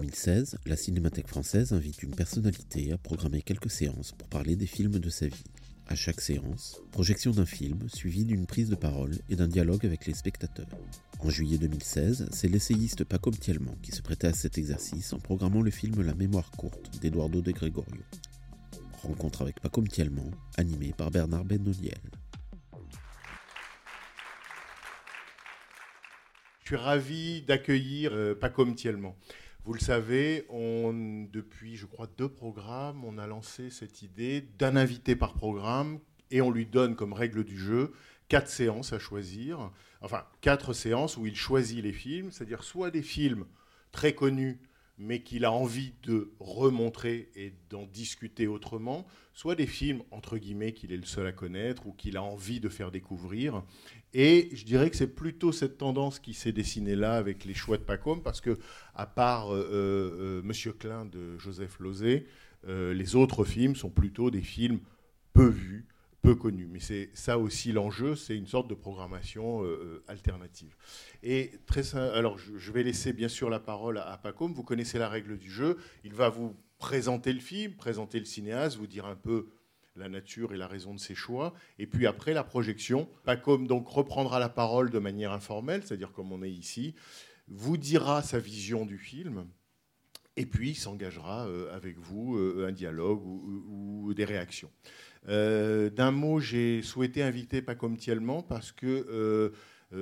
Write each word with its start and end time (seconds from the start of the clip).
2016, 0.00 0.58
la 0.66 0.76
Cinémathèque 0.76 1.26
française 1.26 1.72
invite 1.72 2.04
une 2.04 2.14
personnalité 2.14 2.92
à 2.92 2.98
programmer 2.98 3.42
quelques 3.42 3.70
séances 3.70 4.12
pour 4.12 4.28
parler 4.28 4.54
des 4.54 4.66
films 4.66 5.00
de 5.00 5.10
sa 5.10 5.26
vie. 5.26 5.42
À 5.88 5.96
chaque 5.96 6.20
séance, 6.20 6.80
projection 6.92 7.32
d'un 7.32 7.46
film 7.46 7.88
suivie 7.88 8.24
d'une 8.24 8.46
prise 8.46 8.68
de 8.68 8.76
parole 8.76 9.16
et 9.28 9.34
d'un 9.34 9.48
dialogue 9.48 9.84
avec 9.84 10.06
les 10.06 10.14
spectateurs. 10.14 10.68
En 11.18 11.30
juillet 11.30 11.58
2016, 11.58 12.28
c'est 12.30 12.46
l'essayiste 12.46 13.02
Paco 13.02 13.32
Mtielman 13.32 13.74
qui 13.82 13.90
se 13.90 14.02
prêtait 14.02 14.28
à 14.28 14.32
cet 14.32 14.56
exercice 14.56 15.12
en 15.12 15.18
programmant 15.18 15.62
le 15.62 15.72
film 15.72 16.00
La 16.02 16.14
mémoire 16.14 16.52
courte 16.52 17.00
d'Eduardo 17.00 17.40
de 17.40 17.50
Gregorio. 17.50 18.02
Rencontre 19.02 19.42
avec 19.42 19.58
Paco 19.58 19.80
Mtielman, 19.80 20.30
animé 20.58 20.94
par 20.96 21.10
Bernard 21.10 21.44
Benoliel. 21.44 21.98
Je 26.62 26.68
suis 26.68 26.76
ravi 26.76 27.42
d'accueillir 27.42 28.12
euh, 28.12 28.36
Paco 28.36 28.64
Mtielman. 28.64 29.14
Vous 29.68 29.74
le 29.74 29.80
savez, 29.80 30.46
depuis, 31.30 31.76
je 31.76 31.84
crois, 31.84 32.08
deux 32.16 32.30
programmes, 32.30 33.04
on 33.04 33.18
a 33.18 33.26
lancé 33.26 33.68
cette 33.68 34.00
idée 34.00 34.40
d'un 34.58 34.76
invité 34.76 35.14
par 35.14 35.34
programme 35.34 35.98
et 36.30 36.40
on 36.40 36.50
lui 36.50 36.64
donne 36.64 36.96
comme 36.96 37.12
règle 37.12 37.44
du 37.44 37.58
jeu 37.58 37.92
quatre 38.28 38.48
séances 38.48 38.94
à 38.94 38.98
choisir. 38.98 39.70
Enfin, 40.00 40.24
quatre 40.40 40.72
séances 40.72 41.18
où 41.18 41.26
il 41.26 41.36
choisit 41.36 41.84
les 41.84 41.92
films, 41.92 42.30
c'est-à-dire 42.30 42.64
soit 42.64 42.90
des 42.90 43.02
films 43.02 43.44
très 43.92 44.14
connus 44.14 44.58
mais 44.98 45.22
qu'il 45.22 45.44
a 45.44 45.52
envie 45.52 45.92
de 46.02 46.32
remontrer 46.40 47.30
et 47.36 47.54
d'en 47.70 47.86
discuter 47.86 48.46
autrement, 48.46 49.06
soit 49.32 49.54
des 49.54 49.66
films, 49.66 50.02
entre 50.10 50.36
guillemets, 50.38 50.72
qu'il 50.72 50.92
est 50.92 50.96
le 50.96 51.04
seul 51.04 51.26
à 51.26 51.32
connaître 51.32 51.86
ou 51.86 51.92
qu'il 51.92 52.16
a 52.16 52.22
envie 52.22 52.58
de 52.58 52.68
faire 52.68 52.90
découvrir. 52.90 53.62
Et 54.12 54.48
je 54.52 54.64
dirais 54.64 54.90
que 54.90 54.96
c'est 54.96 55.14
plutôt 55.14 55.52
cette 55.52 55.78
tendance 55.78 56.18
qui 56.18 56.34
s'est 56.34 56.52
dessinée 56.52 56.96
là 56.96 57.14
avec 57.14 57.44
les 57.44 57.54
choix 57.54 57.76
de 57.76 57.82
Pacôme, 57.82 58.22
parce 58.22 58.40
que, 58.40 58.58
à 58.94 59.06
part 59.06 59.54
euh, 59.54 59.68
euh, 59.72 60.42
Monsieur 60.42 60.72
Klein 60.72 61.04
de 61.04 61.38
Joseph 61.38 61.78
Lozé, 61.78 62.26
euh, 62.66 62.92
les 62.92 63.14
autres 63.14 63.44
films 63.44 63.76
sont 63.76 63.90
plutôt 63.90 64.30
des 64.30 64.42
films 64.42 64.80
peu 65.32 65.48
vus, 65.48 65.86
peu 66.22 66.34
connus. 66.34 66.66
Mais 66.66 66.80
c'est 66.80 67.10
ça 67.14 67.38
aussi 67.38 67.72
l'enjeu, 67.72 68.16
c'est 68.16 68.36
une 68.36 68.46
sorte 68.46 68.68
de 68.68 68.74
programmation 68.74 69.64
euh, 69.64 70.02
alternative. 70.08 70.76
Et 71.22 71.52
très, 71.66 71.94
alors 71.96 72.38
je, 72.38 72.56
je 72.56 72.72
vais 72.72 72.82
laisser 72.82 73.12
bien 73.12 73.28
sûr 73.28 73.50
la 73.50 73.60
parole 73.60 73.98
à, 73.98 74.10
à 74.10 74.18
Pacôme. 74.18 74.52
Vous 74.52 74.64
connaissez 74.64 74.98
la 74.98 75.08
règle 75.08 75.38
du 75.38 75.50
jeu. 75.50 75.78
Il 76.04 76.14
va 76.14 76.28
vous 76.28 76.56
présenter 76.78 77.32
le 77.32 77.40
film, 77.40 77.74
présenter 77.74 78.18
le 78.18 78.24
cinéaste, 78.24 78.76
vous 78.76 78.86
dire 78.86 79.06
un 79.06 79.16
peu 79.16 79.48
la 79.98 80.08
nature 80.08 80.54
et 80.54 80.56
la 80.56 80.68
raison 80.68 80.94
de 80.94 81.00
ses 81.00 81.14
choix. 81.14 81.52
Et 81.78 81.86
puis 81.86 82.06
après 82.06 82.32
la 82.32 82.44
projection, 82.44 83.08
Pacôme 83.24 83.66
donc 83.66 83.88
reprendra 83.88 84.38
la 84.38 84.48
parole 84.48 84.90
de 84.90 84.98
manière 84.98 85.32
informelle, 85.32 85.82
c'est-à-dire 85.84 86.12
comme 86.12 86.32
on 86.32 86.42
est 86.42 86.50
ici, 86.50 86.94
vous 87.48 87.76
dira 87.76 88.22
sa 88.22 88.38
vision 88.38 88.86
du 88.86 88.98
film. 88.98 89.46
Et 90.38 90.46
puis 90.46 90.76
s'engagera 90.76 91.48
euh, 91.48 91.74
avec 91.74 91.98
vous 91.98 92.36
euh, 92.36 92.68
un 92.68 92.72
dialogue 92.72 93.26
ou, 93.26 94.14
des 94.14 94.24
réactions. 94.24 94.70
Euh, 95.28 95.90
D'un 95.90 96.12
mot, 96.12 96.38
j'ai 96.38 96.80
souhaité 96.82 97.24
inviter 97.24 97.60
Pacôme 97.60 97.96
Tielman 97.96 98.42
parce 98.48 98.70
que, 98.72 99.52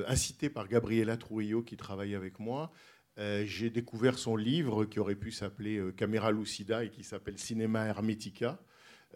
incité 0.06 0.50
par 0.50 0.68
Gabriela 0.68 1.16
Trujillo 1.16 1.62
qui 1.62 1.76
travaille 1.76 2.14
avec 2.14 2.38
moi, 2.38 2.70
j'ai 3.16 3.70
découvert 3.70 4.18
son 4.18 4.36
livre 4.36 4.84
qui 4.84 5.00
aurait 5.00 5.16
pu 5.16 5.32
s'appeler 5.32 5.78
euh, 5.78 5.90
Camera 5.90 6.30
Lucida 6.30 6.84
et 6.84 6.90
qui 6.90 7.02
s'appelle 7.02 7.38
Cinema 7.38 7.86
Hermetica. 7.86 8.60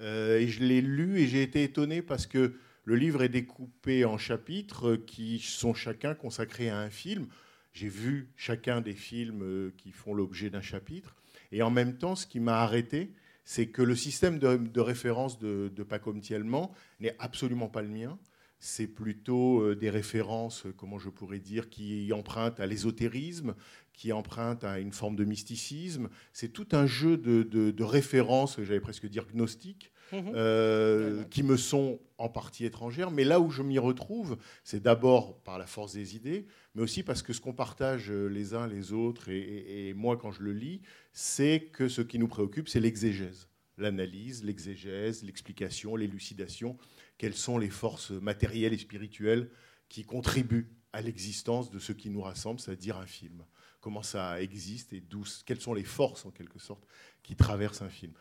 Et 0.01 0.49
je 0.49 0.65
l'ai 0.65 0.81
lu 0.81 1.19
et 1.21 1.27
j'ai 1.27 1.43
été 1.43 1.63
étonné 1.63 2.01
parce 2.01 2.27
que 2.27 2.55
le 2.85 2.97
livre 2.97 3.23
est 3.23 3.29
découpé 3.29 4.07
en 4.07 4.17
chapitres 4.17 4.97
qui 4.97 5.39
sont 5.39 5.75
chacun 5.75 6.15
consacrés 6.15 6.71
à 6.71 6.79
un 6.79 6.89
film. 6.89 7.27
J'ai 7.73 7.89
vu 7.89 8.29
chacun 8.37 8.81
des 8.81 8.95
films 8.95 9.43
euh, 9.43 9.73
qui 9.77 9.93
font 9.93 10.15
l'objet 10.15 10.51
d'un 10.51 10.61
chapitre. 10.61 11.15
Et 11.53 11.63
en 11.63 11.71
même 11.71 11.97
temps, 11.99 12.17
ce 12.17 12.27
qui 12.27 12.41
m'a 12.41 12.61
arrêté, 12.61 13.13
c'est 13.45 13.67
que 13.67 13.83
le 13.83 13.97
système 13.97 14.39
de, 14.39 14.81
référence 14.81 15.39
de, 15.39 15.73
de 15.75 16.21
Tielman 16.21 16.71
n'est 17.01 17.17
absolument 17.19 17.69
pas 17.69 17.83
le 17.83 17.89
mien. 17.89 18.19
C'est 18.59 18.87
plutôt 18.87 19.63
euh, 19.63 19.75
des 19.75 19.89
références, 19.91 20.67
euh, 20.67 20.73
comment 20.77 20.99
je 20.99 21.09
pourrais 21.09 21.39
dire, 21.39 21.71
qui 21.71 22.13
empruntent 22.13 22.61
à 22.61 22.67
l'ésotérisme, 22.67 23.55
qui 23.93 24.13
empruntent 24.13 24.65
à 24.65 24.79
une 24.79 24.93
forme 24.93 25.17
de 25.17 25.25
mysticisme. 25.25 26.09
C'est 26.33 26.53
tout 26.53 26.69
un 26.73 26.87
jeu 26.87 27.17
de- 27.17 27.43
de 27.43 27.85
références, 27.85 28.61
j'allais 28.63 28.81
presque 28.81 29.07
dire 29.07 29.27
gnostiques, 29.33 29.93
euh, 30.13 31.25
qui 31.25 31.43
me 31.43 31.57
sont 31.57 32.01
en 32.19 32.29
partie 32.29 32.65
étrangères. 32.65 33.11
Mais 33.11 33.25
là 33.25 33.41
où 33.41 33.51
je 33.51 33.63
m'y 33.63 33.79
retrouve, 33.79 34.37
c'est 34.65 34.83
d'abord 34.83 35.39
par 35.43 35.59
la 35.59 35.67
force 35.67 35.93
des 35.95 36.17
idées, 36.17 36.47
mais 36.75 36.83
aussi 36.83 37.03
parce 37.03 37.23
que 37.23 37.33
ce 37.33 37.41
qu'on 37.41 37.53
partage 37.55 38.11
les 38.11 38.55
uns 38.55 38.67
les 38.67 38.93
autres, 38.93 39.29
et, 39.29 39.39
et- 39.39 39.89
et 39.89 39.95
moi 39.95 40.17
quand 40.17 40.31
je 40.33 40.43
le 40.43 40.53
lis, 40.53 40.83
c'est 41.13 41.71
que 41.73 41.89
ce 41.89 42.03
qui 42.03 42.19
nous 42.19 42.29
préoccupe, 42.29 42.69
c'est 42.69 42.81
l'exégèse, 42.81 43.49
l'analyse, 43.79 44.45
l'exégèse, 44.45 45.23
l'explication, 45.25 45.97
l'élucidation. 45.97 46.77
Quelles 47.19 47.35
sont 47.35 47.59
les 47.59 47.71
forces 47.71 48.11
matérielles 48.11 48.73
et 48.73 48.79
spirituelles 48.79 49.51
qui 49.89 50.05
contribuent 50.05 50.71
à 50.93 51.01
l'existence 51.03 51.71
de 51.71 51.79
ce 51.79 51.93
qui 51.93 52.11
nous 52.11 52.21
rassemble, 52.23 52.61
c'est-à-dire 52.61 52.97
un 52.99 53.07
film 53.07 53.45
Comment 53.81 54.03
ça 54.03 54.43
existe 54.43 54.93
et 54.93 55.01
d'où, 55.01 55.25
quelles 55.47 55.61
sont 55.61 55.73
les 55.73 55.85
forces, 55.85 56.27
en 56.27 56.31
quelque 56.31 56.59
sorte, 56.59 56.85
qui 57.23 57.35
traversent 57.37 57.81
un 57.83 57.89
film 57.89 58.13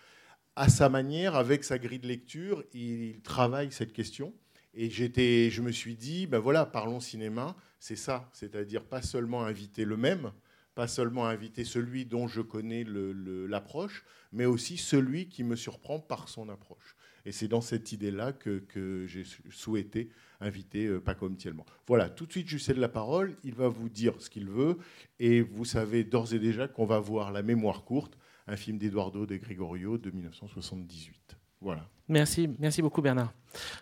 à 0.59 0.68
sa 0.68 0.90
manière, 0.90 1.38
avec 1.38 1.64
sa 1.64 1.80
grille 1.80 2.00
de 2.00 2.08
lecture, 2.08 2.66
il 2.74 3.22
travaille 3.22 3.72
cette 3.72 3.94
question. 3.94 4.34
Et 4.74 4.90
j'étais, 4.90 5.50
je 5.50 5.62
me 5.62 5.72
suis 5.72 5.96
dit, 5.96 6.28
ben 6.28 6.40
voilà, 6.40 6.66
parlons 6.66 7.00
cinéma, 7.00 7.56
c'est 7.80 7.96
ça, 7.96 8.30
c'est-à-dire 8.34 8.84
pas 8.84 9.02
seulement 9.02 9.46
inviter 9.46 9.86
le 9.86 9.96
même, 9.96 10.34
pas 10.75 10.90
seulement 10.90 11.28
inviter 11.28 11.64
celui 11.64 12.06
dont 12.06 12.28
je 12.28 12.42
connais 12.42 12.84
l'approche, 12.86 14.03
mais 14.34 14.46
aussi 14.46 14.75
celui 14.75 15.30
qui 15.30 15.46
me 15.46 15.56
surprend 15.56 15.98
par 15.98 16.28
son 16.28 16.50
approche. 16.50 16.98
Et 17.24 17.31
c'est 17.31 17.48
dans 17.48 17.62
cette 17.62 17.94
idée-là 17.94 18.34
que, 18.34 19.06
j'ai 19.08 19.24
souhaité 19.50 20.09
inviter 20.42 20.88
euh, 20.88 21.00
Pacôme 21.00 21.38
Tielman. 21.38 21.66
Voilà, 21.88 22.09
tout 22.09 22.25
de 22.25 22.31
suite, 22.31 22.50
je 22.50 22.58
cède 22.58 22.78
la 22.78 22.90
parole, 22.90 23.38
il 23.46 23.53
va 23.53 23.69
vous 23.69 23.88
dire 23.88 24.19
ce 24.19 24.30
qu'il 24.30 24.50
veut, 24.50 24.78
et 25.19 25.40
vous 25.40 25.64
savez 25.64 26.03
d'ores 26.03 26.34
et 26.34 26.40
déjà 26.40 26.68
qu'on 26.68 26.86
va 26.86 27.00
voir 27.00 27.31
La 27.31 27.44
mémoire 27.44 27.86
courte, 27.86 28.18
un 28.50 28.56
film 28.56 28.78
d'Eduardo 28.78 29.26
de 29.26 29.38
Gregorio 29.38 29.98
de 29.98 30.10
1978. 30.10 31.38
Voilà. 31.62 31.86
Merci, 32.08 32.50
merci 32.58 32.82
beaucoup 32.82 33.02
Bernard. 33.02 33.32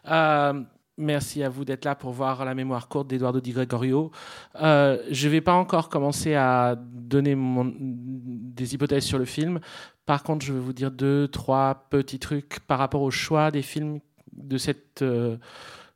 Euh, 0.08 0.62
merci 0.98 1.44
à 1.44 1.50
vous 1.50 1.64
d'être 1.64 1.86
là 1.86 1.96
pour 1.96 2.12
voir 2.12 2.44
la 2.44 2.54
mémoire 2.54 2.90
courte 2.90 3.08
d'Eduardo 3.08 3.40
Di 3.40 3.52
Gregorio. 3.52 4.12
Euh, 4.56 5.02
je 5.10 5.28
ne 5.28 5.32
vais 5.32 5.42
pas 5.42 5.54
encore 5.54 5.90
commencer 5.90 6.34
à 6.34 6.76
donner 6.78 7.36
des 7.38 8.74
hypothèses 8.74 9.06
sur 9.06 9.20
le 9.20 9.26
film. 9.26 9.60
Par 10.06 10.24
contre, 10.24 10.46
je 10.46 10.54
vais 10.54 10.60
vous 10.60 10.74
dire 10.74 10.92
deux, 10.92 11.28
trois 11.28 11.88
petits 11.90 12.20
trucs 12.20 12.60
par 12.62 12.80
rapport 12.80 13.02
au 13.02 13.12
choix 13.12 13.52
des 13.52 13.62
films 13.62 14.00
de 14.34 14.58
cette 14.58 15.02
euh, 15.02 15.38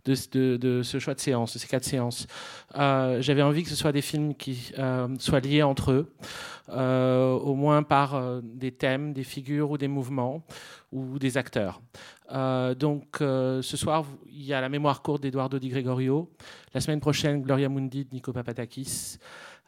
de, 0.06 0.82
ce 0.84 1.00
choix 1.00 1.14
de 1.14 1.20
séance, 1.20 1.54
de 1.54 1.60
ces 1.60 1.68
quatre 1.68 1.84
séances. 1.84 2.28
Euh, 2.76 3.22
J'avais 3.22 3.42
envie 3.42 3.64
que 3.64 3.70
ce 3.70 3.76
soit 3.76 3.92
des 3.92 4.02
films 4.02 4.36
qui 4.36 4.72
euh, 4.78 5.08
soient 5.20 5.40
liés 5.40 5.64
entre 5.64 5.92
eux, 5.92 6.14
euh, 6.70 7.34
au 7.34 7.56
moins 7.56 7.84
par 7.84 8.42
des 8.42 8.72
thèmes, 8.72 9.14
des 9.14 9.24
figures 9.24 9.72
ou 9.72 9.78
des 9.78 9.88
mouvements 9.88 10.44
ou 10.92 11.20
des 11.20 11.38
acteurs. 11.38 11.82
Donc 12.30 13.18
ce 13.20 13.62
soir, 13.62 14.06
il 14.28 14.44
y 14.44 14.54
a 14.54 14.62
la 14.62 14.70
mémoire 14.70 15.02
courte 15.02 15.22
d'Eduardo 15.22 15.60
Di 15.60 15.70
Gregorio. 15.70 16.30
La 16.74 16.82
semaine 16.82 17.02
prochaine, 17.02 17.42
Gloria 17.42 17.70
Mundi 17.70 18.06
de 18.06 18.14
Nico 18.14 18.32
Papadakis. 18.32 19.18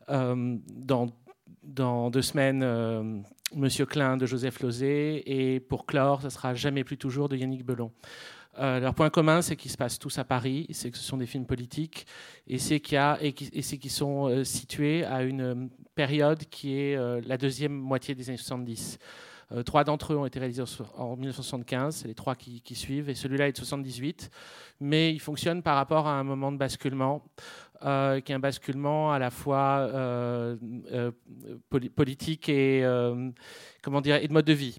Dans, 0.08 2.10
deux 2.10 2.22
semaines, 2.22 3.24
Monsieur 3.56 3.86
Klein 3.86 4.18
de 4.18 4.26
Joseph 4.26 4.62
Lozé. 4.62 5.24
Et 5.26 5.60
pour 5.60 5.86
clore, 5.86 6.22
ce 6.22 6.30
sera 6.30 6.54
Jamais 6.54 6.84
plus 6.84 6.98
toujours 6.98 7.30
de 7.30 7.36
Yannick 7.36 7.66
Belon. 7.66 7.92
Euh, 8.60 8.80
leur 8.80 8.94
point 8.94 9.10
commun, 9.10 9.42
c'est 9.42 9.56
qu'ils 9.56 9.72
se 9.72 9.78
passent 9.78 9.98
tous 10.00 10.18
à 10.20 10.24
Paris, 10.24 10.68
c'est 10.72 10.92
que 10.92 10.98
ce 10.98 11.04
sont 11.04 11.18
des 11.18 11.26
films 11.26 11.46
politiques, 11.46 12.06
et 12.48 12.60
c'est 12.60 12.80
qu'ils 12.80 13.92
sont 13.92 14.28
euh, 14.30 14.44
situés 14.44 15.04
à 15.06 15.24
une 15.24 15.42
euh, 15.42 15.56
période 15.96 16.46
qui 16.50 16.76
est 16.78 16.98
la 17.28 17.38
deuxième 17.38 17.74
moitié 17.74 18.16
des 18.16 18.30
années 18.30 18.38
70. 18.38 19.00
Euh, 19.52 19.62
trois 19.64 19.84
d'entre 19.84 20.14
eux 20.14 20.18
ont 20.18 20.26
été 20.26 20.40
réalisés 20.40 20.62
en 20.62 20.66
so- 20.66 20.86
en 20.98 21.16
1975, 21.16 21.98
c'est 21.98 22.08
les 22.08 22.16
trois 22.16 22.36
qui, 22.36 22.62
qui 22.62 22.76
suivent, 22.76 23.10
et 23.10 23.16
celui-là 23.16 23.48
est 23.48 23.52
de 23.52 23.58
78, 23.58 24.30
mais 24.80 25.14
il 25.14 25.20
fonctionne 25.20 25.62
par 25.62 25.76
rapport 25.76 26.08
à 26.08 26.14
un 26.14 26.24
moment 26.24 26.52
de 26.52 26.58
basculement 26.58 27.24
euh, 27.84 28.22
qui 28.22 28.32
est 28.32 28.36
un 28.36 28.40
basculement 28.40 29.12
à 29.12 29.20
la 29.20 29.30
fois 29.30 29.88
euh, 29.92 30.56
euh, 30.92 31.12
poli- 31.70 31.90
politique 31.90 32.50
et, 32.50 32.84
comment 33.82 34.02
dire, 34.02 34.16
et 34.16 34.28
de 34.28 34.34
mode 34.34 34.46
de 34.46 34.54
vie. 34.54 34.78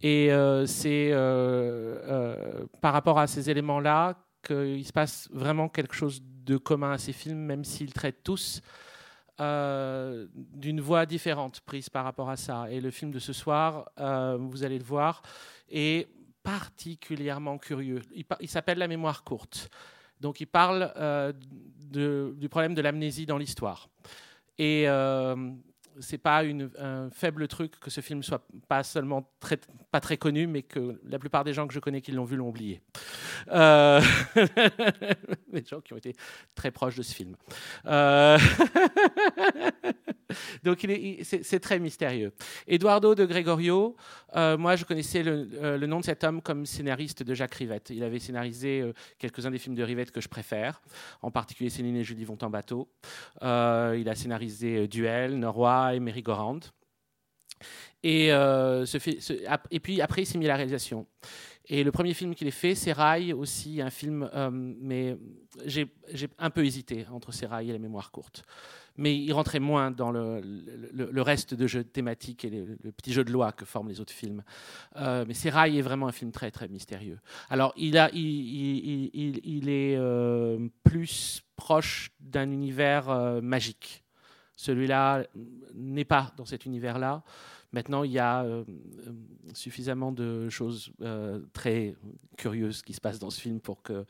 Et 0.00 0.30
c'est 0.66 1.12
par 2.80 2.92
rapport 2.92 3.18
à 3.18 3.26
ces 3.26 3.50
éléments-là 3.50 4.16
qu'il 4.42 4.84
se 4.84 4.92
passe 4.92 5.28
vraiment 5.32 5.68
quelque 5.68 5.94
chose 5.94 6.22
de 6.22 6.56
commun 6.56 6.92
à 6.92 6.98
ces 6.98 7.12
films, 7.12 7.38
même 7.38 7.64
s'ils 7.64 7.92
traitent 7.92 8.22
tous 8.24 8.60
d'une 9.38 10.80
voix 10.80 11.06
différente 11.06 11.60
prise 11.60 11.88
par 11.88 12.04
rapport 12.04 12.28
à 12.28 12.36
ça. 12.36 12.70
Et 12.70 12.80
le 12.80 12.90
film 12.90 13.10
de 13.10 13.18
ce 13.18 13.32
soir, 13.32 13.90
vous 14.38 14.64
allez 14.64 14.78
le 14.78 14.84
voir, 14.84 15.22
est 15.70 16.08
particulièrement 16.42 17.58
curieux. 17.58 18.00
Il 18.40 18.48
s'appelle 18.48 18.78
La 18.78 18.88
mémoire 18.88 19.22
courte. 19.24 19.70
Donc 20.20 20.40
il 20.40 20.46
parle 20.46 20.92
euh, 20.96 21.32
du 21.32 22.48
problème 22.48 22.74
de 22.74 22.82
l'amnésie 22.82 23.26
dans 23.26 23.38
l'histoire. 23.38 23.88
Et 24.58 24.84
euh, 24.86 25.34
c'est 25.98 26.18
pas 26.18 26.42
un 26.78 27.10
faible 27.10 27.48
truc 27.48 27.78
que 27.80 27.90
ce 27.90 28.00
film 28.00 28.22
soit 28.22 28.46
pas 28.68 28.82
seulement 28.82 29.30
pas 29.90 30.00
très 30.00 30.16
connu, 30.16 30.46
mais 30.46 30.62
que 30.62 31.00
la 31.04 31.18
plupart 31.18 31.44
des 31.44 31.52
gens 31.52 31.66
que 31.66 31.74
je 31.74 31.80
connais 31.80 32.00
qui 32.00 32.12
l'ont 32.12 32.24
vu 32.24 32.36
l'ont 32.36 32.48
oublié. 32.48 32.82
Euh, 33.48 34.00
des 35.52 35.64
gens 35.64 35.80
qui 35.80 35.92
ont 35.92 35.96
été 35.96 36.14
très 36.54 36.70
proches 36.70 36.96
de 36.96 37.02
ce 37.02 37.14
film. 37.14 37.36
Euh, 37.86 38.38
Donc 40.62 40.86
c'est 41.22 41.60
très 41.60 41.78
mystérieux. 41.80 42.32
Eduardo 42.68 43.14
de 43.14 43.24
Gregorio, 43.24 43.96
euh, 44.36 44.56
moi 44.56 44.76
je 44.76 44.84
connaissais 44.84 45.22
le, 45.24 45.48
euh, 45.54 45.76
le 45.76 45.86
nom 45.86 45.98
de 46.00 46.04
cet 46.04 46.22
homme 46.22 46.40
comme 46.40 46.66
scénariste 46.66 47.24
de 47.24 47.34
Jacques 47.34 47.54
Rivette. 47.54 47.90
Il 47.90 48.04
avait 48.04 48.20
scénarisé 48.20 48.92
quelques-uns 49.18 49.50
des 49.50 49.58
films 49.58 49.74
de 49.74 49.82
Rivette 49.82 50.12
que 50.12 50.20
je 50.20 50.28
préfère, 50.28 50.80
en 51.22 51.30
particulier 51.30 51.70
Céline 51.70 51.96
et 51.96 52.04
Julie 52.04 52.24
vont 52.24 52.38
en 52.42 52.50
bateau. 52.50 52.88
Il 53.42 53.46
a 54.08 54.14
scénarisé 54.14 54.86
Duel, 54.86 55.38
Norrois 55.38 55.79
et 55.94 56.00
Merry-Go-Round. 56.00 56.64
Et, 58.02 58.30
puis 59.82 60.00
après, 60.00 60.22
il 60.22 60.26
s'est 60.26 60.38
mis 60.38 60.46
à 60.46 60.48
la 60.48 60.56
réalisation. 60.56 61.06
Et 61.72 61.84
le 61.84 61.92
premier 61.92 62.14
film 62.14 62.34
qu'il 62.34 62.48
ait 62.48 62.52
fait, 62.52 62.74
c'est 62.74 62.92
Rail, 62.92 63.32
aussi 63.32 63.80
un 63.80 63.90
film, 63.90 64.28
euh, 64.34 64.50
mais 64.50 65.16
j'ai 65.66 65.88
un 66.38 66.50
peu 66.50 66.64
hésité 66.64 67.06
entre 67.12 67.30
ces 67.32 67.46
Rail 67.46 67.70
et 67.70 67.72
la 67.72 67.78
mémoire 67.78 68.10
courte. 68.10 68.42
Mais 68.96 69.16
il 69.16 69.32
rentrait 69.32 69.60
moins 69.60 69.92
dans 69.92 70.10
le, 70.10 71.22
reste 71.22 71.54
de 71.54 71.66
jeux 71.68 71.84
thématiques 71.84 72.44
et 72.44 72.50
le, 72.50 72.90
petit 72.90 73.12
jeu 73.12 73.22
de 73.22 73.30
loi 73.30 73.52
que 73.52 73.64
forment 73.64 73.88
les 73.88 74.00
autres 74.00 74.12
films. 74.12 74.42
Euh, 74.96 75.24
mais 75.28 75.34
c'est 75.34 75.48
Rail 75.48 75.78
est 75.78 75.82
vraiment 75.82 76.08
un 76.08 76.12
film 76.12 76.32
très 76.32 76.50
très 76.50 76.66
mystérieux. 76.66 77.20
Alors 77.50 77.72
il, 77.76 77.96
a, 77.98 78.10
il, 78.12 78.20
il- 79.14 79.40
il- 79.44 79.68
est 79.68 79.96
euh, 79.96 80.58
plus 80.82 81.42
proche 81.54 82.10
d'un 82.18 82.50
univers 82.50 83.40
magique. 83.42 84.02
Celui-là 84.60 85.24
n'est 85.74 86.04
pas 86.04 86.34
dans 86.36 86.44
cet 86.44 86.66
univers-là. 86.66 87.22
Maintenant, 87.72 88.04
il 88.04 88.12
y 88.12 88.18
a 88.18 88.42
euh, 88.42 88.62
euh, 89.06 89.12
suffisamment 89.54 90.12
de 90.12 90.50
choses 90.50 90.92
euh, 91.00 91.40
très 91.54 91.96
curieuses 92.36 92.82
qui 92.82 92.92
se 92.92 93.00
passent 93.00 93.18
dans 93.18 93.30
ce 93.30 93.40
film 93.40 93.58
pour 93.58 93.80
que 93.80 94.04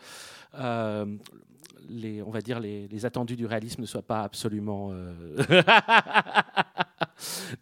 les, 1.88 2.20
on 2.22 2.30
va 2.30 2.40
dire 2.40 2.58
les, 2.58 3.06
attendus 3.06 3.36
du 3.36 3.46
réalisme 3.46 3.80
ne 3.82 3.86
soient 3.86 4.02
pas 4.02 4.22
absolument 4.22 4.90
ne 4.90 5.36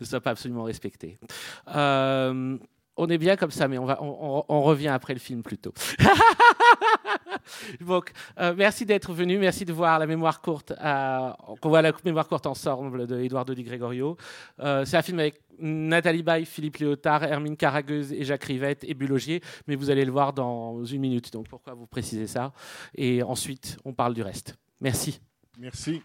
soient 0.00 0.22
pas 0.22 0.30
absolument 0.30 0.62
respectés. 0.64 1.18
On 1.66 3.06
est 3.06 3.18
bien 3.18 3.36
comme 3.36 3.50
ça, 3.50 3.68
mais 3.68 3.76
on, 3.76 3.84
va, 3.84 3.98
on 4.02 4.62
revient 4.62 4.88
après 4.88 5.12
le 5.12 5.20
film 5.20 5.42
plutôt. 5.42 5.74
Euh, 8.38 8.54
merci 8.56 8.84
d'être 8.84 9.12
venu, 9.12 9.38
merci 9.38 9.64
de 9.64 9.72
voir 9.72 9.98
la 9.98 10.06
mémoire 10.06 10.40
courte, 10.40 10.72
euh, 10.72 11.30
qu'on 11.60 11.68
voit 11.68 11.82
la 11.82 11.92
mémoire 12.04 12.28
courte 12.28 12.46
ensemble 12.46 13.06
de 13.06 13.18
Eduardo 13.20 13.54
Di 13.54 13.64
Gregorio. 13.64 14.16
Euh, 14.60 14.84
c'est 14.84 14.96
un 14.96 15.02
film 15.02 15.18
avec 15.18 15.40
Nathalie 15.58 16.22
Baye, 16.22 16.44
Philippe 16.44 16.76
Léotard, 16.76 17.24
Hermine 17.24 17.56
Caragueuse 17.56 18.12
et 18.12 18.24
Jacques 18.24 18.44
Rivette 18.44 18.84
et 18.84 18.94
Bulogier, 18.94 19.42
mais 19.66 19.74
vous 19.74 19.90
allez 19.90 20.04
le 20.04 20.12
voir 20.12 20.32
dans 20.32 20.84
une 20.84 21.00
minute. 21.00 21.32
Donc, 21.32 21.48
pourquoi 21.48 21.74
vous 21.74 21.86
précisez 21.86 22.26
ça? 22.26 22.52
Et 22.94 23.22
ensuite, 23.22 23.78
on 23.84 23.92
parle 23.92 24.14
du 24.14 24.22
reste. 24.22 24.56
Merci. 24.80 25.20
Merci. 25.58 26.02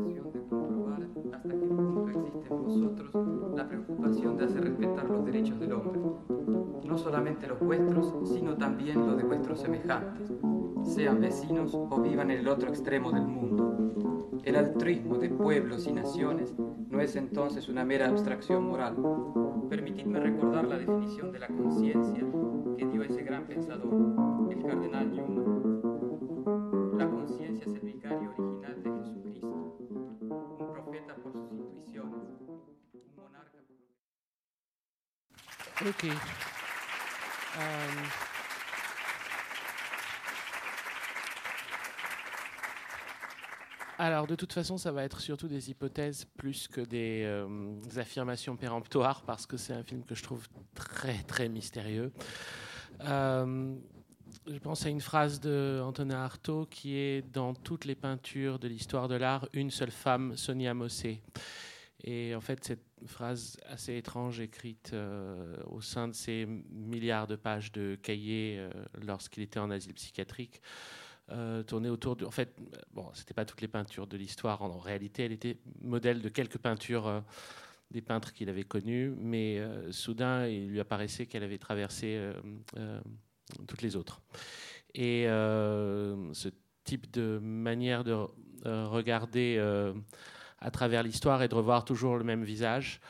Satisfacción 0.00 0.32
de 0.32 0.40
comprobar 0.48 1.02
hasta 1.32 1.48
qué 1.48 1.56
punto 1.56 2.08
existe 2.08 2.54
en 2.54 2.62
vosotros 2.62 3.56
la 3.56 3.68
preocupación 3.68 4.36
de 4.36 4.44
hacer 4.44 4.64
respetar 4.64 5.10
los 5.10 5.24
derechos 5.24 5.60
del 5.60 5.72
hombre, 5.72 6.00
no 6.84 6.98
solamente 6.98 7.46
los 7.46 7.60
vuestros, 7.60 8.14
sino 8.32 8.56
también 8.56 9.06
los 9.06 9.16
de 9.16 9.24
vuestros 9.24 9.60
semejantes, 9.60 10.32
sean 10.82 11.20
vecinos 11.20 11.74
o 11.74 12.00
vivan 12.00 12.30
en 12.30 12.38
el 12.38 12.48
otro 12.48 12.68
extremo 12.68 13.12
del 13.12 13.26
mundo. 13.26 14.30
El 14.44 14.56
altruismo 14.56 15.18
de 15.18 15.28
pueblos 15.28 15.86
y 15.86 15.92
naciones 15.92 16.54
no 16.88 17.00
es 17.00 17.14
entonces 17.16 17.68
una 17.68 17.84
mera 17.84 18.08
abstracción 18.08 18.64
moral. 18.64 18.96
Permitidme 19.68 20.18
recordar 20.18 20.66
la 20.66 20.78
definición 20.78 21.30
de 21.32 21.38
la 21.40 21.48
conciencia 21.48 22.24
que 22.78 22.86
dio 22.86 23.02
ese 23.02 23.22
gran 23.22 23.44
pensador, 23.44 24.50
el 24.50 24.62
cardenal 24.62 25.12
Newman. 25.12 25.89
Ok. 35.86 36.04
Euh, 36.04 37.60
Alors, 44.00 44.26
de 44.26 44.34
toute 44.34 44.54
façon, 44.54 44.78
ça 44.78 44.92
va 44.92 45.04
être 45.04 45.20
surtout 45.20 45.46
des 45.46 45.68
hypothèses 45.68 46.24
plus 46.38 46.68
que 46.68 46.80
des, 46.80 47.22
euh, 47.24 47.46
affirmations 47.96 48.56
péremptoires, 48.56 49.22
parce 49.26 49.44
que 49.44 49.58
c'est 49.58 49.74
un 49.74 49.82
film 49.82 50.04
que 50.04 50.14
je 50.14 50.22
trouve 50.22 50.48
très, 50.74 51.18
très 51.24 51.50
mystérieux. 51.50 52.10
Euh, 53.04 53.74
je 54.46 54.58
pense 54.58 54.86
à 54.86 54.88
une 54.88 55.02
phrase 55.02 55.38
de 55.38 55.82
Antonin 55.84 56.22
Artaud 56.22 56.64
qui 56.64 56.96
est 56.96 57.20
dans 57.30 57.52
toutes 57.52 57.84
les 57.84 57.94
peintures 57.94 58.58
de 58.58 58.68
l'histoire 58.68 59.06
de 59.06 59.16
l'art, 59.16 59.46
une 59.52 59.70
seule 59.70 59.90
femme, 59.90 60.34
Sonia 60.34 60.72
Mossé. 60.72 61.20
Et 62.02 62.34
en 62.34 62.40
fait, 62.40 62.64
cette 62.64 62.89
phrase 63.06 63.58
assez 63.66 63.96
étrange 63.96 64.40
écrite 64.40 64.90
euh, 64.92 65.56
au 65.66 65.80
sein 65.80 66.08
de 66.08 66.12
ces 66.14 66.46
milliards 66.70 67.26
de 67.26 67.36
pages 67.36 67.72
de 67.72 67.96
cahiers 68.02 68.56
euh, 68.58 68.70
lorsqu'il 69.02 69.42
était 69.42 69.58
en 69.58 69.70
asile 69.70 69.94
psychiatrique 69.94 70.60
euh, 71.30 71.62
tournait 71.62 71.88
autour 71.88 72.16
de. 72.16 72.24
En 72.24 72.30
fait, 72.30 72.56
bon, 72.92 73.08
c'était 73.14 73.34
pas 73.34 73.44
toutes 73.44 73.60
les 73.60 73.68
peintures 73.68 74.06
de 74.06 74.16
l'histoire. 74.16 74.62
En, 74.62 74.70
en 74.70 74.78
réalité, 74.78 75.24
elle 75.24 75.32
était 75.32 75.58
modèle 75.80 76.20
de 76.22 76.28
quelques 76.28 76.58
peintures 76.58 77.06
euh, 77.06 77.20
des 77.90 78.00
peintres 78.00 78.32
qu'il 78.32 78.48
avait 78.48 78.64
connus, 78.64 79.12
mais 79.16 79.60
soudain, 79.90 80.46
il 80.46 80.68
lui 80.68 80.78
apparaissait 80.78 81.26
qu'elle 81.26 81.42
avait 81.42 81.58
traversé 81.58 82.30
toutes 83.66 83.82
les 83.82 83.96
autres. 83.96 84.22
Et 84.94 85.24
ce 85.24 86.48
type 86.84 87.10
de 87.10 87.40
manière 87.42 88.04
de 88.04 88.14
regarder 88.64 89.58
à 90.60 90.70
travers 90.70 91.02
l'histoire 91.02 91.42
et 91.42 91.48
de 91.48 91.54
revoir 91.54 91.84
toujours 91.84 92.16
le 92.16 92.24
même 92.24 92.44
visage. 92.44 93.00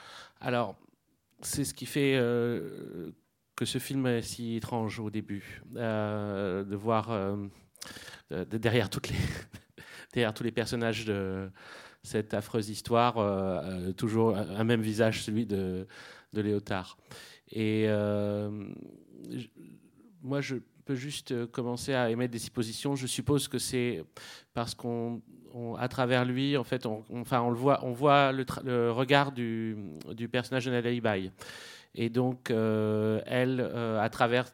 Alors, 0.41 0.77
c'est 1.43 1.65
ce 1.65 1.75
qui 1.75 1.87
fait 1.87 2.15
euh, 2.17 3.11
que 3.57 3.65
ce 3.65 3.79
film 3.79 4.07
est 4.07 4.23
si 4.23 4.57
étrange 4.57 5.01
au 5.01 5.11
début, 5.11 5.63
euh, 5.77 6.65
de 6.65 6.77
voir 6.77 7.11
euh, 7.11 7.37
de- 8.31 8.45
de- 8.45 8.59
derrière, 8.59 8.89
toutes 8.91 9.09
les 9.09 9.17
derrière 10.13 10.35
tous 10.35 10.45
les 10.45 10.53
personnages 10.53 11.05
de 11.05 11.51
cette 12.03 12.33
affreuse 12.35 12.71
histoire, 12.71 13.15
toujours 13.97 14.35
un 14.37 14.65
même 14.65 14.81
visage, 14.81 15.23
celui 15.23 15.45
de, 15.47 15.87
de 16.33 16.41
Léotard. 16.41 16.97
Et 17.53 17.87
moi, 20.23 20.41
je 20.41 20.57
peux 20.85 20.95
juste 20.95 21.47
commencer 21.47 21.95
à 21.95 22.11
émettre 22.11 22.33
des 22.33 22.39
suppositions. 22.39 22.97
Je 22.97 23.07
suppose 23.07 23.49
que 23.49 23.59
c'est 23.59 24.03
parce 24.55 24.75
qu'on, 24.75 25.21
à 25.79 25.89
travers 25.89 26.25
lui, 26.25 26.57
en 26.57 26.65
fait, 26.65 26.87
on, 26.87 27.05
on- 27.11 27.25
le 27.51 27.57
voit, 27.57 27.85
on 27.85 27.93
voit 27.93 28.33
le, 28.33 28.45
regard 28.91 29.33
du, 29.33 29.77
personnage 30.29 30.65
de 30.67 30.71
Nathalie 30.71 31.01
Baye. 31.01 31.33
Et 31.95 32.09
donc, 32.09 32.51
euh, 32.51 33.21
elle, 33.27 33.61
euh, 33.61 34.01
à 34.01 34.09
travers 34.11 34.47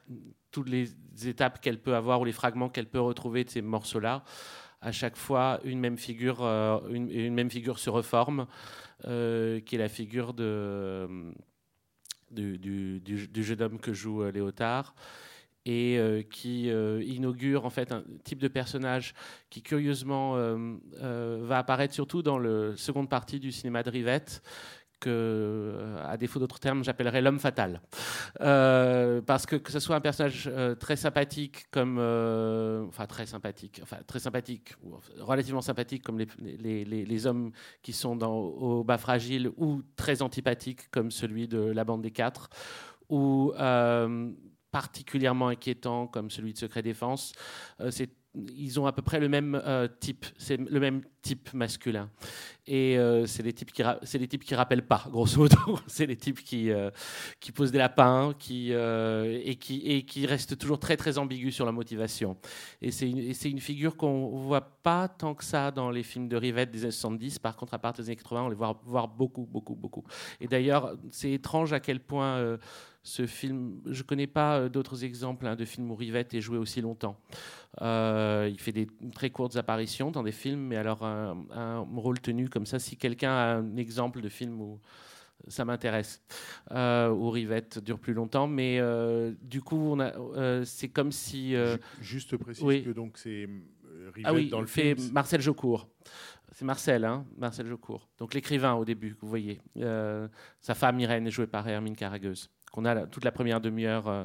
toutes 0.50 0.68
les 0.70 0.88
étapes 1.26 1.60
qu'elle 1.60 1.78
peut 1.78 1.94
avoir 1.94 2.20
ou 2.20 2.24
les 2.24 2.32
fragments 2.32 2.68
qu'elle 2.68 2.86
peut 2.86 3.00
retrouver 3.00 3.44
de 3.44 3.50
ces 3.50 3.62
morceaux-là, 3.62 4.24
à 4.80 4.92
chaque 4.92 5.16
fois, 5.16 5.60
une 5.64 5.80
même 5.80 5.98
figure, 5.98 6.42
euh, 6.42 6.78
une, 6.90 7.34
même 7.34 7.50
figure 7.50 7.78
se 7.78 7.90
reforme, 7.90 8.46
qui 9.02 9.08
est 9.74 9.78
la 9.78 9.88
figure 9.88 10.32
du, 12.30 12.58
du- 12.58 13.00
du- 13.00 13.42
jeune 13.42 13.62
homme 13.62 13.78
que 13.78 13.92
joue 13.92 14.24
Léotard 14.30 14.94
et 15.66 15.98
euh, 15.98 16.22
qui 16.22 16.70
euh, 16.70 17.02
inaugure 17.04 17.66
en 17.66 17.70
fait 17.70 17.92
un 17.92 18.02
type 18.24 18.38
de 18.38 18.48
personnage 18.48 19.14
qui 19.50 19.62
curieusement 19.62 20.34
euh, 20.36 20.76
va 21.42 21.58
apparaître 21.58 21.92
surtout 21.92 22.22
dans 22.22 22.38
la 22.38 22.76
seconde 22.76 23.10
partie 23.10 23.40
du 23.40 23.52
cinéma 23.52 23.82
de 23.82 23.90
Rivette 23.90 24.42
que, 24.98 25.74
à 26.02 26.16
défaut 26.16 26.38
d'autres 26.38 26.58
termes, 26.58 26.82
j'appellerais 26.82 27.20
l'homme 27.20 27.38
fatal. 27.38 27.82
Parce 28.38 29.44
que 29.44 29.56
que 29.56 29.70
ce 29.70 29.78
soit 29.78 29.94
un 29.96 30.00
personnage 30.00 30.50
très 30.80 30.96
sympathique, 30.96 31.66
comme, 31.70 31.98
enfin 32.88 33.06
très 33.06 33.26
sympathique, 33.26 33.80
enfin 33.82 33.98
très 34.06 34.20
sympathique, 34.20 34.74
relativement 35.20 35.60
sympathique, 35.60 36.02
comme 36.02 36.18
les, 36.18 36.28
les, 36.40 36.84
les- 36.86 37.04
les 37.04 37.26
hommes 37.26 37.50
qui 37.82 37.92
sont 37.92 38.16
dans, 38.16 38.36
au 38.36 38.84
bas 38.84 38.96
fragile, 38.96 39.50
ou 39.58 39.82
très 39.96 40.22
antipathique, 40.22 40.90
comme 40.90 41.10
celui 41.10 41.46
de 41.46 41.58
la 41.58 41.84
bande 41.84 42.00
des 42.00 42.10
quatre, 42.10 42.48
ou 43.10 43.52
particulièrement 44.76 45.48
inquiétant, 45.48 46.06
comme 46.06 46.30
celui 46.30 46.52
de 46.52 46.58
Secret 46.58 46.82
Défense, 46.82 47.32
euh, 47.80 47.90
ils 48.34 48.78
ont 48.78 48.86
à 48.86 48.92
peu 48.92 49.00
près 49.00 49.18
le 49.18 49.30
même 49.30 49.58
euh, 49.64 49.88
type, 49.88 50.26
c'est 50.36 50.58
le 50.58 50.78
même 50.78 51.00
type 51.22 51.54
masculin. 51.54 52.10
Et 52.66 52.98
euh, 52.98 53.24
c'est 53.24 53.42
les 53.42 53.54
types 53.54 53.72
qui 53.72 53.82
c'est 54.02 54.18
types 54.28 54.44
qui 54.44 54.54
rappellent 54.54 54.86
pas, 54.86 55.06
grosso 55.08 55.38
modo. 55.38 55.78
c'est 55.86 56.04
les 56.04 56.16
types 56.16 56.42
qui 56.42 56.70
posent 57.54 57.72
des 57.72 57.78
lapins, 57.78 58.34
qui 58.38 58.70
et 58.70 59.56
qui 59.56 60.26
restent 60.26 60.58
toujours 60.58 60.78
très 60.78 60.98
très 60.98 61.16
ambigus 61.16 61.54
sur 61.54 61.64
la 61.64 61.72
motivation. 61.72 62.36
Et 62.82 62.90
c'est 62.90 63.08
une, 63.08 63.32
une 63.44 63.60
figure 63.60 63.96
qu'on 63.96 64.28
voit 64.36 64.82
pas 64.82 65.08
tant 65.08 65.34
que 65.34 65.44
ça 65.44 65.70
dans 65.70 65.90
les 65.90 66.02
films 66.02 66.28
de 66.28 66.36
Rivette 66.36 66.70
des 66.70 66.82
années 66.82 66.90
70. 66.90 67.38
Par 67.38 67.56
contre, 67.56 67.72
à 67.72 67.78
partir 67.78 68.04
des 68.04 68.10
années 68.10 68.16
80, 68.16 68.42
on 68.42 68.48
les 68.50 68.54
voit 68.54 68.78
voir 68.84 69.08
beaucoup 69.08 69.46
beaucoup 69.46 69.74
beaucoup. 69.74 70.04
Et 70.38 70.46
d'ailleurs, 70.46 70.98
c'est 71.10 71.32
étrange 71.32 71.72
à 71.72 71.80
quel 71.80 72.00
point 72.00 72.58
ce 73.06 73.26
film, 73.26 73.80
je 73.86 74.02
connais 74.02 74.26
pas 74.26 74.58
euh, 74.58 74.68
d'autres 74.68 75.04
exemples 75.04 75.46
hein, 75.46 75.54
de 75.54 75.64
films 75.64 75.90
où 75.90 75.94
Rivette 75.94 76.34
est 76.34 76.40
joué 76.40 76.58
aussi 76.58 76.80
longtemps. 76.80 77.16
Euh, 77.80 78.48
il 78.50 78.58
fait 78.58 78.72
des 78.72 78.88
très 79.14 79.30
courtes 79.30 79.56
apparitions 79.56 80.10
dans 80.10 80.24
des 80.24 80.32
films, 80.32 80.60
mais 80.60 80.76
alors 80.76 81.04
un, 81.04 81.46
un 81.52 81.78
rôle 81.94 82.20
tenu 82.20 82.48
comme 82.48 82.66
ça, 82.66 82.78
si 82.80 82.96
quelqu'un 82.96 83.30
a 83.30 83.54
un 83.58 83.76
exemple 83.76 84.20
de 84.20 84.28
film 84.28 84.60
où 84.60 84.80
ça 85.46 85.64
m'intéresse, 85.64 86.20
euh, 86.72 87.10
où 87.10 87.30
Rivette 87.30 87.78
dure 87.78 88.00
plus 88.00 88.14
longtemps, 88.14 88.48
mais 88.48 88.78
euh, 88.80 89.32
du 89.40 89.62
coup, 89.62 89.76
on 89.76 90.00
a, 90.00 90.12
euh, 90.16 90.64
c'est 90.64 90.88
comme 90.88 91.12
si... 91.12 91.52
Ju- 91.52 91.78
Juste 92.00 92.36
précise 92.36 92.64
oui. 92.64 92.82
que 92.82 92.90
donc 92.90 93.18
c'est 93.18 93.48
Rivette 94.14 94.24
ah 94.24 94.34
oui, 94.34 94.48
dans 94.48 94.60
le 94.60 94.66
fait 94.66 94.96
film. 94.96 95.12
Marcel 95.12 95.40
Jocourt. 95.40 95.88
C'est 96.52 96.64
Marcel, 96.64 97.04
hein, 97.04 97.24
Marcel 97.36 97.66
Jocourt. 97.66 98.08
Donc 98.18 98.32
l'écrivain 98.34 98.74
au 98.74 98.84
début, 98.84 99.14
que 99.14 99.20
vous 99.20 99.28
voyez. 99.28 99.60
Sa 100.60 100.74
femme 100.74 100.98
Irène 100.98 101.26
est 101.26 101.30
jouée 101.30 101.46
par 101.46 101.68
Hermine 101.68 101.94
Caragueuse. 101.94 102.48
Qu'on 102.76 102.84
a 102.84 103.06
toute 103.06 103.24
la 103.24 103.32
première 103.32 103.62
demi-heure, 103.62 104.06
euh, 104.06 104.24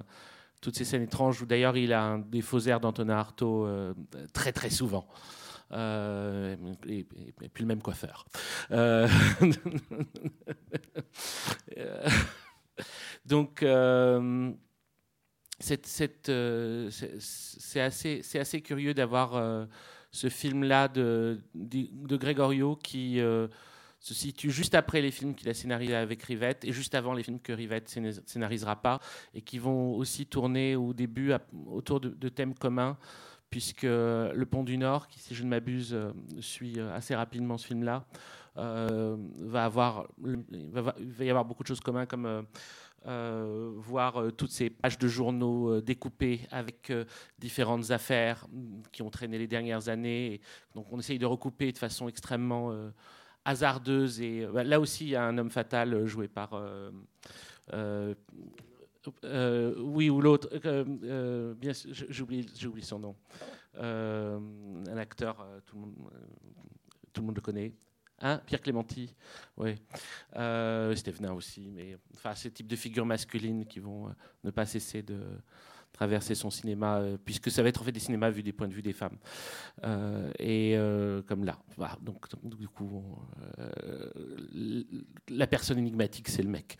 toutes 0.59 0.75
ces 0.75 0.83
scènes 0.83 1.03
étranges 1.03 1.41
où 1.41 1.45
d'ailleurs 1.45 1.77
il 1.77 1.93
a 1.93 2.03
un, 2.03 2.19
des 2.19 2.41
faux 2.41 2.59
airs 2.59 2.81
d'Antonin 2.81 3.15
Artaud 3.15 3.65
euh, 3.65 3.93
très 4.33 4.51
très 4.51 4.69
souvent. 4.69 5.07
Euh, 5.71 6.57
et, 6.85 7.05
puis 7.53 7.63
le 7.63 7.65
même 7.65 7.81
coiffeur. 7.81 8.25
Donc, 13.25 13.65
c'est 15.61 16.19
assez, 17.79 18.61
curieux 18.61 18.93
d'avoir 18.93 19.67
ce 20.11 20.27
film-là 20.27 20.89
de, 20.89 21.39
de, 21.55 21.87
de 21.89 22.17
Gregorio 22.17 22.75
qui 22.75 23.21
se 24.01 24.15
situe 24.15 24.49
juste 24.49 24.73
après 24.73 24.99
les 24.99 25.11
films 25.11 25.35
qu'il 25.35 25.47
a 25.47 25.53
scénarisés 25.53 25.95
avec 25.95 26.23
Rivette 26.23 26.65
et 26.65 26.73
juste 26.73 26.95
avant 26.95 27.13
les 27.13 27.21
films 27.21 27.39
que 27.39 27.53
Rivette 27.53 27.87
scéna- 27.87 28.21
scénarisera 28.25 28.81
pas 28.81 28.99
et 29.35 29.41
qui 29.41 29.59
vont 29.59 29.93
aussi 29.93 30.25
tourner 30.25 30.75
au 30.75 30.91
début 30.93 31.31
autour 31.67 31.99
de, 31.99 32.29
thèmes 32.29 32.55
communs 32.55 32.97
puisque 33.51 33.83
Le 33.83 34.43
Pont 34.43 34.63
du 34.63 34.77
Nord, 34.77 35.07
qui 35.07 35.19
si 35.19 35.35
je 35.35 35.43
ne 35.43 35.49
m'abuse 35.49 35.93
euh, 35.93 36.11
suit 36.39 36.79
euh, 36.79 36.95
assez 36.95 37.13
rapidement 37.13 37.57
ce 37.57 37.67
film-là, 37.67 38.05
euh, 38.57 39.17
va 39.37 39.65
avoir, 39.65 40.07
va, 40.17 40.95
y 41.19 41.29
avoir 41.29 41.45
beaucoup 41.45 41.63
de 41.63 41.67
choses 41.67 41.81
communes 41.81 42.07
comme 42.07 42.25
euh, 42.25 42.41
euh, 43.07 43.71
voir 43.75 44.21
euh, 44.21 44.31
toutes 44.31 44.51
ces 44.51 44.69
pages 44.69 44.97
de 44.97 45.07
journaux 45.07 45.69
euh, 45.69 45.81
découpées 45.81 46.41
avec 46.51 46.91
euh, 46.91 47.05
différentes 47.39 47.91
affaires 47.91 48.47
mm, 48.51 48.81
qui 48.91 49.01
ont 49.01 49.09
traîné 49.09 49.37
les 49.37 49.47
dernières 49.47 49.89
années. 49.89 50.39
Donc 50.75 50.91
on 50.91 50.99
essaye 50.99 51.19
de 51.19 51.25
recouper 51.25 51.71
de 51.71 51.77
façon 51.77 52.07
extrêmement 52.07 52.71
euh, 52.71 52.89
hasardeuse. 53.45 54.21
Et 54.21 54.45
euh, 54.45 54.51
bah, 54.51 54.63
là 54.63 54.79
aussi, 54.79 55.05
il 55.05 55.09
y 55.09 55.15
a 55.15 55.23
un 55.23 55.37
homme 55.37 55.49
fatal 55.49 55.93
euh, 55.93 56.05
joué 56.05 56.27
par... 56.27 56.51
euh, 56.53 58.13
oui 59.77 60.09
ou 60.09 60.21
l'autre, 60.21 60.49
j'oublie, 62.09 62.47
j'oublie 62.57 62.83
son 62.83 62.99
nom. 62.99 63.15
Un 63.75 64.97
acteur, 64.97 65.45
tout, 65.65 65.75
le 65.75 65.81
monde, 65.81 65.95
tout 67.11 67.21
le 67.21 67.25
monde 67.27 67.35
le 67.35 67.41
connaît. 67.41 67.73
Hein, 68.19 68.39
Pierre 68.45 68.61
Clémenti, 68.61 69.15
oui. 69.57 69.75
Euh, 70.35 70.95
Stevenin 70.95 71.33
aussi, 71.33 71.71
mais 71.71 71.97
enfin, 72.13 72.35
ces 72.35 72.51
types 72.51 72.67
de 72.67 72.75
figures 72.75 73.05
masculines 73.05 73.65
qui 73.65 73.79
vont 73.79 74.13
ne 74.43 74.51
pas 74.51 74.67
cesser 74.67 75.01
de 75.01 75.19
traverser 75.93 76.35
son 76.35 76.49
cinéma, 76.49 76.97
euh, 76.97 77.17
puisque 77.23 77.51
ça 77.51 77.61
va 77.63 77.69
être 77.69 77.81
en 77.81 77.83
fait 77.83 77.91
des 77.91 77.99
cinémas 77.99 78.29
vus 78.29 78.43
des 78.43 78.53
points 78.53 78.67
de 78.67 78.73
vue 78.73 78.81
des 78.81 78.93
femmes. 78.93 79.17
Euh, 79.83 80.31
et 80.39 80.75
euh, 80.75 81.21
comme 81.23 81.43
là. 81.45 81.59
Donc, 82.01 82.25
du 82.57 82.67
coup, 82.67 83.03
la 85.29 85.47
personne 85.47 85.77
énigmatique, 85.77 86.27
c'est 86.29 86.43
le 86.43 86.49
mec. 86.49 86.77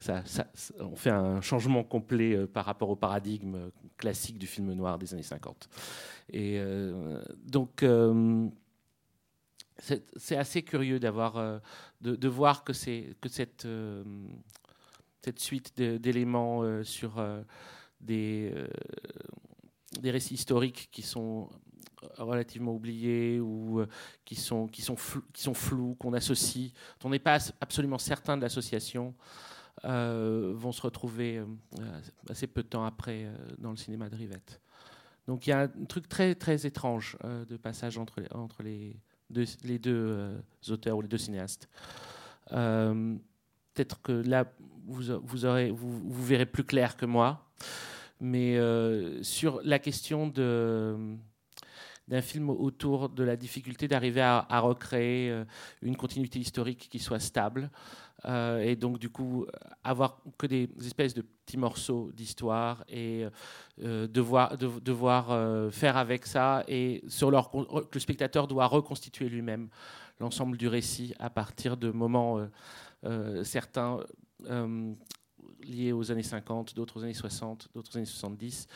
Ça, 0.00 0.22
ça- 0.24 0.50
on 0.80 0.96
fait 0.96 1.10
un 1.10 1.40
changement 1.40 1.84
complet 1.84 2.46
par 2.46 2.64
rapport 2.64 2.90
au 2.90 2.96
paradigme 2.96 3.70
classique 3.96 4.38
du 4.38 4.46
film 4.46 4.72
noir 4.72 4.98
des 4.98 5.12
années 5.14 5.22
50. 5.22 5.68
Et 6.32 6.60
donc, 7.44 7.84
c'est 9.78 10.36
assez 10.36 10.62
curieux 10.62 10.98
d'avoir, 10.98 11.60
de, 12.00 12.28
voir 12.28 12.64
que, 12.64 12.72
que 12.72 13.28
cette, 13.28 13.66
cette 15.22 15.38
suite 15.38 15.76
d'éléments 15.76 16.82
sur 16.84 17.22
des, 18.02 18.52
euh, 18.54 18.66
des 20.00 20.10
récits 20.10 20.34
historiques 20.34 20.88
qui 20.90 21.02
sont 21.02 21.48
relativement 22.18 22.74
oubliés 22.74 23.40
ou 23.40 23.80
euh, 23.80 23.86
qui 24.24 24.34
sont, 24.34 24.66
qui 24.66 24.82
sont, 24.82 24.96
qui 25.32 25.42
sont 25.42 25.54
flous, 25.54 25.94
qu'on 25.94 26.12
associe, 26.12 26.72
dont 27.00 27.08
on 27.08 27.10
n'est 27.10 27.18
pas 27.18 27.34
as- 27.34 27.52
absolument 27.60 27.98
certain 27.98 28.36
de 28.36 28.42
l'association, 28.42 29.14
euh, 29.84 30.52
vont 30.54 30.72
se 30.72 30.82
retrouver 30.82 31.42
assez 32.28 32.46
peu 32.46 32.62
de 32.62 32.68
temps 32.68 32.84
après 32.84 33.30
dans 33.58 33.70
le 33.70 33.76
cinéma 33.76 34.10
de 34.10 34.16
Rivette. 34.16 34.60
Donc 35.26 35.46
il 35.46 35.50
y 35.50 35.52
a 35.52 35.60
un 35.62 35.84
truc 35.86 36.08
très, 36.08 36.34
très 36.34 36.66
étrange 36.66 37.16
de 37.48 37.56
passage 37.56 37.96
entre 37.96 38.20
les, 38.20 38.28
entre 38.32 38.62
les 38.62 38.96
deux, 39.30 39.46
les 39.64 39.78
deux 39.78 40.42
auteurs 40.68 40.96
ou 40.98 41.00
les 41.00 41.08
deux 41.08 41.18
cinéastes. 41.18 41.68
Peut-être 43.74 44.02
que 44.02 44.12
là, 44.12 44.44
vous, 44.86 45.20
vous, 45.20 46.24
verrez 46.24 46.46
plus 46.46 46.64
clair 46.64 46.96
que 46.96 47.06
moi. 47.06 47.46
Mais 48.20 48.56
euh, 48.56 49.22
sur 49.22 49.60
la 49.64 49.78
question 49.78 50.28
d'un 50.28 52.20
film 52.20 52.50
autour 52.50 53.08
de 53.08 53.24
la 53.24 53.36
difficulté 53.36 53.88
d'arriver 53.88 54.20
à, 54.20 54.60
recréer 54.60 55.30
euh, 55.30 55.44
une 55.82 55.96
continuité 55.96 56.38
historique 56.38 56.88
qui 56.90 57.00
soit 57.00 57.18
stable, 57.18 57.70
euh, 58.24 58.60
et 58.60 58.76
donc 58.76 59.00
du 59.00 59.08
coup 59.10 59.44
avoir 59.82 60.20
que 60.38 60.46
des 60.46 60.70
espèces 60.84 61.14
de 61.14 61.22
petits 61.22 61.56
morceaux 61.56 62.12
d'histoire 62.12 62.84
et 62.88 63.24
devoir, 63.78 64.56
de- 64.56 64.78
devoir 64.78 65.72
faire 65.72 65.96
avec 65.96 66.26
ça, 66.26 66.62
et 66.68 67.02
sur 67.08 67.30
que 67.50 67.94
le 67.94 68.00
spectateur 68.00 68.46
doit 68.46 68.66
reconstituer 68.66 69.28
lui-même 69.28 69.68
l'ensemble 70.20 70.56
du 70.56 70.68
récit 70.68 71.12
à 71.18 71.28
partir 71.28 71.76
de 71.76 71.90
moments 71.90 72.38
certains 73.44 73.98
euh, 74.48 74.94
liés 75.62 75.92
aux 75.92 76.10
années 76.10 76.22
50, 76.22 76.74
d'autres 76.74 77.00
aux 77.00 77.04
années 77.04 77.14
60, 77.14 77.68
d'autres 77.74 77.92
aux 77.94 77.96
années 77.96 78.06
70. 78.06 78.66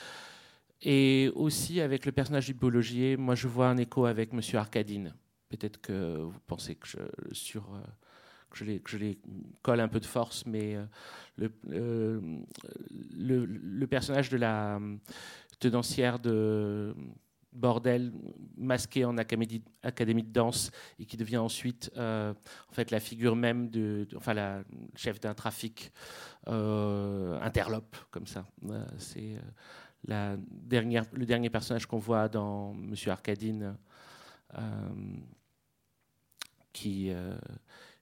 Et 0.82 1.30
aussi 1.34 1.80
avec 1.80 2.06
le 2.06 2.12
personnage 2.12 2.46
du 2.46 2.54
biologier, 2.54 3.16
moi 3.16 3.34
je 3.34 3.48
vois 3.48 3.68
un 3.68 3.76
écho 3.76 4.04
avec 4.04 4.32
Monsieur 4.32 4.58
Arcadine. 4.58 5.14
Peut-être 5.48 5.80
que 5.80 6.18
vous 6.18 6.40
pensez 6.46 6.74
que 6.74 6.86
je, 6.86 6.98
sur, 7.32 7.74
euh, 7.74 7.80
que 8.50 8.58
je, 8.58 8.64
les, 8.64 8.80
que 8.80 8.90
je 8.90 9.14
colle 9.62 9.80
un 9.80 9.88
peu 9.88 10.00
de 10.00 10.06
force, 10.06 10.44
mais 10.46 10.76
euh, 10.76 10.84
le, 11.36 11.52
euh, 11.70 12.20
le, 13.14 13.44
le 13.44 13.86
personnage 13.86 14.28
de 14.28 14.36
la 14.36 14.80
tenancière 15.58 16.18
de 16.18 16.94
bordel 17.56 18.12
masqué 18.56 19.04
en 19.04 19.16
académie, 19.18 19.62
de 20.22 20.32
danse 20.32 20.70
et 20.98 21.04
qui 21.06 21.16
devient 21.16 21.38
ensuite 21.38 21.90
euh, 21.96 22.32
en 22.70 22.72
fait 22.72 22.90
la 22.90 23.00
figure 23.00 23.34
même 23.34 23.70
de, 23.70 24.06
enfin 24.16 24.34
la 24.34 24.62
chef 24.94 25.20
d'un 25.20 25.34
trafic 25.34 25.92
euh, 26.48 27.40
interlope 27.40 27.96
comme 28.10 28.26
ça. 28.26 28.46
Euh, 28.68 28.84
c'est 28.98 29.36
la 30.04 30.36
dernière 30.50 31.04
le 31.12 31.26
dernier 31.26 31.50
personnage 31.50 31.86
qu'on 31.86 31.98
voit 31.98 32.28
dans 32.28 32.74
Monsieur 32.74 33.10
Arcadine 33.10 33.76
qui 36.72 37.10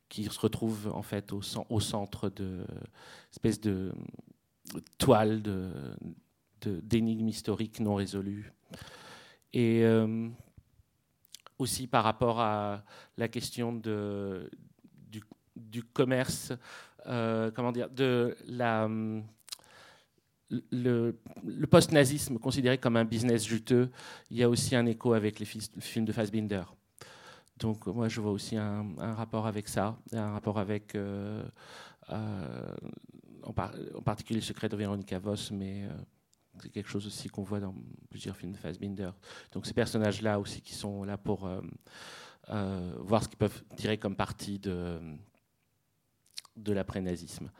qui 0.08 0.24
se 0.24 0.38
retrouve 0.38 0.90
en 0.94 1.02
fait 1.02 1.32
au, 1.32 1.40
au 1.70 1.80
centre 1.80 2.28
de 2.28 2.66
espèce 3.30 3.60
de 3.60 3.92
toile 4.98 5.42
de- 5.42 5.96
d'énigmes 6.82 7.28
historiques 7.28 7.80
non 7.80 7.94
résolues 7.94 8.52
et 9.54 9.84
euh, 9.84 10.28
aussi 11.58 11.86
par 11.86 12.04
rapport 12.04 12.40
à 12.40 12.82
la 13.16 13.28
question 13.28 13.72
du, 13.72 14.50
commerce, 15.92 16.52
euh, 17.06 17.52
comment 17.52 17.70
dire, 17.70 17.88
de 17.88 18.36
la, 18.46 18.88
le, 20.50 21.16
post-nazisme 21.70 22.38
considéré 22.38 22.78
comme 22.78 22.96
un 22.96 23.04
business 23.04 23.44
juteux, 23.44 23.90
il 24.28 24.38
y 24.38 24.42
a 24.42 24.48
aussi 24.50 24.74
un 24.74 24.86
écho 24.86 25.12
avec 25.12 25.38
les 25.38 25.46
films 25.46 26.04
de 26.04 26.12
Fassbinder. 26.12 26.64
Donc 27.56 27.86
moi 27.86 28.08
je 28.08 28.20
vois 28.20 28.32
aussi 28.32 28.56
un, 28.56 28.96
rapport 28.98 29.46
avec 29.46 29.68
ça, 29.68 29.96
un 30.12 30.32
rapport 30.32 30.58
avec 30.58 30.96
euh, 30.96 31.44
en, 32.08 33.52
par- 33.52 33.72
en 33.94 34.02
particulier 34.02 34.40
le 34.40 34.44
secret 34.44 34.68
de 34.68 34.74
Véronica 34.74 35.20
Voss, 35.20 35.52
mais 35.52 35.88
c'est 36.60 36.70
quelque 36.70 36.88
chose 36.88 37.06
aussi 37.06 37.28
qu'on 37.28 37.42
voit 37.42 37.60
dans 37.60 37.74
plusieurs 38.10 38.36
films 38.36 38.52
de 38.52 38.56
Fassbinder. 38.56 39.10
Donc 39.52 39.66
ces 39.66 39.74
personnages-là 39.74 40.38
aussi 40.38 40.60
qui 40.60 40.74
sont 40.74 41.04
là 41.04 41.16
pour 41.16 41.46
euh, 41.46 41.60
euh, 42.50 42.94
voir 42.98 43.22
ce 43.22 43.28
qu'ils 43.28 43.38
peuvent 43.38 43.62
tirer 43.76 43.98
comme 43.98 44.16
parti 44.16 44.58
de, 44.58 45.00
de 46.56 46.72
l'après-nazisme. 46.72 47.50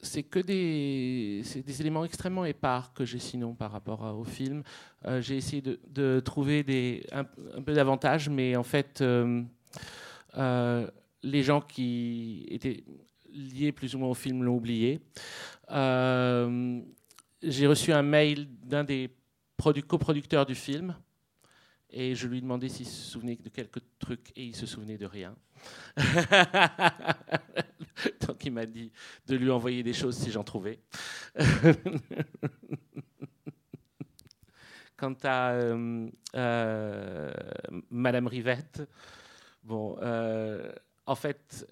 C'est 0.00 0.22
que 0.22 0.38
des, 0.38 1.42
des 1.64 1.80
éléments 1.80 2.04
extrêmement 2.04 2.44
épars 2.44 2.92
que 2.92 3.04
j'ai 3.04 3.18
sinon 3.18 3.54
par 3.54 3.72
rapport 3.72 4.02
au 4.16 4.24
film. 4.24 4.62
Euh, 5.06 5.20
j'ai 5.20 5.36
essayé 5.36 5.62
de, 5.62 6.20
trouver 6.20 6.62
des, 6.62 7.06
un, 7.12 7.26
un 7.54 7.62
peu 7.62 7.72
d'avantages, 7.72 8.28
mais 8.28 8.56
en 8.56 8.62
fait, 8.62 9.02
les 11.22 11.42
gens 11.42 11.60
qui 11.60 12.46
étaient 12.50 12.84
liés 13.36 13.72
plus 13.72 13.94
ou 13.94 13.98
moins 13.98 14.08
au 14.08 14.14
film 14.14 14.42
l'ont 14.42 14.56
oublié. 14.56 15.00
Euh, 15.70 16.80
j'ai 17.42 17.66
reçu 17.66 17.92
un 17.92 18.02
mail 18.02 18.48
d'un 18.62 18.84
des 18.84 19.10
produ- 19.58 19.82
coproducteurs 19.82 20.46
du 20.46 20.54
film 20.54 20.96
et 21.90 22.14
je 22.14 22.26
lui 22.26 22.38
ai 22.38 22.40
demandé 22.40 22.68
s'il 22.68 22.86
se 22.86 23.10
souvenait 23.10 23.36
de 23.36 23.48
quelques 23.48 23.82
trucs 23.98 24.32
et 24.36 24.44
il 24.44 24.54
se 24.56 24.66
souvenait 24.66 24.98
de 24.98 25.06
rien. 25.06 25.34
Donc 28.26 28.44
il 28.44 28.52
m'a 28.52 28.66
dit 28.66 28.92
de 29.26 29.36
lui 29.36 29.50
envoyer 29.50 29.82
des 29.82 29.92
choses 29.92 30.16
si 30.16 30.30
j'en 30.30 30.44
trouvais. 30.44 30.78
Quant 34.96 35.16
à 35.24 35.52
euh, 35.52 36.08
euh, 36.34 37.30
Madame 37.90 38.26
Rivette, 38.28 38.82
bon, 39.62 39.98
en 41.06 41.14
fait, 41.14 41.66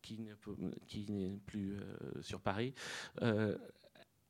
qui 0.00 1.06
n'est 1.08 1.38
plus 1.46 1.74
euh, 1.74 2.22
sur 2.22 2.40
Paris, 2.40 2.74
euh, 3.22 3.56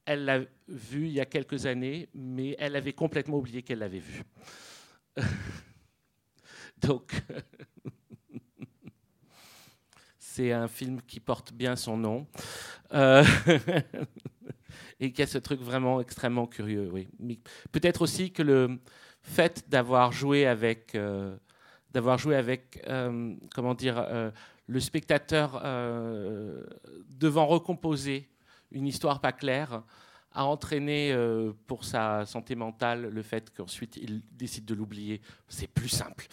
elle 0.04 0.24
l'a 0.24 0.40
vu 0.68 1.06
il 1.06 1.12
y 1.12 1.20
a 1.20 1.26
quelques 1.26 1.66
années, 1.66 2.08
mais 2.14 2.56
elle 2.58 2.76
avait 2.76 2.92
complètement 2.92 3.38
oublié 3.38 3.62
qu'elle 3.62 3.78
l'avait 3.78 4.00
vu. 4.00 4.22
Donc, 6.80 7.12
c'est 10.18 10.52
un 10.52 10.68
film 10.68 11.00
qui 11.02 11.20
porte 11.20 11.52
bien 11.52 11.76
son 11.76 11.96
nom. 11.96 12.26
Euh, 12.92 13.24
et 15.00 15.12
qui 15.12 15.22
a 15.22 15.26
ce 15.26 15.38
truc 15.38 15.60
vraiment 15.60 16.00
extrêmement 16.00 16.46
curieux, 16.46 16.90
oui. 16.90 17.08
Peut-être 17.70 18.02
aussi 18.02 18.32
que 18.32 18.42
le 18.42 18.80
fait 19.22 19.68
d'avoir 19.68 20.12
joué 20.12 20.46
avec, 20.46 20.96
d'avoir 21.90 22.18
joué 22.18 22.36
avec, 22.36 22.84
comment 23.54 23.74
dire, 23.74 24.32
le 24.66 24.80
spectateur 24.80 25.60
euh, 25.64 26.64
devant 27.08 27.46
recomposer 27.46 28.28
une 28.70 28.86
histoire 28.86 29.20
pas 29.20 29.32
claire 29.32 29.82
a 30.32 30.46
entraîné 30.46 31.12
euh, 31.12 31.52
pour 31.66 31.84
sa 31.84 32.24
santé 32.24 32.54
mentale 32.54 33.08
le 33.08 33.22
fait 33.22 33.50
qu'ensuite 33.54 33.96
il 33.96 34.22
décide 34.32 34.64
de 34.64 34.74
l'oublier. 34.74 35.20
C'est 35.48 35.66
plus 35.66 35.88
simple 35.88 36.26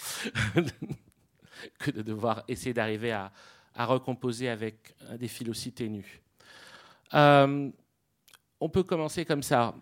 que 1.79 1.91
de 1.91 2.01
devoir 2.01 2.43
essayer 2.47 2.73
d'arriver 2.73 3.11
à, 3.11 3.31
recomposer 3.75 4.49
avec 4.49 4.93
des 5.17 5.29
fils 5.29 5.47
aussi 5.47 5.71
ténus. 5.71 6.05
Euh, 7.13 7.69
on 8.59 8.67
peut 8.67 8.83
commencer 8.83 9.23
comme 9.23 9.41
ça. 9.43 9.73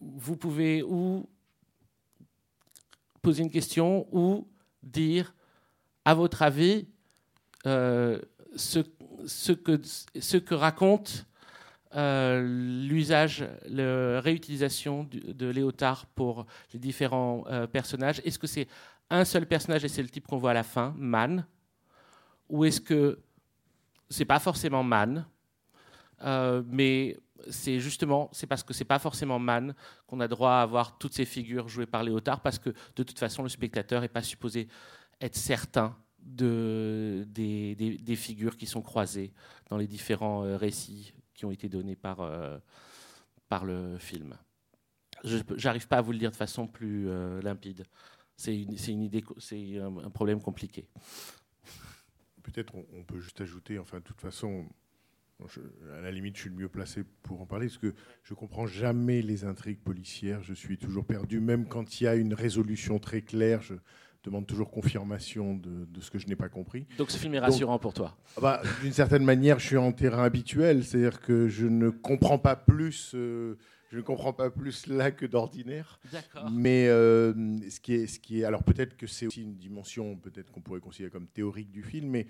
Vous 0.00 0.36
pouvez 0.36 0.82
ou 0.82 1.28
poser 3.22 3.42
une 3.42 3.50
question 3.50 4.06
ou 4.10 4.48
dire, 4.82 5.34
à 6.04 6.14
votre 6.14 6.42
avis, 6.42 6.88
euh, 7.66 8.18
ce, 8.56 8.80
que, 9.52 10.54
raconte 10.54 11.26
euh, 11.94 12.42
l'usage, 12.88 13.46
la 13.66 14.20
réutilisation 14.20 15.08
de 15.12 15.46
léotard 15.46 16.06
pour 16.06 16.46
les 16.72 16.78
différents 16.78 17.44
euh, 17.48 17.66
personnages. 17.66 18.20
Est-ce 18.24 18.38
que 18.38 18.46
c'est 18.46 18.68
un 19.10 19.24
seul 19.24 19.46
personnage 19.46 19.84
et 19.84 19.88
c'est 19.88 20.02
le 20.02 20.08
type 20.08 20.26
qu'on 20.26 20.38
voit 20.38 20.50
à 20.50 20.54
la 20.54 20.62
fin, 20.62 20.94
Man? 20.98 21.46
Ou 22.48 22.64
est-ce 22.64 22.80
que 22.80 23.20
c'est 24.10 24.24
pas 24.24 24.38
forcément 24.38 24.82
Man? 24.82 25.24
Mais 26.66 27.16
c'est 27.50 27.80
justement 27.80 28.30
c'est 28.32 28.46
parce 28.46 28.62
que 28.62 28.72
c'est 28.72 28.84
pas 28.84 29.00
forcément 29.00 29.40
Man 29.40 29.74
qu'on 30.06 30.20
a 30.20 30.28
droit 30.28 30.52
à 30.52 30.62
avoir 30.62 30.96
toutes 30.98 31.14
ces 31.14 31.24
figures 31.24 31.68
jouées 31.68 31.86
par 31.86 32.04
Léotard 32.04 32.40
parce 32.40 32.58
que 32.58 32.70
de 32.70 33.02
toute 33.02 33.18
façon 33.18 33.42
le 33.42 33.48
spectateur 33.48 34.00
n'est 34.00 34.08
pas 34.08 34.22
supposé 34.22 34.68
être 35.20 35.34
certain 35.34 35.96
de, 36.24 37.24
des, 37.28 38.16
figures 38.16 38.56
qui 38.56 38.66
sont 38.66 38.82
croisées 38.82 39.32
dans 39.68 39.76
les 39.76 39.86
différents 39.86 40.44
euh, 40.44 40.56
récits 40.56 41.14
qui 41.34 41.44
ont 41.44 41.50
été 41.50 41.68
donnés 41.68 41.96
par, 41.96 42.20
euh, 42.20 42.58
par 43.48 43.64
le 43.64 43.98
film. 43.98 44.36
Je 45.24 45.38
n'arrive 45.64 45.88
pas 45.88 45.98
à 45.98 46.00
vous 46.02 46.12
le 46.12 46.18
dire 46.18 46.30
de 46.30 46.36
façon 46.36 46.66
plus 46.66 47.08
euh, 47.08 47.40
limpide. 47.42 47.84
C'est 48.36 48.56
une, 48.60 48.76
une 48.88 49.02
idée, 49.02 49.24
c'est 49.38 49.78
un, 49.78 50.10
problème 50.10 50.40
compliqué. 50.40 50.88
Peut-être 52.42 52.74
on, 52.74 53.04
peut 53.04 53.20
juste 53.20 53.40
ajouter, 53.40 53.78
enfin, 53.78 53.98
de 53.98 54.02
toute 54.02 54.20
façon, 54.20 54.66
à 55.96 56.00
la 56.00 56.10
limite, 56.10 56.36
je 56.36 56.42
suis 56.42 56.50
le 56.50 56.56
mieux 56.56 56.68
placé 56.68 57.04
pour 57.22 57.40
en 57.40 57.46
parler, 57.46 57.66
parce 57.66 57.78
que 57.78 57.94
je 58.24 58.34
comprends 58.34 58.66
jamais 58.66 59.22
les 59.22 59.44
intrigues 59.44 59.78
policières. 59.78 60.42
Je 60.42 60.54
suis 60.54 60.76
toujours 60.76 61.06
perdu, 61.06 61.40
même 61.40 61.68
quand 61.68 62.00
il 62.00 62.04
y 62.04 62.06
a 62.08 62.16
une 62.16 62.34
résolution 62.34 62.98
très 62.98 63.22
claire. 63.22 63.62
Demande 64.24 64.46
toujours 64.46 64.70
confirmation 64.70 65.54
de, 65.56 65.84
de 65.86 66.00
ce 66.00 66.10
que 66.10 66.18
je 66.18 66.26
n'ai 66.28 66.36
pas 66.36 66.48
compris. 66.48 66.86
Donc 66.98 67.10
ce 67.10 67.18
film 67.18 67.34
est 67.34 67.38
Donc- 67.40 67.46
rassurant 67.50 67.78
pour 67.78 67.92
toi. 67.92 68.16
Ah 68.36 68.40
bah, 68.40 68.62
D'une 68.82 68.92
certaine 68.92 69.24
manière, 69.24 69.58
je 69.58 69.66
suis 69.66 69.76
en 69.76 69.92
terrain 69.92 70.22
habituel, 70.24 70.84
c'est-à-dire 70.84 71.20
que 71.20 71.48
je 71.48 71.66
ne 71.66 71.90
comprends 71.90 72.38
pas 72.38 72.54
plus. 72.56 73.12
euh, 73.14 73.56
je 73.90 73.98
ne 73.98 74.02
comprends 74.02 74.32
pas 74.32 74.50
plus 74.50 74.86
là 74.86 75.10
que 75.10 75.26
d'ordinaire. 75.26 76.00
D'accord. 76.12 76.48
Mais 76.50 76.86
euh, 76.88 77.34
ce, 77.68 77.78
qui 77.80 77.92
est, 77.94 78.06
ce 78.06 78.18
qui 78.20 78.40
est, 78.40 78.44
alors 78.44 78.62
peut-être 78.62 78.96
que 78.96 79.06
c'est 79.06 79.26
aussi 79.26 79.42
une 79.42 79.56
dimension, 79.56 80.16
peut-être 80.16 80.50
qu'on 80.50 80.60
pourrait 80.62 80.80
considérer 80.80 81.10
comme 81.10 81.26
théorique 81.26 81.70
du 81.70 81.82
film, 81.82 82.08
mais 82.08 82.26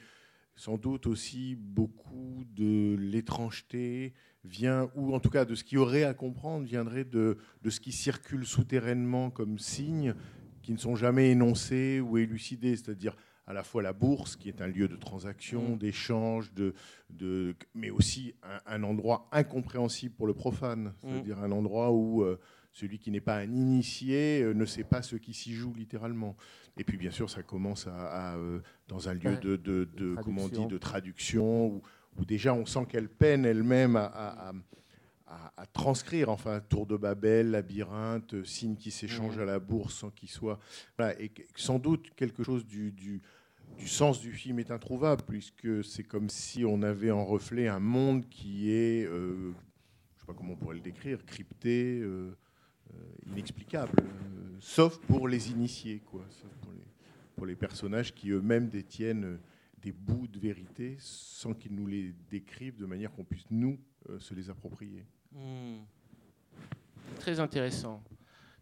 sans 0.56 0.76
doute 0.76 1.06
aussi 1.06 1.54
beaucoup 1.56 2.44
de 2.56 2.96
l'étrangeté 2.98 4.12
vient, 4.44 4.90
ou 4.96 5.14
en 5.14 5.20
tout 5.20 5.30
cas 5.30 5.44
de 5.44 5.54
ce 5.54 5.62
qui 5.62 5.76
aurait 5.76 6.02
à 6.04 6.14
comprendre, 6.14 6.64
viendrait 6.66 7.04
de, 7.04 7.38
de 7.62 7.70
ce 7.70 7.78
qui 7.80 7.92
circule 7.92 8.44
souterrainement 8.44 9.30
comme 9.30 9.58
signes 9.58 10.14
qui 10.62 10.72
ne 10.72 10.78
sont 10.78 10.94
jamais 10.96 11.30
énoncés 11.30 12.00
ou 12.00 12.16
élucidés, 12.18 12.76
c'est-à-dire 12.76 13.16
à 13.46 13.52
la 13.52 13.64
fois 13.64 13.82
la 13.82 13.92
bourse, 13.92 14.36
qui 14.36 14.48
est 14.48 14.62
un 14.62 14.68
lieu 14.68 14.86
de 14.88 14.96
transaction, 14.96 15.74
Mm. 15.74 15.78
d'échange, 15.78 16.52
de, 16.54 16.74
de, 17.10 17.56
mais 17.74 17.90
aussi 17.90 18.34
un, 18.42 18.60
un 18.76 18.82
endroit 18.84 19.28
incompréhensible 19.32 20.14
pour 20.14 20.26
le 20.28 20.34
profane, 20.34 20.92
Mm. 21.02 21.08
c'est-à-dire 21.10 21.38
un 21.40 21.50
endroit 21.50 21.90
où 21.92 22.22
euh, 22.22 22.38
celui 22.72 22.98
qui 22.98 23.10
n'est 23.10 23.20
pas 23.20 23.36
un 23.38 23.52
initié 23.52 24.42
euh, 24.42 24.54
ne 24.54 24.64
sait 24.64 24.84
pas 24.84 25.02
ce 25.02 25.16
qui 25.16 25.34
s'y 25.34 25.52
joue 25.52 25.74
littéralement. 25.74 26.36
Et 26.78 26.84
puis 26.84 26.96
bien 26.96 27.10
sûr, 27.10 27.28
ça 27.28 27.42
commence 27.42 27.86
à, 27.88 28.32
à, 28.32 28.36
euh, 28.36 28.60
dans 28.88 29.08
un 29.08 29.14
lieu 29.14 29.36
de, 29.36 29.56
de, 29.56 29.88
de- 29.96 30.16
comment 30.22 30.42
on 30.42 30.48
dit, 30.48 30.52
Traduction. 30.52 30.68
de 30.68 30.78
traduction, 30.78 31.66
où, 31.66 31.82
où 32.18 32.24
déjà 32.24 32.54
on 32.54 32.64
sent 32.64 32.86
qu'elle 32.88 33.08
peine 33.08 33.44
elle-même 33.44 33.96
à, 33.96 34.04
à- 34.06 34.48
à- 34.50 34.52
à- 35.34 35.62
à 35.62 35.66
transcrire, 35.66 36.28
enfin, 36.28 36.60
tour 36.60 36.86
de 36.86 36.96
Babel, 36.96 37.50
labyrinthe, 37.52 38.44
signes 38.44 38.76
qui 38.76 38.90
s'échangent 38.90 39.36
Mhm. 39.36 39.42
à 39.42 39.46
la 39.46 39.58
bourse 39.60 39.94
sans 39.94 40.10
qu'ils 40.10 40.28
soient... 40.28 40.58
Voilà, 40.98 41.18
et 41.20 41.32
sans 41.56 41.78
doute 41.78 42.10
quelque 42.14 42.42
chose 42.44 42.66
du, 42.66 42.92
du, 42.92 43.22
du 43.78 43.88
sens 43.88 44.20
du 44.20 44.32
film 44.32 44.58
est 44.58 44.70
introuvable, 44.70 45.22
puisque 45.26 45.82
c'est 45.84 46.02
comme 46.04 46.28
si 46.28 46.64
on 46.66 46.82
avait 46.82 47.10
en 47.10 47.24
reflet 47.24 47.66
un 47.66 47.80
monde 47.80 48.28
qui 48.28 48.70
est, 48.70 49.06
euh, 49.06 49.52
je 49.52 50.16
ne 50.16 50.20
sais 50.20 50.26
pas 50.26 50.34
comment 50.34 50.52
on 50.52 50.56
pourrait 50.56 50.76
le 50.76 50.82
décrire, 50.82 51.24
crypté, 51.24 51.98
euh, 52.00 52.36
euh, 52.92 52.98
inexplicable, 53.32 53.92
euh, 54.02 54.56
sauf 54.60 54.98
pour 55.06 55.28
les 55.28 55.50
initiés, 55.50 56.00
quoi, 56.00 56.26
sauf 56.28 56.50
pour 56.60 56.72
les, 56.72 56.86
pour 57.36 57.46
les 57.46 57.56
personnages 57.56 58.14
qui 58.14 58.28
eux-mêmes 58.30 58.68
détiennent 58.68 59.24
euh, 59.24 59.38
des 59.78 59.92
bouts 59.92 60.28
de 60.28 60.38
vérité 60.38 60.96
sans 61.00 61.54
qu'ils 61.54 61.74
nous 61.74 61.86
les 61.86 62.12
décrivent 62.30 62.76
de 62.76 62.86
manière 62.86 63.10
qu'on 63.12 63.24
puisse, 63.24 63.46
nous, 63.50 63.80
euh, 64.10 64.20
se 64.20 64.34
les 64.34 64.50
approprier. 64.50 65.06
Hmm. 65.34 65.78
Très 67.20 67.40
intéressant. 67.40 68.02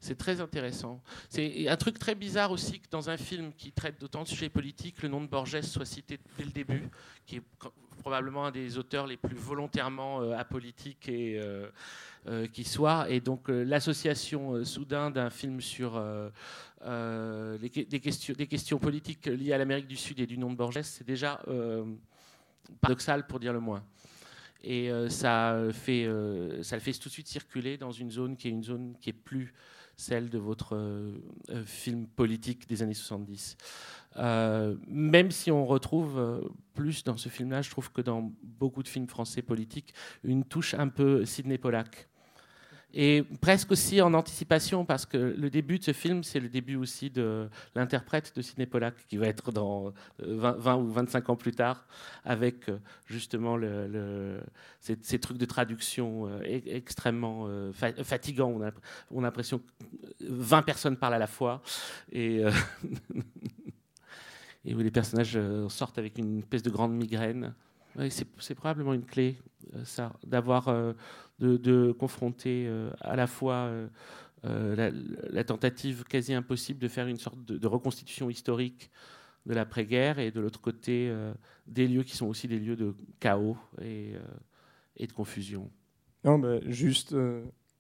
C'est 0.00 0.16
très 0.16 0.40
intéressant. 0.40 1.02
C'est 1.28 1.68
un 1.68 1.76
truc 1.76 1.98
très 1.98 2.14
bizarre 2.14 2.50
aussi 2.52 2.80
que 2.80 2.88
dans 2.90 3.11
un 3.11 3.18
film 3.18 3.52
qui 3.52 3.70
traite 3.70 4.00
d'autant 4.00 4.22
de 4.22 4.28
sujets 4.28 4.48
politiques, 4.48 5.02
le 5.02 5.11
nom 5.11 5.20
de 5.20 5.26
Borges 5.26 5.61
soit 5.61 5.85
cité 5.85 6.18
dès 6.38 6.44
le 6.44 6.50
début, 6.50 6.88
qui 7.26 7.37
est 7.37 7.42
probablement 8.00 8.46
un 8.46 8.50
des 8.50 8.78
auteurs 8.78 9.06
les 9.06 9.18
plus 9.18 9.37
volontairement 9.37 10.22
euh, 10.22 10.33
apolitiques 10.33 11.09
euh, 11.11 11.68
euh, 12.26 12.46
qui 12.46 12.64
soit. 12.64 13.11
Et 13.11 13.20
donc 13.20 13.48
l'association 13.48 14.64
soudain 14.64 15.11
d'un 15.11 15.28
film 15.28 15.61
sur 15.61 16.02
des, 16.83 18.00
questions, 18.00 18.78
politiques 18.78 19.26
liées 19.26 19.52
à 19.52 19.59
l'Amérique 19.59 19.87
du 19.87 19.96
Sud 19.96 20.18
et 20.18 20.26
du 20.26 20.38
nom 20.38 20.50
de 20.50 20.56
Borges, 20.56 20.80
c'est 20.83 21.06
déjà 21.06 21.42
paradoxal 22.80 23.26
pour 23.26 23.38
dire 23.38 23.52
le 23.52 23.61
moins. 23.61 23.85
Et 24.62 24.90
euh, 24.90 25.09
ça, 25.09 25.59
fait, 25.73 26.05
euh, 26.05 26.59
le 26.59 26.79
fait 26.79 26.92
tout 26.92 27.09
de 27.09 27.12
suite 27.12 27.29
circuler 27.29 27.79
dans 27.79 27.92
une 27.92 28.11
zone 28.11 28.37
qui 28.37 28.49
est 28.49 28.51
une 28.51 28.64
zone 28.64 28.94
qui 29.01 29.11
est 29.11 29.14
plus 29.14 29.55
celle 30.01 30.31
de 30.31 30.38
votre 30.38 30.77
euh, 30.77 31.12
euh, 31.51 31.64
film 31.64 32.07
politique 32.07 32.66
des 32.68 32.83
années 32.83 32.94
70. 32.94 33.57
Euh, 34.16 34.77
même 34.88 35.31
si 35.31 35.51
on 35.51 35.66
retrouve 35.66 36.18
euh, 36.18 36.40
plus 36.75 37.05
dans 37.05 37.16
ce 37.16 37.29
film-là, 37.29 37.62
je 37.62 37.70
trouve 37.70 37.92
que 37.92 38.01
dans 38.01 38.33
beaucoup 38.42 38.83
de 38.83 38.88
films 38.88 39.07
français 39.07 39.42
politiques, 39.42 39.94
une 40.25 40.44
touche 40.44 40.75
un 40.75 40.88
peu 40.88 41.25
Sidney 41.25 41.59
Pollack. 41.59 42.09
Et 42.92 43.22
presque 43.40 43.70
aussi 43.70 44.00
en 44.00 44.14
anticipation, 44.14 44.85
parce 44.85 45.07
que 45.07 45.16
le 45.16 45.50
début 45.50 45.79
de 45.79 45.85
ce 45.85 45.92
film, 45.92 46.24
c'est 46.24 46.40
le 46.40 46.48
début 46.48 46.76
aussi 46.76 47.09
de 47.11 47.48
l'interprète 47.74 48.33
de 48.35 48.42
Sidney 48.42 48.66
Pollack, 48.66 48.94
qui 49.09 49.16
va 49.16 49.26
être 49.29 49.53
dans 49.53 49.88
euh, 49.88 49.92
20, 50.37 50.53
20 50.59 50.76
ou 50.76 50.90
25 50.90 51.31
ans 51.31 51.37
plus 51.37 51.53
tard, 51.53 51.87
avec 52.24 52.68
euh, 52.68 52.79
justement 53.07 53.57
ces, 54.81 55.18
trucs 55.20 55.38
de 55.38 55.44
traduction 55.44 56.26
euh, 56.26 56.40
e- 56.40 56.62
extrêmement 56.66 57.46
euh, 57.46 57.72
fa- 57.72 57.92
fatigants. 58.03 58.53
On 58.57 58.62
a, 58.62 58.70
on 59.11 59.20
a 59.20 59.22
l'impression 59.22 59.59
que 59.59 59.64
20 60.29 60.62
personnes 60.62 60.96
parlent 60.96 61.14
à 61.14 61.18
la 61.18 61.26
fois. 61.29 61.62
Et, 62.11 62.44
euh, 62.44 62.50
et 64.64 64.74
où 64.74 64.79
les 64.79 64.90
personnages 64.90 65.37
euh, 65.37 65.68
sortent 65.68 65.98
avec 65.98 66.18
une 66.18 66.40
espèce 66.40 66.62
de 66.62 66.70
grande 66.70 66.92
migraine. 66.94 67.55
C'est 68.09 68.55
probablement 68.55 68.94
une 68.94 69.05
clé, 69.05 69.37
euh, 69.74 69.85
ça, 69.85 70.12
d'avoir, 70.26 70.68
euh, 70.68 70.92
de, 71.38 71.92
confronter 71.92 72.66
euh, 72.66 72.90
à 73.00 73.16
la 73.16 73.26
fois 73.26 73.70
la, 74.42 75.44
tentative 75.44 76.05
quasi 76.05 76.33
impossible 76.35 76.81
de 76.81 76.88
faire 76.88 77.07
une 77.07 77.18
sorte 77.18 77.44
de, 77.44 77.66
reconstitution 77.66 78.31
historique 78.31 78.90
de 79.46 79.55
l'après-guerre 79.55 80.18
et 80.18 80.31
de 80.31 80.40
l'autre 80.40 80.61
côté 80.61 81.12
des 81.66 81.88
lieux 81.88 82.03
qui 82.03 82.16
sont 82.16 82.26
aussi 82.26 82.46
des 82.46 82.59
lieux 82.59 82.76
de 82.76 82.94
chaos 83.20 83.57
et, 83.83 84.14
de 84.98 85.12
confusion. 85.12 85.70
Non, 86.24 86.38
bah, 86.38 86.59
juste, 86.66 87.16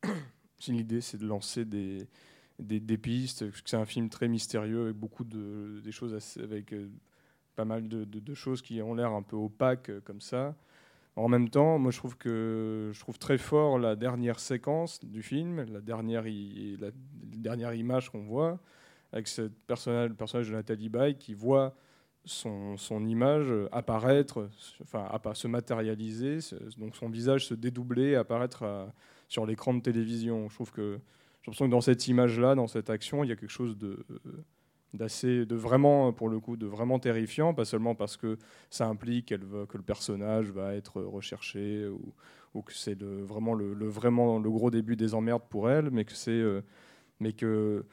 l'idée 0.68 1.00
c'est 1.00 1.18
de 1.18 1.26
lancer 1.26 1.64
des, 1.64 2.08
pistes, 2.98 3.46
parce 3.46 3.62
que 3.62 3.70
c'est 3.70 3.76
un 3.76 3.86
film 3.86 4.08
très 4.08 4.28
mystérieux 4.28 4.84
avec 4.84 4.96
beaucoup 4.96 5.24
de 5.24 5.90
choses 5.90 6.16
avec 6.42 6.74
pas 7.60 7.66
mal 7.66 7.88
de, 7.88 8.34
choses 8.34 8.62
qui 8.62 8.80
ont 8.80 8.94
l'air 8.94 9.12
un 9.12 9.20
peu 9.20 9.36
opaques 9.36 9.90
euh, 9.90 10.00
comme 10.00 10.22
ça. 10.22 10.54
En 11.14 11.28
même 11.28 11.50
temps, 11.50 11.78
moi 11.78 11.90
je 11.90 11.98
trouve 11.98 12.16
que 12.16 12.90
je 12.94 13.00
trouve 13.00 13.18
très 13.18 13.36
fort 13.36 13.78
la 13.78 13.96
dernière 13.96 14.40
séquence 14.40 15.04
du 15.04 15.22
film, 15.22 15.66
la 15.70 15.82
dernière, 15.82 16.26
image 17.74 18.08
qu'on 18.08 18.22
voit 18.22 18.58
avec 19.12 19.28
ce 19.28 19.42
personnage, 19.66 20.08
de 20.08 20.52
Nathalie 20.52 20.88
Baye 20.88 21.16
qui 21.18 21.34
voit 21.34 21.74
son, 22.24 22.76
image 23.06 23.52
apparaître, 23.72 24.48
enfin 24.82 25.10
se 25.34 25.48
matérialiser, 25.48 26.40
se- 26.40 26.54
donc 26.78 26.96
son 26.96 27.10
visage 27.10 27.46
se 27.46 27.54
dédoubler, 27.54 28.14
apparaître 28.14 28.88
sur 29.28 29.44
l'écran 29.44 29.74
de 29.74 29.82
télévision. 29.82 30.48
Je 30.48 30.54
trouve 30.54 30.72
que 30.72 30.98
j'ai 31.42 31.50
l'impression 31.50 31.66
que 31.66 31.72
dans 31.72 31.82
cette 31.82 32.08
image-là, 32.08 32.54
dans 32.54 32.68
cette 32.68 32.88
action, 32.88 33.22
il 33.22 33.28
y 33.28 33.32
a 33.32 33.36
quelque 33.36 33.50
chose 33.50 33.76
de 33.76 34.06
d'assez, 34.94 35.46
de 35.46 35.54
vraiment, 35.56 36.12
pour 36.12 36.28
le 36.28 36.40
coup, 36.40 36.56
de 36.56 36.66
vraiment 36.66 36.98
terrifiant, 36.98 37.54
pas 37.54 37.64
seulement 37.64 37.94
parce 37.94 38.16
que 38.16 38.38
ça 38.70 38.86
implique 38.86 39.26
qu'elle 39.26 39.44
va- 39.44 39.66
que 39.66 39.76
le 39.76 39.82
personnage 39.84 40.50
va 40.50 40.74
être 40.74 41.02
recherché 41.02 41.86
ou, 41.88 42.62
que 42.62 42.72
c'est 42.74 43.00
vraiment 43.02 43.54
le, 43.54 43.72
vraiment 43.88 44.38
le 44.38 44.50
gros 44.50 44.70
début 44.70 44.96
des 44.96 45.14
emmerdes 45.14 45.44
pour 45.48 45.70
elle, 45.70 45.90
mais 45.90 46.04
que 46.04 46.14
c'est, 46.14 46.30
euh, 46.32 46.62
mais 47.20 47.32
que 47.32 47.84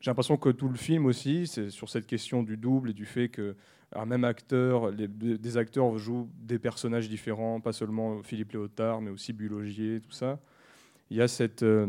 j'ai 0.00 0.10
l'impression 0.10 0.36
que 0.36 0.50
tout 0.50 0.68
le 0.68 0.76
film 0.76 1.06
aussi, 1.06 1.46
c'est 1.46 1.70
sur 1.70 1.88
cette 1.88 2.06
question 2.06 2.42
du 2.42 2.56
double 2.56 2.90
et 2.90 2.94
du 2.94 3.04
fait 3.04 3.28
que 3.28 3.56
un 3.94 4.04
même 4.06 4.24
acteur, 4.24 4.92
des 4.92 5.56
acteurs 5.56 5.96
jouent 5.98 6.28
des 6.40 6.58
personnages 6.58 7.08
différents, 7.08 7.60
pas 7.60 7.72
seulement 7.72 8.22
Philippe 8.22 8.52
Léotard, 8.52 9.00
mais 9.00 9.10
aussi 9.10 9.32
Bulogier, 9.32 10.00
tout 10.00 10.12
ça. 10.12 10.40
Il 11.10 11.16
y 11.16 11.22
a 11.22 11.28
cette. 11.28 11.62
euh, 11.62 11.86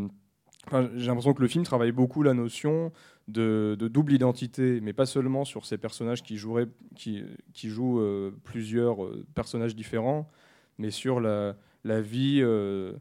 j'ai 0.96 1.08
l'impression 1.08 1.34
que 1.34 1.42
le 1.42 1.48
film 1.48 1.64
travaille 1.64 1.92
beaucoup 1.92 2.24
la 2.24 2.34
notion 2.34 2.92
de, 3.30 3.88
double 3.88 4.14
identité, 4.14 4.82
mais 4.82 4.94
pas 4.94 5.06
seulement 5.06 5.46
sur 5.46 5.66
ces 5.66 5.78
personnages 5.78 6.24
qui, 6.24 6.38
jouent 6.38 6.60
euh, 8.00 8.32
plusieurs 8.44 9.04
euh, 9.04 9.26
personnages 9.36 9.76
différents, 9.76 10.30
mais 10.78 10.92
sur 10.92 11.20
la, 11.20 11.56
la 11.84 12.02
vie. 12.02 12.40
euh, 12.42 12.94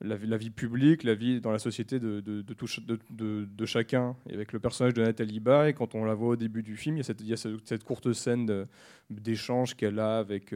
la, 0.00 0.14
vie- 0.14 0.28
la 0.28 0.36
vie 0.36 0.50
publique, 0.50 1.02
la 1.02 1.16
vie 1.16 1.40
dans 1.40 1.50
la 1.50 1.58
société 1.58 1.98
de, 1.98 2.20
de, 2.20 3.66
chacun. 3.66 4.14
Et 4.30 4.34
avec 4.34 4.52
le 4.52 4.60
personnage 4.60 4.94
de 4.94 5.02
Nathalie 5.02 5.40
Baye, 5.40 5.74
quand 5.74 5.96
on 5.96 6.04
la 6.04 6.14
voit 6.14 6.28
au 6.28 6.36
début 6.36 6.62
du 6.62 6.76
film, 6.76 6.96
il 6.96 7.26
y 7.26 7.32
a 7.32 7.36
cette, 7.36 7.82
courte 7.82 8.12
scène 8.12 8.66
d'échange 9.10 9.74
qu'elle 9.74 9.98
a 9.98 10.18
avec. 10.18 10.54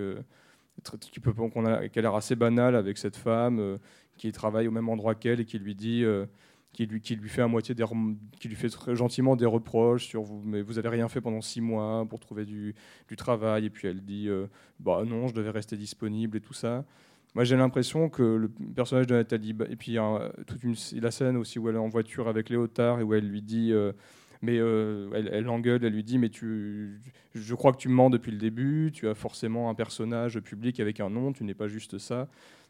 qui 1.01 1.21
peut, 1.21 1.35
a, 1.67 1.89
qui 1.89 1.99
a 1.99 2.03
l'air 2.03 2.15
assez 2.15 2.37
banale 2.37 2.77
avec 2.77 2.99
cette 2.99 3.17
femme 3.17 3.79
qui 4.17 4.31
travaille 4.31 4.69
au 4.69 4.71
même 4.71 4.89
endroit 4.89 5.17
qu'elle 5.17 5.41
et 5.41 5.45
qui 5.45 5.59
lui 5.59 5.75
dit. 5.75 6.05
Qui 6.73 6.87
lui, 6.87 7.29
fait 7.29 7.43
à 7.43 7.49
moitié 7.49 7.75
qui 8.41 8.49
lui 8.49 8.57
fait 8.57 8.71
très 8.71 8.97
gentiment 8.97 9.37
des 9.37 9.45
reproches 9.45 10.07
sur 10.07 10.23
vous 10.23 10.43
mais 10.45 10.63
vous 10.63 10.79
avez 10.79 10.89
rien 10.89 11.09
fait 11.09 11.21
pendant 11.21 11.43
six 11.43 11.61
mois 11.61 12.07
pour 12.09 12.19
trouver 12.19 12.47
du, 12.47 12.75
travail 13.17 13.67
et 13.67 13.71
puis 13.71 13.89
elle 13.89 14.03
dit 14.03 14.29
euh, 14.29 14.47
bah 14.81 15.03
non 15.07 15.29
je 15.29 15.35
devais 15.35 15.51
rester 15.51 15.77
disponible 15.77 16.39
et 16.39 16.41
tout 16.41 16.55
ça 16.55 16.85
moi, 17.35 17.45
j'ai 17.45 17.57
l'impression 17.57 18.11
que 18.11 18.23
le 18.23 18.49
personnage 18.49 19.07
de 19.07 19.15
Nathalie, 19.15 19.57
et 19.71 19.77
puis 19.77 19.99
euh, 19.99 20.29
toute 20.47 20.63
la 20.93 21.11
scène 21.11 21.37
aussi 21.37 21.59
où 21.59 21.69
elle 21.69 21.77
est 21.77 21.79
en 21.79 21.89
voiture 21.89 22.29
avec 22.29 22.51
Léotard 22.51 23.01
et 23.01 23.03
où 23.03 23.15
elle 23.15 23.27
lui 23.27 23.41
dit, 23.41 23.73
euh, 23.73 23.93
mais 24.43 24.59
euh, 24.59 25.09
elle, 25.15 25.31
elle 25.33 25.45
l'engueule, 25.45 25.83
elle 25.83 25.95
lui 25.95 26.05
dit, 26.05 26.19
mais 26.19 26.29
tu, 26.29 27.01
je 27.35 27.55
crois 27.55 27.73
que 27.73 27.79
tu 27.79 27.89
me 27.89 27.95
mens 27.95 28.11
depuis 28.11 28.33
le 28.33 28.39
début, 28.39 28.91
tu 28.93 29.09
as 29.09 29.15
forcément 29.15 29.71
un 29.71 29.75
personnage 29.75 30.41
public 30.41 30.79
avec 30.79 31.01
un 31.01 31.09
nom, 31.09 31.33
tu 31.33 31.45
n'es 31.45 31.55
pas 31.55 31.69
juste 31.69 31.97
ça. 31.97 32.29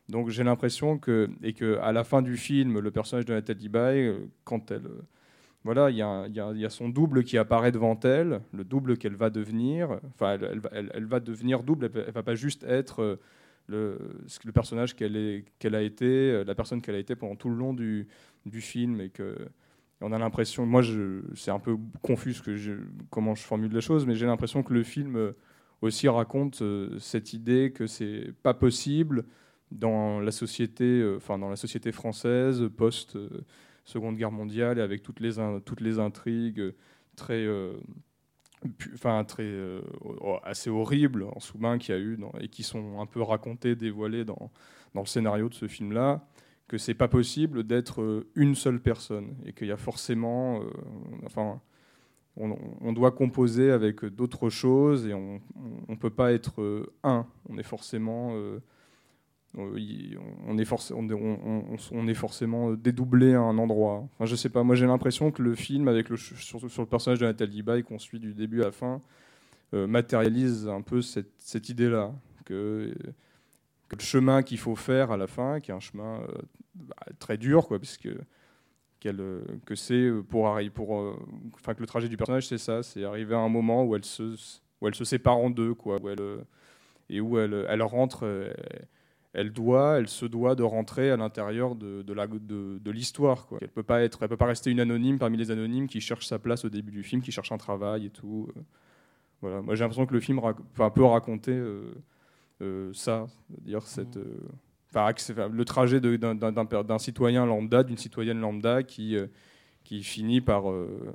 Donc 0.09 0.29
j'ai 0.31 0.45
l'impression 0.45 0.99
que, 0.99 1.31
et 1.43 1.53
que 1.53 1.79
à 1.79 1.93
la 1.93 2.05
fin 2.05 2.23
du 2.23 2.37
film, 2.37 2.79
le 2.79 2.91
personnage 2.91 3.25
de 3.25 3.33
Nathalie 3.33 3.69
Baye, 3.69 4.07
euh, 4.07 4.19
quand 4.45 4.71
elle, 4.71 4.87
euh, 4.87 5.03
voilà, 5.65 5.91
il 5.91 5.97
y, 5.97 6.03
a 6.65 6.71
son 6.71 6.89
double 6.89 7.23
qui 7.23 7.39
apparaît 7.39 7.71
devant 7.71 7.99
elle, 8.01 8.41
le 8.53 8.65
double 8.65 8.99
qu'elle 8.99 9.15
va 9.15 9.31
devenir. 9.31 10.01
Enfin, 10.15 10.37
elle, 10.41 11.07
va- 11.07 11.21
devenir 11.21 11.63
double. 11.63 11.89
Elle, 11.95 12.05
elle 12.09 12.13
va 12.13 12.25
pas 12.25 12.35
juste 12.35 12.65
être 12.65 13.01
euh, 13.01 13.17
le, 13.69 14.53
personnage 14.53 14.97
qu'elle 14.97 15.75
a 15.75 15.83
été, 15.83 16.43
la 16.45 16.55
personne 16.57 16.83
qu'elle 16.83 16.97
a 16.97 16.99
été 16.99 17.15
pendant 17.15 17.37
tout 17.37 17.49
le 17.49 17.55
long 17.55 17.75
du, 17.75 18.09
film, 18.61 19.01
et 19.01 19.11
que 19.11 19.37
on 20.01 20.11
a 20.11 20.19
l'impression, 20.19 20.67
moi, 20.67 20.83
c'est 21.37 21.53
un 21.53 21.61
peu 21.61 21.77
confus 22.03 22.35
que 22.45 22.81
comment 23.11 23.37
je 23.37 23.43
formule 23.45 23.73
les 23.73 23.81
choses, 23.81 24.05
mais 24.05 24.17
j'ai 24.17 24.27
l'impression 24.27 24.65
que 24.65 24.75
le 24.75 24.83
film 24.83 25.33
aussi 25.81 26.09
raconte 26.09 26.61
cette 26.99 27.35
idée 27.35 27.71
que 27.73 27.87
c'est 27.87 28.35
pas 28.43 28.53
possible 28.53 29.25
dans 29.73 30.21
la 30.21 30.31
société, 30.33 30.85
euh, 30.85 31.17
enfin 31.17 31.39
dans 31.39 31.49
la 31.49 31.57
société 31.57 31.93
française 31.93 32.69
post 32.77 33.17
euh, 33.17 33.29
Seconde 33.85 34.17
Guerre 34.17 34.31
mondiale 34.31 34.79
et 34.79 34.83
avec 34.83 35.03
toutes 35.03 35.21
les 35.21 35.99
intrigues 35.99 36.61
euh, 36.61 36.73
très 37.17 37.49
enfin 38.95 39.25
très 39.25 39.53
assez 40.45 40.71
horribles 40.71 41.25
en 41.25 41.41
sous-main 41.41 41.79
qu'il 41.79 41.95
y 41.95 41.99
a 41.99 42.01
eu 42.01 42.17
et 42.41 42.49
qui 42.49 42.63
sont 42.63 43.01
un 43.01 43.07
peu 43.07 43.21
racontées, 43.21 43.75
dévoilées 43.75 44.25
dans 44.25 44.53
le 44.95 45.05
scénario 45.05 45.49
de 45.49 45.55
ce 45.55 45.67
film-là, 45.67 46.25
que 46.69 46.79
c'est 46.79 46.95
pas 46.95 47.09
possible 47.09 47.65
d'être 47.65 48.25
une 48.37 48.55
seule 48.55 48.81
personne 48.81 49.35
et 49.45 49.53
qu'il 49.53 49.67
y 49.67 49.73
a 49.73 49.77
forcément, 49.77 50.63
enfin, 51.27 51.61
on, 52.37 52.93
doit 52.93 53.11
composer 53.11 53.73
avec 53.73 54.05
d'autres 54.05 54.49
choses 54.49 55.09
et 55.09 55.15
on 55.15 55.41
ne 55.89 55.97
peut 55.97 56.11
pas 56.11 56.33
être 56.33 56.89
un. 57.03 57.27
On 57.49 57.59
est 57.59 57.65
forcément, 57.65 58.33
on 59.57 60.59
est, 60.59 60.65
forc- 60.65 60.93
on, 60.95 61.09
est- 61.09 61.91
on- 61.93 62.09
est 62.09 62.15
forcément 62.15 62.73
dédoublé 62.73 63.35
à 63.35 63.41
un 63.41 63.59
endroit. 63.59 64.09
Enfin, 64.15 64.27
je 64.27 64.35
sais 64.35 64.49
pas. 64.49 64.63
Moi, 64.63 64.75
j'ai 64.77 64.87
l'impression 64.87 65.31
que 65.31 65.43
le 65.43 65.55
film, 65.55 65.89
avec 65.89 66.09
le 66.09 66.17
sur 66.17 66.61
le 66.61 66.87
personnage 66.87 67.19
de 67.19 67.27
Nathalie 67.27 67.63
Baye 67.63 67.83
qu'on 67.83 67.99
suit 67.99 68.19
du 68.19 68.33
début 68.35 68.63
à 68.63 68.67
la 68.67 68.73
fin, 68.73 69.01
euh, 69.75 69.87
matérialise 69.87 70.69
un 70.69 70.81
peu 70.83 71.03
cette, 71.03 71.69
idée-là 71.69 72.13
que 72.45 72.95
que 73.89 73.97
le 73.97 74.03
chemin 74.03 74.43
qu'il 74.43 74.59
faut 74.59 74.75
faire 74.75 75.11
à 75.11 75.19
la 75.19 75.27
fin, 75.27 75.61
qui 75.61 75.71
est 75.71 75.75
un 75.75 75.81
chemin 75.81 76.21
euh, 76.23 76.27
bah, 76.75 76.97
très 77.19 77.37
dur, 77.37 77.69
quoi, 77.69 77.79
puisque 77.79 78.09
euh, 79.07 79.43
que 79.67 79.75
c'est 79.75 80.11
pour 80.29 80.49
arriver, 80.49 80.71
pour, 80.71 80.99
euh, 80.99 81.19
enfin 81.55 81.75
que 81.75 81.81
le 81.81 81.87
trajet 81.87 82.09
du 82.09 82.17
personnage, 82.17 82.49
c'est 82.49 82.59
ça, 82.59 82.83
c'est 82.83 83.05
arriver 83.05 83.35
à 83.35 83.39
un 83.39 83.49
moment 83.49 83.85
où 83.85 83.95
elle 83.97 84.05
se, 84.05 84.35
où 84.81 84.89
elle 84.89 84.95
se 84.95 85.05
sépare 85.05 85.37
en 85.37 85.51
deux, 85.51 85.75
quoi, 85.75 86.01
où 86.01 86.09
elle, 86.09 86.21
euh, 86.21 86.39
et 87.11 87.21
où 87.21 87.39
elle, 87.39 87.67
elle 87.69 87.83
rentre, 87.83 88.25
euh, 88.25 88.53
elle 89.35 89.53
doit, 89.53 89.99
elle 89.99 90.09
se 90.09 90.27
doit 90.27 90.55
de 90.55 90.63
rentrer 90.63 91.11
à 91.11 91.17
l'intérieur 91.17 91.75
de, 91.75 92.03
de 92.03 92.13
la, 92.13 92.27
de, 92.27 92.79
de 92.79 92.91
l'histoire. 92.91 93.47
Elle 93.61 93.69
peut 93.69 93.83
pas 93.83 94.03
être, 94.03 94.23
elle 94.23 94.29
peut 94.29 94.37
pas 94.37 94.47
rester 94.47 94.71
une 94.71 94.81
anonyme 94.81 95.19
parmi 95.19 95.37
les 95.37 95.51
anonymes 95.51 95.87
qui 95.89 96.01
cherchent 96.01 96.27
sa 96.27 96.39
place 96.39 96.65
au 96.65 96.69
début 96.69 96.93
du 96.93 97.03
film, 97.03 97.23
qui 97.23 97.33
cherche 97.33 97.51
un 97.53 97.59
travail 97.59 98.07
et 98.07 98.11
tout. 98.11 98.49
euh. 98.57 98.61
Voilà, 99.41 99.61
moi 99.63 99.75
j'ai 99.75 99.83
l'impression 99.85 100.07
que 100.07 100.15
le 100.15 100.21
film 100.21 100.39
rac- 100.39 100.91
peut 100.95 101.05
raconter. 101.05 101.53
euh, 101.53 101.93
euh, 102.61 102.93
ça, 102.93 103.27
c'est-à-dire 103.51 103.83
cette, 103.83 104.17
euh, 104.19 104.39
enfin, 104.91 105.07
accé- 105.11 105.33
enfin, 105.33 105.49
le 105.49 105.65
trajet 105.65 106.01
d'un- 106.01 106.99
citoyen 106.99 107.45
lambda, 107.45 107.83
d'une 107.83 107.97
citoyenne 107.97 108.39
lambda 108.39 108.85
qui, 108.85 109.17
euh, 109.17 109.27
qui 109.83 110.05
finit 110.05 110.41
par, 110.41 110.71
euh, 110.71 111.13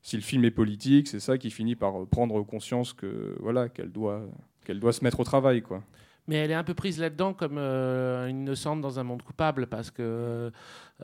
si 0.00 0.16
le 0.16 0.22
film 0.22 0.44
est 0.46 0.50
politique, 0.50 1.08
c'est 1.08 1.20
ça 1.20 1.36
qui 1.36 1.50
finit 1.50 1.74
par 1.76 2.00
euh, 2.00 2.06
prendre 2.06 2.40
conscience 2.44 2.94
que 2.94 3.36
voilà 3.40 3.68
qu'elle 3.68 3.92
doit, 3.92 4.22
qu'elle 4.64 4.80
doit 4.80 4.92
se 4.94 5.04
mettre 5.04 5.20
au 5.20 5.24
travail, 5.24 5.60
quoi. 5.60 5.82
Mais 6.28 6.36
elle 6.36 6.50
est 6.50 6.54
un 6.54 6.64
peu 6.64 6.74
prise 6.74 6.98
là-dedans 6.98 7.34
comme 7.34 7.56
euh, 7.58 8.26
une 8.26 8.42
innocente 8.42 8.80
dans 8.80 8.98
un 8.98 9.04
monde 9.04 9.22
coupable 9.22 9.66
parce 9.66 9.90
que 9.90 10.50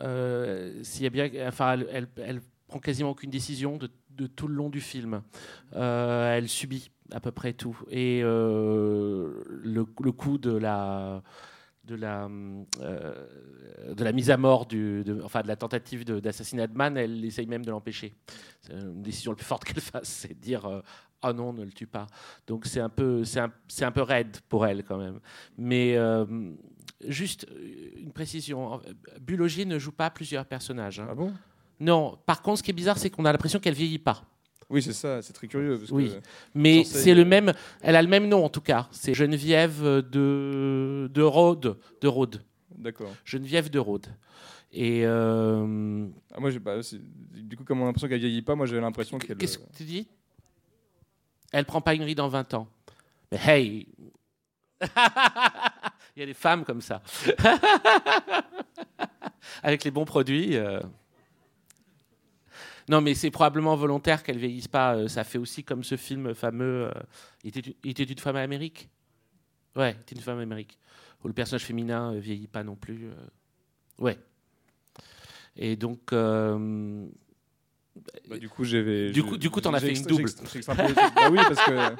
euh, 0.00 0.80
s'il 0.82 1.04
y 1.04 1.06
a 1.06 1.10
bien, 1.10 1.30
enfin, 1.46 1.78
elle, 1.90 2.40
prend 2.66 2.78
quasiment 2.78 3.10
aucune 3.10 3.30
décision 3.30 3.78
de, 3.78 4.26
tout 4.26 4.48
le 4.48 4.54
long 4.54 4.68
du 4.68 4.80
film. 4.80 5.22
Euh, 5.74 6.36
elle 6.36 6.48
subit 6.48 6.90
à 7.10 7.20
peu 7.20 7.30
près 7.30 7.52
tout 7.52 7.78
et 7.90 8.20
euh, 8.22 9.42
le 9.48 10.12
coup 10.12 10.38
de 10.38 10.56
la 10.56 11.22
de 11.84 11.94
la 11.96 12.28
euh, 12.80 13.26
de 13.94 14.04
la 14.04 14.12
mise 14.12 14.30
à 14.30 14.36
mort 14.36 14.66
du, 14.66 15.02
de, 15.04 15.20
enfin 15.22 15.42
de 15.42 15.48
la 15.48 15.56
tentative 15.56 16.04
d'assassinat 16.04 16.66
de 16.68 16.74
Man, 16.76 16.96
elle 16.96 17.24
essaye 17.24 17.46
même 17.46 17.64
de 17.64 17.70
l'empêcher. 17.70 18.14
C'est 18.60 18.72
une 18.74 19.02
décision 19.02 19.32
la 19.32 19.36
plus 19.36 19.44
forte 19.46 19.64
qu'elle 19.66 19.80
fasse, 19.80 20.08
c'est 20.08 20.34
de 20.34 20.40
dire 20.40 20.64
euh, 20.66 20.80
ah 21.22 21.32
non, 21.32 21.52
ne 21.52 21.64
le 21.64 21.72
tue 21.72 21.86
pas. 21.86 22.06
Donc 22.46 22.66
c'est 22.66 22.80
un 22.80 22.88
peu, 22.88 23.24
c'est 23.24 23.40
un, 23.40 23.52
un 23.80 23.92
peu 23.92 24.02
raide 24.02 24.36
pour 24.48 24.66
elle 24.66 24.84
quand 24.84 24.98
même. 24.98 25.20
Mais 25.58 25.96
euh, 25.96 26.24
juste 27.06 27.46
une 27.96 28.12
précision, 28.12 28.80
Bulogier 29.20 29.64
ne 29.64 29.78
joue 29.78 29.92
pas 29.92 30.10
plusieurs 30.10 30.46
personnages. 30.46 31.00
hein. 31.00 31.08
Ah 31.10 31.14
bon? 31.14 31.32
Non. 31.80 32.16
Par 32.26 32.42
contre, 32.42 32.58
ce 32.58 32.62
qui 32.62 32.70
est 32.70 32.74
bizarre, 32.74 32.98
c'est 32.98 33.10
qu'on 33.10 33.24
a 33.24 33.32
l'impression 33.32 33.58
qu'elle 33.58 33.74
vieillit 33.74 33.98
pas. 33.98 34.22
Oui, 34.72 34.82
c'est 34.82 34.92
ça, 34.94 35.22
c'est 35.22 35.32
très 35.34 35.46
curieux. 35.46 35.78
Parce 35.78 35.90
Oui. 35.92 36.08
que, 36.10 36.14
Mais 36.54 36.82
c'est 36.84 37.14
le 37.14 37.24
même. 37.24 37.52
Elle 37.82 37.94
a 37.94 38.02
le 38.02 38.08
même 38.08 38.26
nom 38.28 38.44
en 38.44 38.48
tout 38.48 38.60
cas. 38.62 38.88
C'est 38.90 39.14
Geneviève 39.14 39.80
de 39.82 41.08
de 41.12 41.22
Rhodes, 41.22 41.78
de 42.00 42.08
Rhodes. 42.08 42.42
D'accord. 42.76 43.10
Geneviève 43.24 43.70
de 43.70 43.78
Rhodes. 43.78 44.06
Et 44.72 45.02
euh, 45.04 46.06
Ah, 46.34 46.40
moi, 46.40 46.50
j'ai 46.50 46.58
pas. 46.58 46.82
c'est- 46.82 46.98
Du 47.34 47.56
coup, 47.56 47.64
comme 47.64 47.80
on 47.80 47.84
a 47.84 47.86
l'impression 47.88 48.08
qu'elle 48.08 48.20
vieillit 48.20 48.40
pas, 48.42 48.54
moi, 48.54 48.64
j'avais 48.66 48.80
l'impression 48.80 49.18
qu'elle. 49.18 49.36
qu'est-ce 49.36 49.58
que 49.58 49.76
tu 49.76 49.84
dis? 49.84 50.08
Elle 51.52 51.66
prend 51.66 51.82
pas 51.82 51.94
une 51.94 52.02
ride 52.02 52.20
en 52.20 52.28
20 52.28 52.54
ans. 52.54 52.66
Mais 53.30 53.38
hey 53.46 53.86
Il 56.16 56.20
y 56.20 56.22
a 56.22 56.26
des 56.26 56.34
femmes 56.34 56.64
comme 56.64 56.80
ça. 56.80 57.02
Avec 59.62 59.84
les 59.84 59.90
bons 59.90 60.04
produits. 60.04 60.56
euh. 60.56 60.80
Non, 62.88 63.00
mais 63.00 63.14
c'est 63.14 63.30
probablement 63.30 63.76
volontaire 63.76 64.22
qu'elle 64.22 64.38
vieillisse 64.38 64.68
pas. 64.68 64.96
Euh, 64.96 65.08
Ça 65.08 65.24
fait 65.24 65.38
aussi 65.38 65.62
comme 65.64 65.84
ce 65.84 65.96
film 65.96 66.34
fameux. 66.34 66.86
euh, 66.88 66.90
Il 67.44 67.56
était, 67.56 67.76
il 67.84 67.90
était 67.90 68.04
une 68.04 68.18
femme 68.18 68.36
à 68.36 68.40
Amérique 68.40 68.88
Ouais, 69.76 69.92
il 69.96 70.00
était 70.02 70.14
une 70.16 70.20
femme 70.22 70.38
à 70.38 70.42
Amérique. 70.42 70.78
Où 71.24 71.28
le 71.28 71.34
personnage 71.34 71.64
féminin 71.64 72.14
euh, 72.14 72.18
vieillit 72.18 72.48
pas 72.48 72.64
non 72.64 72.74
plus. 72.76 73.06
euh. 73.06 73.14
Ouais. 73.98 74.18
Et 75.56 75.76
donc. 75.76 76.12
euh, 76.12 77.06
Bah, 78.28 78.38
du 78.38 78.48
coup, 78.48 78.64
j'avais. 78.64 79.10
Du 79.12 79.22
coup- 79.22 79.36
du 79.36 79.50
coup, 79.50 79.60
t'en 79.60 79.72
as 79.74 79.78
j'ai 79.78 79.94
fait 79.94 80.00
une 80.00 80.06
double. 80.06 80.28
j'ai 80.52 80.62
j'ai 80.62 80.66
bah 80.66 81.28
oui, 81.30 81.38
parce 81.46 81.64
que. 81.64 81.94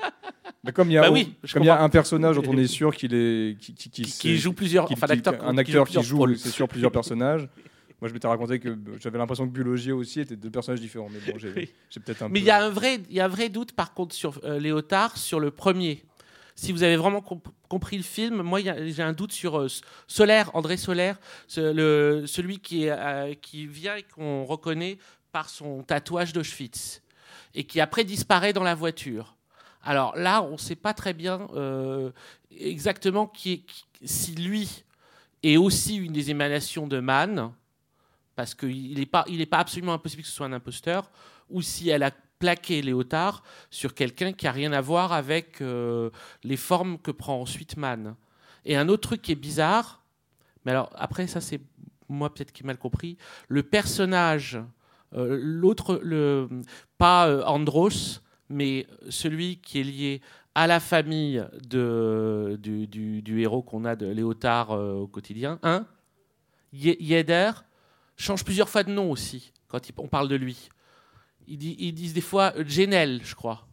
bah, 0.65 0.73
comme 0.73 0.91
il 0.91 0.95
y 0.95 0.99
a, 0.99 1.03
Bah 1.03 1.11
oui, 1.11 1.35
je 1.45 1.53
comme 1.53 1.63
il 1.63 1.67
y 1.67 1.71
a 1.71 1.81
un 1.83 1.89
personnage 1.91 2.37
dont 2.37 2.43
on 2.51 2.57
est 2.57 2.67
sûr 2.67 2.95
qu'il 2.97 3.13
est, 3.15 3.59
qui, 3.61 3.75
qui, 3.75 3.91
qui 3.91 4.03
qui, 4.03 4.11
sait- 4.11 4.21
qui 4.21 4.37
joue 4.39 4.53
plusieurs. 4.55 4.91
enfin, 4.91 5.07
un 5.43 5.59
acteur 5.59 5.87
qui 5.87 6.03
joue, 6.03 6.19
rôles. 6.19 6.39
c'est 6.39 6.49
sûr, 6.51 6.67
plusieurs 6.67 6.91
personnages. 6.93 7.49
Moi, 8.03 8.09
je 8.09 8.15
m'étais 8.15 8.27
raconté 8.27 8.59
que 8.59 8.77
j'avais 9.01 9.17
l'impression 9.17 9.47
que 9.47 9.53
Bulogier 9.53 9.93
aussi 9.93 10.19
était 10.19 10.35
deux 10.35 10.51
personnages 10.51 10.81
différents. 10.81 11.09
Mais 11.09 11.21
bon, 11.33 11.39
j'ai 11.39 11.51
peut-être 12.01 12.23
un 12.23 12.29
Mais 12.29 12.33
peu. 12.33 12.39
il 12.41 12.45
y 12.47 12.51
a 12.51 12.61
un 12.65 12.69
vrai, 12.69 12.99
il 13.09 13.15
y 13.15 13.21
a 13.21 13.27
un 13.27 13.29
vrai 13.29 13.49
doute 13.49 13.71
par 13.75 13.95
contre 13.95 14.13
sur 14.13 14.41
euh, 14.43 14.59
Léotard, 14.59 15.17
sur 15.17 15.39
le 15.39 15.53
premier. 15.53 16.03
Si 16.57 16.73
vous 16.73 16.83
avez 16.83 16.97
vraiment 16.97 17.21
comp- 17.21 17.47
compris 17.69 17.97
le 17.97 18.03
film, 18.03 18.43
moi 18.43 18.59
j'ai 18.61 19.03
un 19.05 19.13
doute 19.13 19.31
sur 19.31 19.57
euh, 19.57 19.69
Solaire, 20.09 20.51
André 20.55 20.77
Solaire, 20.79 21.17
ce- 21.47 21.73
le- 21.73 22.27
celui 22.27 22.59
qui, 22.59 22.87
est, 22.87 22.91
euh, 22.91 23.35
qui 23.41 23.67
vient 23.69 23.95
et 23.95 24.03
qu'on 24.03 24.45
reconnaît 24.47 24.99
par 25.31 25.49
son 25.49 25.85
tatouage 25.85 26.33
d'Auschwitz 26.33 27.03
et 27.55 27.63
qui 27.63 27.81
après 27.81 28.03
disparaît 28.03 28.53
dans 28.53 28.65
la 28.65 28.75
voiture. 28.75 29.37
Alors 29.85 30.17
là, 30.17 30.43
on 30.43 30.53
ne 30.55 30.57
sait 30.57 30.75
pas 30.75 30.93
très 30.93 31.15
bien 31.15 31.47
euh, 31.55 32.11
exactement 32.59 33.29
qui 33.29 33.53
est- 33.53 33.59
qui- 33.59 33.85
si 34.09 34.35
lui 34.35 34.83
est 35.45 35.57
aussi 35.57 35.95
une 35.97 36.13
des 36.13 36.31
émanations 36.31 36.89
de 36.89 36.99
Mann, 36.99 37.53
parce 38.35 38.55
qu'il 38.55 38.99
n'est 38.99 39.07
pas, 39.07 39.25
il 39.29 39.41
est 39.41 39.47
pas 39.47 39.59
absolument 39.59 39.93
impossible 39.95 40.23
que 40.23 40.29
ce 40.29 40.35
soit 40.35 40.47
un 40.47 40.53
imposteur, 40.53 41.11
ou 41.51 41.63
si 41.63 41.89
elle 41.89 42.03
a 42.03 42.11
plaqué 42.39 42.83
Léotard 42.83 43.43
sur 43.71 43.95
quelqu'un 43.95 44.33
qui 44.33 44.47
a 44.47 44.53
rien 44.53 44.73
à 44.73 44.81
voir 44.81 45.13
avec 45.13 45.61
euh, 45.61 46.11
les 46.43 46.57
formes 46.57 46.99
que 46.99 47.11
prend 47.13 47.41
ensuite 47.41 47.77
Mann. 47.77 48.17
Et 48.65 48.77
un 48.77 48.89
autre 48.89 49.09
truc 49.09 49.23
qui 49.23 49.33
est 49.33 49.37
bizarre, 49.37 50.03
mais 50.65 50.73
alors 50.73 50.91
après 50.95 51.27
ça 51.27 51.41
c'est 51.41 51.61
moi 52.09 52.33
peut-être 52.33 52.53
qui 52.53 52.63
ai 52.63 52.67
mal 52.67 52.79
compris, 52.79 53.17
le 53.49 53.63
personnage, 53.63 54.59
euh, 55.15 55.39
l'autre, 55.41 56.01
le 56.03 56.49
pas 56.99 57.29
euh, 57.29 57.45
Andros, 57.45 58.23
mais 58.49 58.87
celui 59.09 59.59
qui 59.59 59.81
est 59.81 59.85
lié 59.85 60.21
à 60.55 60.67
la 60.67 60.81
famille 60.81 61.43
de, 61.69 62.59
du, 62.61 63.41
héros 63.41 63.63
qu'on 63.63 63.85
a 63.85 63.97
de 63.97 64.07
Léotard 64.07 64.71
au 64.73 65.07
quotidien, 65.07 65.59
hein 65.63 65.87
Ye- 66.75 66.97
Yeder 67.01 67.53
change 68.23 68.45
plusieurs 68.45 68.69
fois 68.69 68.85
de 68.85 68.93
nom 68.93 69.11
aussi 69.11 69.53
quand 69.69 69.81
on 69.99 70.09
parle 70.09 70.29
de 70.29 70.37
lui. 70.37 70.69
Ils, 71.47 71.59
di- 71.59 71.77
ils 71.79 71.93
disent 71.93 72.15
des 72.15 72.21
fois 72.21 72.53
euh, 72.57 72.65
Genel, 72.67 73.21
je 73.25 73.35
crois. 73.35 73.67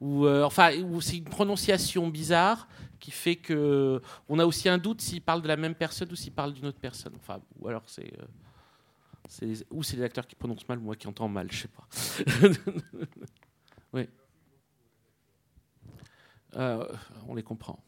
Ou, 0.00 0.26
euh, 0.26 0.44
enfin, 0.44 0.70
c'est 1.00 1.16
une 1.18 1.24
prononciation 1.24 2.08
bizarre 2.08 2.68
qui 3.00 3.10
fait 3.10 3.36
que 3.36 4.00
on 4.28 4.38
a 4.38 4.46
aussi 4.46 4.68
un 4.68 4.78
doute 4.78 5.00
s'il 5.00 5.22
parle 5.22 5.42
de 5.42 5.48
la 5.48 5.56
même 5.56 5.74
personne 5.74 6.10
ou 6.10 6.16
s'il 6.16 6.32
parle 6.32 6.52
d'une 6.52 6.66
autre 6.66 6.80
personne. 6.80 7.14
Enfin, 7.16 7.40
ou 7.58 7.68
alors 7.68 7.82
c'est, 7.86 8.12
euh, 9.42 9.54
ou 9.70 9.82
c'est 9.82 9.96
l'acteur 9.96 10.26
qui 10.26 10.34
prononce 10.36 10.66
mal 10.68 10.78
ou 10.78 10.82
moi 10.82 10.96
qui 10.96 11.06
entends 11.06 11.28
mal, 11.28 11.50
je 11.52 11.62
sais 11.62 11.68
pas. 11.68 11.88
oui. 13.92 14.08
Euh, 16.56 16.86
on 17.28 17.34
les 17.34 17.42
comprend. 17.42 17.82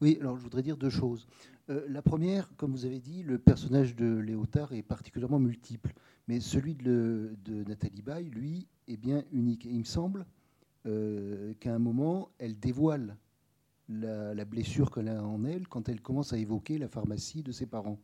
Oui, 0.00 0.18
alors 0.20 0.36
je 0.36 0.42
voudrais 0.42 0.62
dire 0.62 0.76
deux 0.76 0.90
choses. 0.90 1.26
Euh, 1.70 1.86
la 1.88 2.02
première, 2.02 2.54
comme 2.56 2.72
vous 2.72 2.84
avez 2.84 3.00
dit, 3.00 3.22
le 3.22 3.38
personnage 3.38 3.96
de 3.96 4.06
Léotard 4.06 4.72
est 4.72 4.82
particulièrement 4.82 5.38
multiple, 5.38 5.94
mais 6.28 6.40
celui 6.40 6.74
de, 6.74 6.84
le- 6.84 7.36
de 7.44 7.64
Nathalie 7.68 8.02
Baye, 8.02 8.28
lui, 8.28 8.66
est 8.86 8.96
bien 8.98 9.24
unique. 9.32 9.64
Et 9.64 9.70
il 9.70 9.78
me 9.78 9.84
semble 9.84 10.26
euh, 10.86 11.54
qu'à 11.60 11.74
un 11.74 11.78
moment, 11.78 12.28
elle 12.38 12.58
dévoile 12.58 13.16
la, 13.88 14.34
la 14.34 14.44
blessure 14.44 14.90
qu'elle 14.90 15.08
a 15.08 15.24
en 15.24 15.44
elle 15.44 15.66
quand 15.68 15.88
elle 15.88 16.00
commence 16.02 16.32
à 16.34 16.38
évoquer 16.38 16.76
la 16.78 16.88
pharmacie 16.88 17.42
de 17.42 17.52
ses 17.52 17.66
parents. 17.66 17.98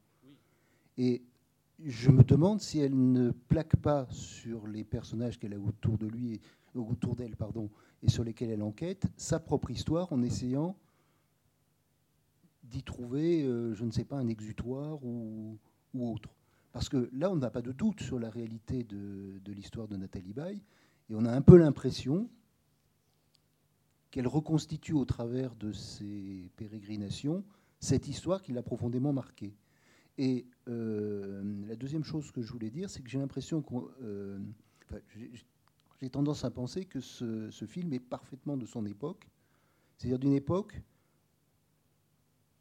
Et 0.97 1.23
je 1.85 2.11
me 2.11 2.23
demande 2.23 2.61
si 2.61 2.79
elle 2.81 3.13
ne 3.13 3.31
plaque 3.31 3.77
pas 3.77 4.07
sur 4.11 4.67
les 4.67 4.85
personnages 4.85 5.39
qu'elle 5.39 5.55
a 5.55 5.59
autour 5.59 5.99
de 5.99 6.07
lui, 6.07 6.41
autour 6.75 7.15
d'elle, 7.17 7.37
pardon, 7.37 7.71
et 8.03 8.09
sur 8.11 8.25
lesquels 8.25 8.51
elle 8.51 8.63
enquête, 8.63 9.07
sa 9.17 9.39
propre 9.39 9.71
histoire 9.71 10.11
en 10.13 10.23
essayant 10.23 10.77
d'y 12.71 12.83
trouver, 12.83 13.43
euh, 13.43 13.75
je 13.75 13.85
ne 13.85 13.91
sais 13.91 14.05
pas, 14.05 14.17
un 14.17 14.29
exutoire 14.29 15.05
ou, 15.05 15.59
autre. 15.95 16.31
Parce 16.73 16.89
que 16.89 17.11
là, 17.13 17.31
on 17.31 17.37
n'a 17.37 17.51
pas 17.51 17.63
de 17.63 17.73
doute 17.73 18.01
sur 18.01 18.19
la 18.19 18.31
réalité 18.31 18.85
de, 18.85 19.41
l'histoire 19.53 19.89
de 19.89 19.97
Nathalie 19.97 20.33
Baye, 20.33 20.63
et 21.11 21.15
on 21.15 21.25
a 21.25 21.33
un 21.33 21.43
peu 21.43 21.57
l'impression 21.57 22.31
qu'elle 24.11 24.29
reconstitue 24.29 24.93
au 24.93 25.05
travers 25.05 25.55
de 25.57 25.73
ses 25.73 26.51
pérégrinations 26.57 27.45
cette 27.81 28.09
histoire 28.09 28.43
qui 28.43 28.53
l'a 28.53 28.63
profondément 28.63 29.13
marquée. 29.13 29.57
Et 30.19 30.47
euh, 30.69 31.43
la 31.67 31.77
deuxième 31.77 32.05
chose 32.05 32.31
que 32.31 32.43
je 32.43 32.53
voulais 32.53 32.71
dire, 32.71 32.89
c'est 32.89 33.03
que 33.03 33.09
j'ai 33.09 33.19
l'impression 33.19 33.63
qu'on... 33.63 33.89
euh, 34.03 34.39
j'ai- 35.17 36.11
tendance 36.11 36.45
à 36.45 36.51
penser 36.51 36.87
que 36.87 36.99
ce 37.01 37.65
film 37.67 37.93
est 37.93 38.01
parfaitement 38.01 38.57
de 38.57 38.65
son 38.65 38.87
époque, 38.87 39.29
c'est-à-dire 39.97 40.19
d'une 40.19 40.33
époque 40.33 40.81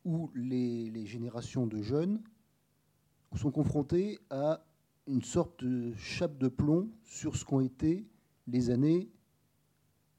où 0.05 0.31
les, 0.35 1.05
générations 1.05 1.67
de 1.67 1.81
jeunes 1.81 2.21
sont 3.35 3.51
confrontées 3.51 4.19
à 4.29 4.63
une 5.07 5.23
sorte 5.23 5.63
de 5.63 5.93
chape 5.95 6.37
de 6.37 6.47
plomb 6.47 6.89
sur 7.03 7.35
ce 7.35 7.45
qu'ont 7.45 7.61
été 7.61 8.07
les 8.47 8.69
années 8.69 9.09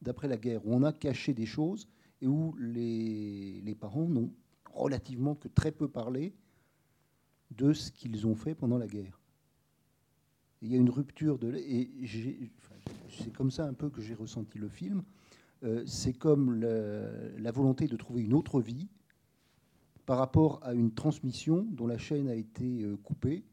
d'après 0.02 0.28
la 0.28 0.36
guerre, 0.36 0.66
où 0.66 0.74
on 0.74 0.82
a 0.82 0.92
caché 0.92 1.34
des 1.34 1.46
choses 1.46 1.88
et 2.20 2.26
où 2.26 2.54
les, 2.58 3.76
parents 3.78 4.08
n'ont 4.08 4.32
relativement 4.72 5.34
que 5.34 5.48
très 5.48 5.72
peu 5.72 5.88
parlé 5.88 6.34
de 7.50 7.72
ce 7.72 7.90
qu'ils 7.90 8.26
ont 8.26 8.34
fait 8.34 8.54
pendant 8.54 8.78
la 8.78 8.86
guerre. 8.86 9.20
Il 10.62 10.70
y 10.70 10.74
a 10.74 10.78
une 10.78 10.90
rupture 10.90 11.38
de... 11.38 11.52
C'est 13.08 13.32
comme 13.32 13.50
ça 13.50 13.66
un 13.66 13.74
peu 13.74 13.90
que 13.90 14.00
j'ai 14.00 14.14
ressenti 14.14 14.58
le 14.58 14.68
film. 14.68 15.02
Euh, 15.62 15.84
c'est 15.86 16.12
comme 16.12 16.54
la 16.54 17.50
volonté 17.50 17.86
de 17.86 17.96
trouver 17.96 18.22
une 18.22 18.34
autre 18.34 18.60
vie 18.60 18.88
par 20.06 20.18
rapport 20.18 20.60
à 20.62 20.74
une 20.74 20.92
transmission 20.92 21.66
dont 21.70 21.86
la 21.86 21.98
chaîne 21.98 22.28
a 22.28 22.34
été 22.34 22.82
euh, 22.82 22.96
coupée 22.96 23.44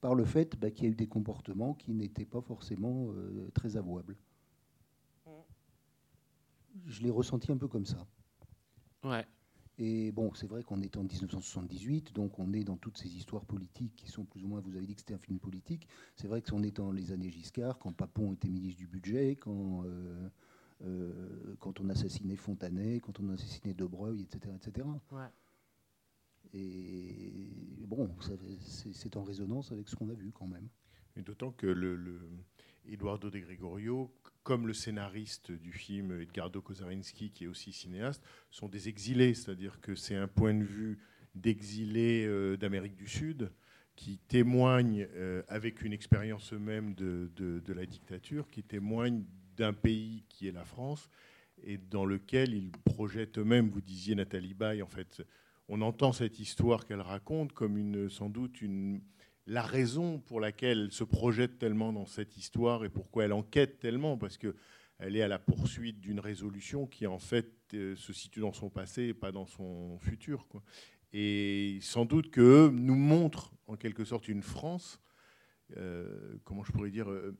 par 0.00 0.14
le 0.14 0.24
fait 0.24 0.56
bah, 0.58 0.70
qu'il 0.70 0.84
y 0.84 0.88
a 0.88 0.90
eu 0.90 0.96
des 0.96 1.06
comportements 1.06 1.74
qui 1.74 1.92
n'étaient 1.92 2.24
pas 2.24 2.40
forcément 2.40 3.08
euh, 3.10 3.50
très 3.54 3.76
avouables. 3.76 4.16
Je 6.86 7.02
l'ai 7.02 7.10
ressenti 7.10 7.52
un 7.52 7.58
peu 7.58 7.68
comme 7.68 7.84
ça. 7.84 8.06
Ouais. 9.04 9.26
Et 9.78 10.12
bon, 10.12 10.32
c'est 10.34 10.46
vrai 10.46 10.62
qu'on 10.62 10.80
est 10.80 10.96
en 10.96 11.02
1978, 11.02 12.12
donc 12.12 12.38
on 12.38 12.52
est 12.52 12.62
dans 12.62 12.76
toutes 12.76 12.98
ces 12.98 13.08
histoires 13.16 13.44
politiques 13.44 13.96
qui 13.96 14.08
sont 14.08 14.24
plus 14.24 14.44
ou 14.44 14.48
moins, 14.48 14.60
vous 14.60 14.76
avez 14.76 14.86
dit 14.86 14.94
que 14.94 15.00
c'était 15.00 15.14
un 15.14 15.18
film 15.18 15.38
politique, 15.38 15.88
c'est 16.14 16.28
vrai 16.28 16.42
qu'on 16.42 16.62
est 16.62 16.76
dans 16.76 16.92
les 16.92 17.10
années 17.10 17.30
Giscard, 17.30 17.78
quand 17.78 17.92
Papon 17.92 18.34
était 18.34 18.48
ministre 18.48 18.78
du 18.78 18.86
budget, 18.86 19.36
quand, 19.36 19.82
euh, 19.84 20.28
euh, 20.84 21.56
quand 21.58 21.80
on 21.80 21.88
assassinait 21.88 22.36
Fontanet, 22.36 23.00
quand 23.00 23.18
on 23.18 23.30
assassinait 23.30 23.72
Debreuil, 23.72 24.22
etc. 24.22 24.54
etc. 24.54 24.86
Ouais. 25.10 25.26
Et 26.54 27.86
bon, 27.86 28.10
c'est 28.92 29.16
en 29.16 29.22
résonance 29.22 29.72
avec 29.72 29.88
ce 29.88 29.96
qu'on 29.96 30.08
a 30.10 30.14
vu 30.14 30.30
quand 30.32 30.46
même. 30.46 30.68
D'autant 31.16 31.50
que 31.52 31.66
le, 31.66 31.98
Eduardo 32.88 33.30
de 33.30 33.38
Gregorio, 33.38 34.10
comme 34.42 34.66
le 34.66 34.74
scénariste 34.74 35.52
du 35.52 35.72
film 35.72 36.20
Edgardo 36.20 36.60
Kozarinski, 36.60 37.30
qui 37.30 37.44
est 37.44 37.46
aussi 37.46 37.72
cinéaste, 37.72 38.22
sont 38.50 38.68
des 38.68 38.88
exilés, 38.88 39.34
c'est-à-dire 39.34 39.80
que 39.80 39.94
c'est 39.94 40.16
un 40.16 40.28
point 40.28 40.54
de 40.54 40.64
vue 40.64 40.98
d'exilés 41.34 42.26
euh, 42.26 42.56
d'Amérique 42.56 42.96
du 42.96 43.08
Sud 43.08 43.50
qui 43.94 44.18
témoignent, 44.18 45.06
euh, 45.14 45.42
avec 45.48 45.82
une 45.82 45.92
expérience 45.92 46.52
eux-mêmes 46.52 46.94
de, 46.94 47.30
de- 47.36 47.60
de 47.60 47.72
la 47.72 47.86
dictature, 47.86 48.50
qui 48.50 48.62
témoignent 48.62 49.24
d'un 49.56 49.72
pays 49.72 50.24
qui 50.28 50.48
est 50.48 50.52
la 50.52 50.64
France 50.64 51.08
et 51.62 51.76
dans 51.78 52.04
lequel 52.04 52.54
ils 52.54 52.72
projettent 52.72 53.38
eux-mêmes, 53.38 53.68
vous 53.68 53.80
disiez 53.82 54.14
Nathalie 54.14 54.54
Baye, 54.54 54.82
en 54.82 54.86
fait, 54.88 55.22
on 55.74 55.80
entend 55.80 56.12
cette 56.12 56.38
histoire 56.38 56.84
qu'elle 56.84 57.00
raconte 57.00 57.54
comme 57.54 57.78
une, 57.78 58.10
sans 58.10 58.28
doute 58.28 58.60
une, 58.60 59.00
la 59.46 59.62
raison 59.62 60.18
pour 60.18 60.38
laquelle 60.38 60.80
elle 60.82 60.92
se 60.92 61.02
projette 61.02 61.58
tellement 61.58 61.94
dans 61.94 62.04
cette 62.04 62.36
histoire 62.36 62.84
et 62.84 62.90
pourquoi 62.90 63.24
elle 63.24 63.32
enquête 63.32 63.80
tellement, 63.80 64.18
parce 64.18 64.36
que 64.36 64.54
elle 64.98 65.16
est 65.16 65.22
à 65.22 65.28
la 65.28 65.38
poursuite 65.38 65.98
d'une 65.98 66.20
résolution 66.20 66.86
qui 66.86 67.06
en 67.06 67.18
fait 67.18 67.50
euh, 67.72 67.96
se 67.96 68.12
situe 68.12 68.40
dans 68.40 68.52
son 68.52 68.68
passé 68.68 69.04
et 69.04 69.14
pas 69.14 69.32
dans 69.32 69.46
son 69.46 69.98
futur. 69.98 70.46
quoi. 70.46 70.62
Et 71.14 71.78
sans 71.80 72.04
doute 72.04 72.30
que 72.30 72.42
eux 72.42 72.70
nous 72.70 72.94
montrent 72.94 73.54
en 73.66 73.76
quelque 73.76 74.04
sorte 74.04 74.28
une 74.28 74.42
France, 74.42 75.00
euh, 75.78 76.36
comment 76.44 76.64
je 76.64 76.72
pourrais 76.72 76.90
dire, 76.90 77.10
euh, 77.10 77.34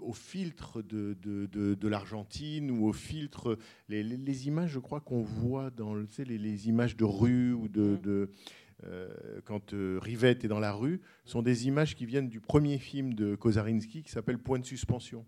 au 0.00 0.12
filtre 0.12 0.82
de, 0.82 1.16
de- 1.22 1.46
de- 1.46 1.74
de 1.74 1.88
l'Argentine 1.88 2.70
ou 2.70 2.86
au 2.86 2.92
filtre 2.92 3.56
les, 3.88 4.02
les- 4.02 4.16
les 4.16 4.46
images, 4.48 4.70
je 4.70 4.78
crois 4.80 5.00
qu'on 5.00 5.22
voit 5.22 5.70
dans 5.70 5.94
le- 5.94 6.06
tu 6.06 6.14
sais, 6.14 6.24
les, 6.24 6.38
les 6.38 6.68
images 6.68 6.96
de 6.96 7.04
rue 7.04 7.52
ou 7.52 7.68
de, 7.68 7.96
de, 8.02 8.30
euh, 8.84 9.40
quand 9.44 9.72
euh, 9.74 9.98
Rivette 10.02 10.44
est 10.44 10.48
dans 10.48 10.58
la 10.60 10.72
rue, 10.72 11.00
sont 11.24 11.42
des 11.42 11.66
images 11.68 11.94
qui 11.94 12.06
viennent 12.06 12.28
du 12.28 12.40
premier 12.40 12.78
film 12.78 13.14
de 13.14 13.34
Kozarinski 13.36 14.02
qui 14.02 14.10
s'appelle 14.10 14.38
Point 14.38 14.58
de 14.58 14.64
suspension 14.66 15.24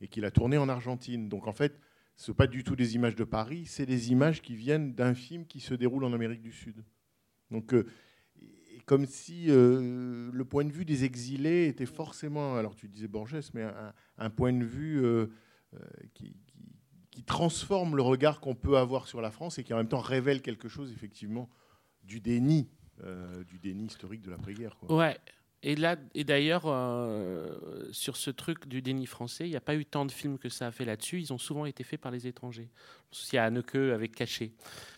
et 0.00 0.08
qu'il 0.08 0.24
a 0.24 0.30
tourné 0.30 0.56
en 0.58 0.68
Argentine. 0.68 1.28
Donc 1.28 1.46
en 1.46 1.52
fait, 1.52 1.78
ce 2.16 2.26
sont 2.26 2.34
pas 2.34 2.46
du 2.46 2.64
tout 2.64 2.76
des 2.76 2.94
images 2.94 3.14
de 3.16 3.24
Paris, 3.24 3.66
c'est 3.66 3.86
des 3.86 4.10
images 4.10 4.42
qui 4.42 4.54
viennent 4.54 4.94
d'un 4.94 5.14
film 5.14 5.46
qui 5.46 5.60
se 5.60 5.74
déroule 5.74 6.04
en 6.04 6.12
Amérique 6.12 6.42
du 6.42 6.52
Sud. 6.52 6.84
Donc 7.50 7.74
euh, 7.74 7.86
comme 8.86 9.06
si 9.06 9.46
euh, 9.48 10.30
le 10.32 10.44
point 10.44 10.64
de 10.64 10.72
vue 10.72 10.84
des 10.84 11.04
exilés 11.04 11.66
était 11.66 11.86
forcément, 11.86 12.56
alors 12.56 12.74
tu 12.74 12.88
disais 12.88 13.08
Borges, 13.08 13.50
mais 13.54 13.66
un, 14.18 14.30
point 14.30 14.52
de 14.52 14.64
vue 14.64 15.04
euh, 15.04 15.26
euh, 15.74 15.78
qui, 16.14 16.36
transforme 17.26 17.94
le 17.94 18.02
regard 18.02 18.40
qu'on 18.40 18.54
peut 18.54 18.78
avoir 18.78 19.06
sur 19.06 19.20
la 19.20 19.30
France 19.30 19.58
et 19.58 19.64
qui 19.64 19.72
en 19.72 19.76
même 19.76 19.88
temps 19.88 20.00
révèle 20.00 20.42
quelque 20.42 20.68
chose 20.68 20.90
effectivement 20.92 21.48
du 22.02 22.20
déni, 22.20 22.68
du 23.46 23.58
déni 23.58 23.84
historique 23.84 24.22
de 24.22 24.30
l'après-guerre. 24.30 24.76
Ouais. 24.88 25.18
Et 25.64 25.76
là, 25.76 25.96
et 26.14 26.24
d'ailleurs, 26.24 26.64
euh, 26.66 27.88
sur 27.92 28.16
ce 28.16 28.30
truc 28.30 28.66
du 28.66 28.82
déni 28.82 29.06
français, 29.06 29.46
il 29.46 29.50
n'y 29.50 29.56
a 29.56 29.60
pas 29.60 29.76
eu 29.76 29.84
tant 29.84 30.04
de 30.04 30.10
films 30.10 30.36
que 30.36 30.48
ça 30.48 30.66
a 30.66 30.72
fait 30.72 30.84
là-dessus. 30.84 31.20
Ils 31.20 31.32
ont 31.32 31.38
souvent 31.38 31.66
été 31.66 31.84
faits 31.84 32.00
par 32.00 32.10
les 32.10 32.26
étrangers. 32.26 32.68
Il 33.32 33.36
y 33.36 33.38
a 33.38 33.44
Anneke 33.44 33.76
avec 33.76 34.12
Caché, 34.14 34.54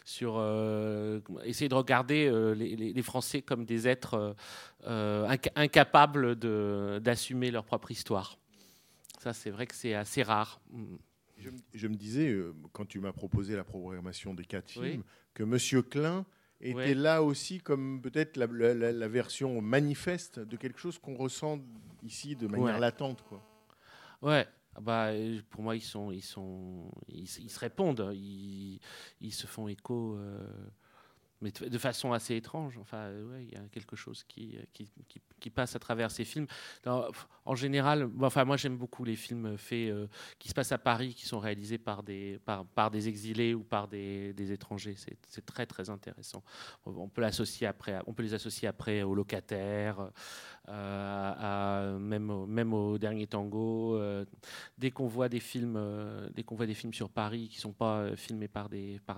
sur 0.07 0.37
euh, 0.39 1.21
essayer 1.45 1.69
de 1.69 1.75
regarder 1.75 2.27
euh, 2.27 2.55
les, 2.55 3.03
Français 3.03 3.43
comme 3.43 3.67
des 3.67 3.87
êtres 3.87 4.35
inca- 4.87 5.53
incapables 5.55 6.35
d'assumer 7.01 7.51
leur 7.51 7.65
propre 7.65 7.91
histoire. 7.91 8.39
Ça, 9.21 9.35
c'est 9.35 9.51
vrai 9.51 9.67
que 9.67 9.75
c'est 9.75 9.95
assez 9.95 10.23
rare. 10.23 10.61
Mm. 10.71 10.97
Je, 11.37 11.51
me- 11.51 11.59
je 11.75 11.89
me 11.89 11.95
disais, 11.95 12.35
quand 12.73 12.87
tu 12.87 13.01
m'as 13.01 13.13
proposé 13.13 13.55
la 13.55 13.65
programmation 13.65 14.33
des 14.33 14.45
quatre 14.47 14.73
Oui. 14.81 14.93
films, 14.93 15.03
que 15.35 15.43
Monsieur 15.43 15.83
Klein 15.83 16.25
était 16.61 16.75
Ouais. 16.75 16.95
là 16.95 17.23
aussi 17.23 17.61
comme 17.61 18.01
peut-être 18.03 18.37
la, 18.37 18.47
la- 18.47 18.75
la- 18.75 18.93
la 18.93 19.09
version 19.09 19.61
manifeste 19.61 20.39
de 20.39 20.57
quelque 20.57 20.79
chose 20.79 20.99
qu'on 20.99 21.15
ressent 21.17 21.59
ici 22.03 22.37
de 22.37 22.47
manière 22.47 22.75
Ouais. 22.75 22.81
latente. 22.81 23.23
Quoi. 23.23 23.43
Ouais. 24.23 24.47
Ah 24.77 24.81
Bah, 24.81 25.11
pour 25.51 25.63
moi, 25.63 25.77
ils 25.77 25.81
sont, 25.83 26.11
ils 26.11 26.23
sont, 26.23 26.91
ils 27.09 27.27
se 27.29 27.59
répondent, 27.61 28.11
ils, 28.15 28.81
ils 29.21 29.33
se 29.33 29.47
font 29.47 29.69
écho, 29.69 30.17
euh, 30.17 30.39
mais 31.45 31.69
de 31.69 31.79
façon 31.79 32.13
assez 32.13 32.35
étrange. 32.35 32.79
Enfin, 32.79 32.97
euh, 32.97 33.39
il 33.43 33.53
y 33.53 33.57
a 33.57 33.69
quelque 33.71 33.97
chose 33.97 34.25
qui, 34.25 34.57
euh, 34.57 34.63
qui, 34.73 34.91
qui- 35.39 35.51
passe 35.51 35.77
à 35.77 35.79
travers 35.79 36.11
ces 36.11 36.25
films. 36.25 36.47
En 37.45 37.55
général, 37.55 38.09
enfin, 38.23 38.47
moi, 38.47 38.57
j'aime 38.57 38.79
beaucoup 38.79 39.05
les 39.05 39.15
films 39.15 39.59
faits 39.59 39.91
euh, 39.91 40.07
qui 40.39 40.49
se 40.49 40.55
passent 40.55 40.73
à 40.73 40.79
Paris, 40.79 41.13
qui 41.15 41.27
sont 41.27 41.39
réalisés 41.39 41.77
par 41.77 42.03
des, 42.03 42.41
par, 42.47 42.65
par 42.65 42.91
des 42.91 43.09
exilés 43.09 43.53
ou 43.53 43.63
par 43.63 43.87
des, 43.87 44.33
des 44.33 44.53
étrangers. 44.53 44.97
C'est 45.29 45.45
très, 45.45 45.67
très 45.67 45.91
intéressant. 45.91 46.43
On 46.87 47.09
peut 47.09 47.23
après, 47.69 47.99
on 48.07 48.15
peut 48.15 48.23
les 48.23 48.33
associer 48.33 48.67
après 48.67 49.03
aux 49.03 49.15
locataires, 49.15 50.11
à- 50.67 51.97
même, 51.99 52.31
au, 52.73 52.99
dernier 52.99 53.27
tango. 53.27 53.97
euh, 53.97 54.25
dès 54.79 54.91
qu'on 54.91 55.07
voit 55.07 55.29
des 55.29 55.41
films, 55.41 55.77
euh, 55.77 56.29
dès 56.35 56.43
qu'on 56.43 56.55
voit 56.57 56.67
des 56.67 56.75
films 56.75 56.95
sur 56.95 57.11
Paris 57.11 57.49
qui 57.49 57.59
sont 57.59 57.73
pas 57.73 57.99
euh, 57.99 58.17
filmés 58.17 58.49
par 58.49 58.69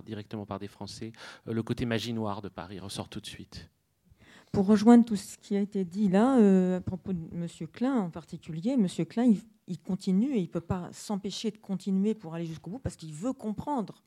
directement 0.04 0.46
par 0.46 0.58
des 0.58 0.68
Français, 0.68 1.12
euh, 1.48 1.52
le 1.52 1.62
côté 1.62 1.84
magie 1.84 2.12
noire 2.12 2.42
de 2.42 2.48
Paris 2.48 2.78
ressort 2.78 3.08
tout 3.08 3.20
de 3.20 3.26
suite. 3.26 3.70
Pour 4.52 4.66
rejoindre 4.66 5.04
tout 5.04 5.16
ce 5.16 5.36
qui 5.36 5.56
a 5.56 5.60
été 5.60 5.84
dit 5.84 6.08
là, 6.08 6.38
euh, 6.38 6.78
à 6.78 6.80
propos 6.80 7.12
de 7.12 7.20
M. 7.32 7.46
Klein 7.72 7.94
en 7.96 8.10
particulier, 8.10 8.70
M. 8.70 8.86
Klein, 9.06 9.34
il, 9.66 9.78
continue 9.80 10.34
et 10.34 10.38
il 10.38 10.42
ne 10.42 10.46
peut 10.46 10.60
pas 10.60 10.88
s'empêcher 10.92 11.50
de 11.50 11.58
continuer 11.58 12.14
pour 12.14 12.34
aller 12.34 12.46
jusqu'au 12.46 12.70
bout 12.70 12.78
parce 12.78 12.96
qu'il 12.96 13.12
veut 13.12 13.32
comprendre. 13.32 14.02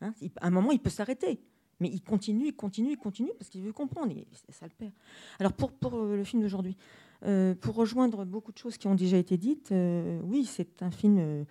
Hein, 0.00 0.12
à 0.40 0.46
un 0.48 0.50
moment, 0.50 0.72
il 0.72 0.80
peut 0.80 0.90
s'arrêter. 0.90 1.40
Mais 1.80 1.88
il 1.88 2.02
continue, 2.02 2.46
il 2.46 2.56
continue, 2.56 2.92
il 2.92 2.96
continue 2.96 3.32
parce 3.38 3.50
qu'il 3.50 3.62
veut 3.62 3.72
comprendre. 3.72 4.12
Et 4.12 4.26
ça 4.50 4.66
le 4.66 4.72
perd. 4.76 4.92
Alors 5.38 5.52
pour, 5.52 5.72
pour 5.72 5.94
euh, 5.94 6.16
le 6.16 6.24
film 6.24 6.42
d'aujourd'hui, 6.42 6.76
euh, 7.24 7.54
pour 7.54 7.74
rejoindre 7.74 8.24
beaucoup 8.24 8.52
de 8.52 8.58
choses 8.58 8.76
qui 8.76 8.86
ont 8.86 8.94
déjà 8.94 9.16
été 9.16 9.36
dites, 9.36 9.72
euh, 9.72 10.20
oui, 10.24 10.44
c'est 10.44 10.82
un 10.82 10.90
film 10.90 11.44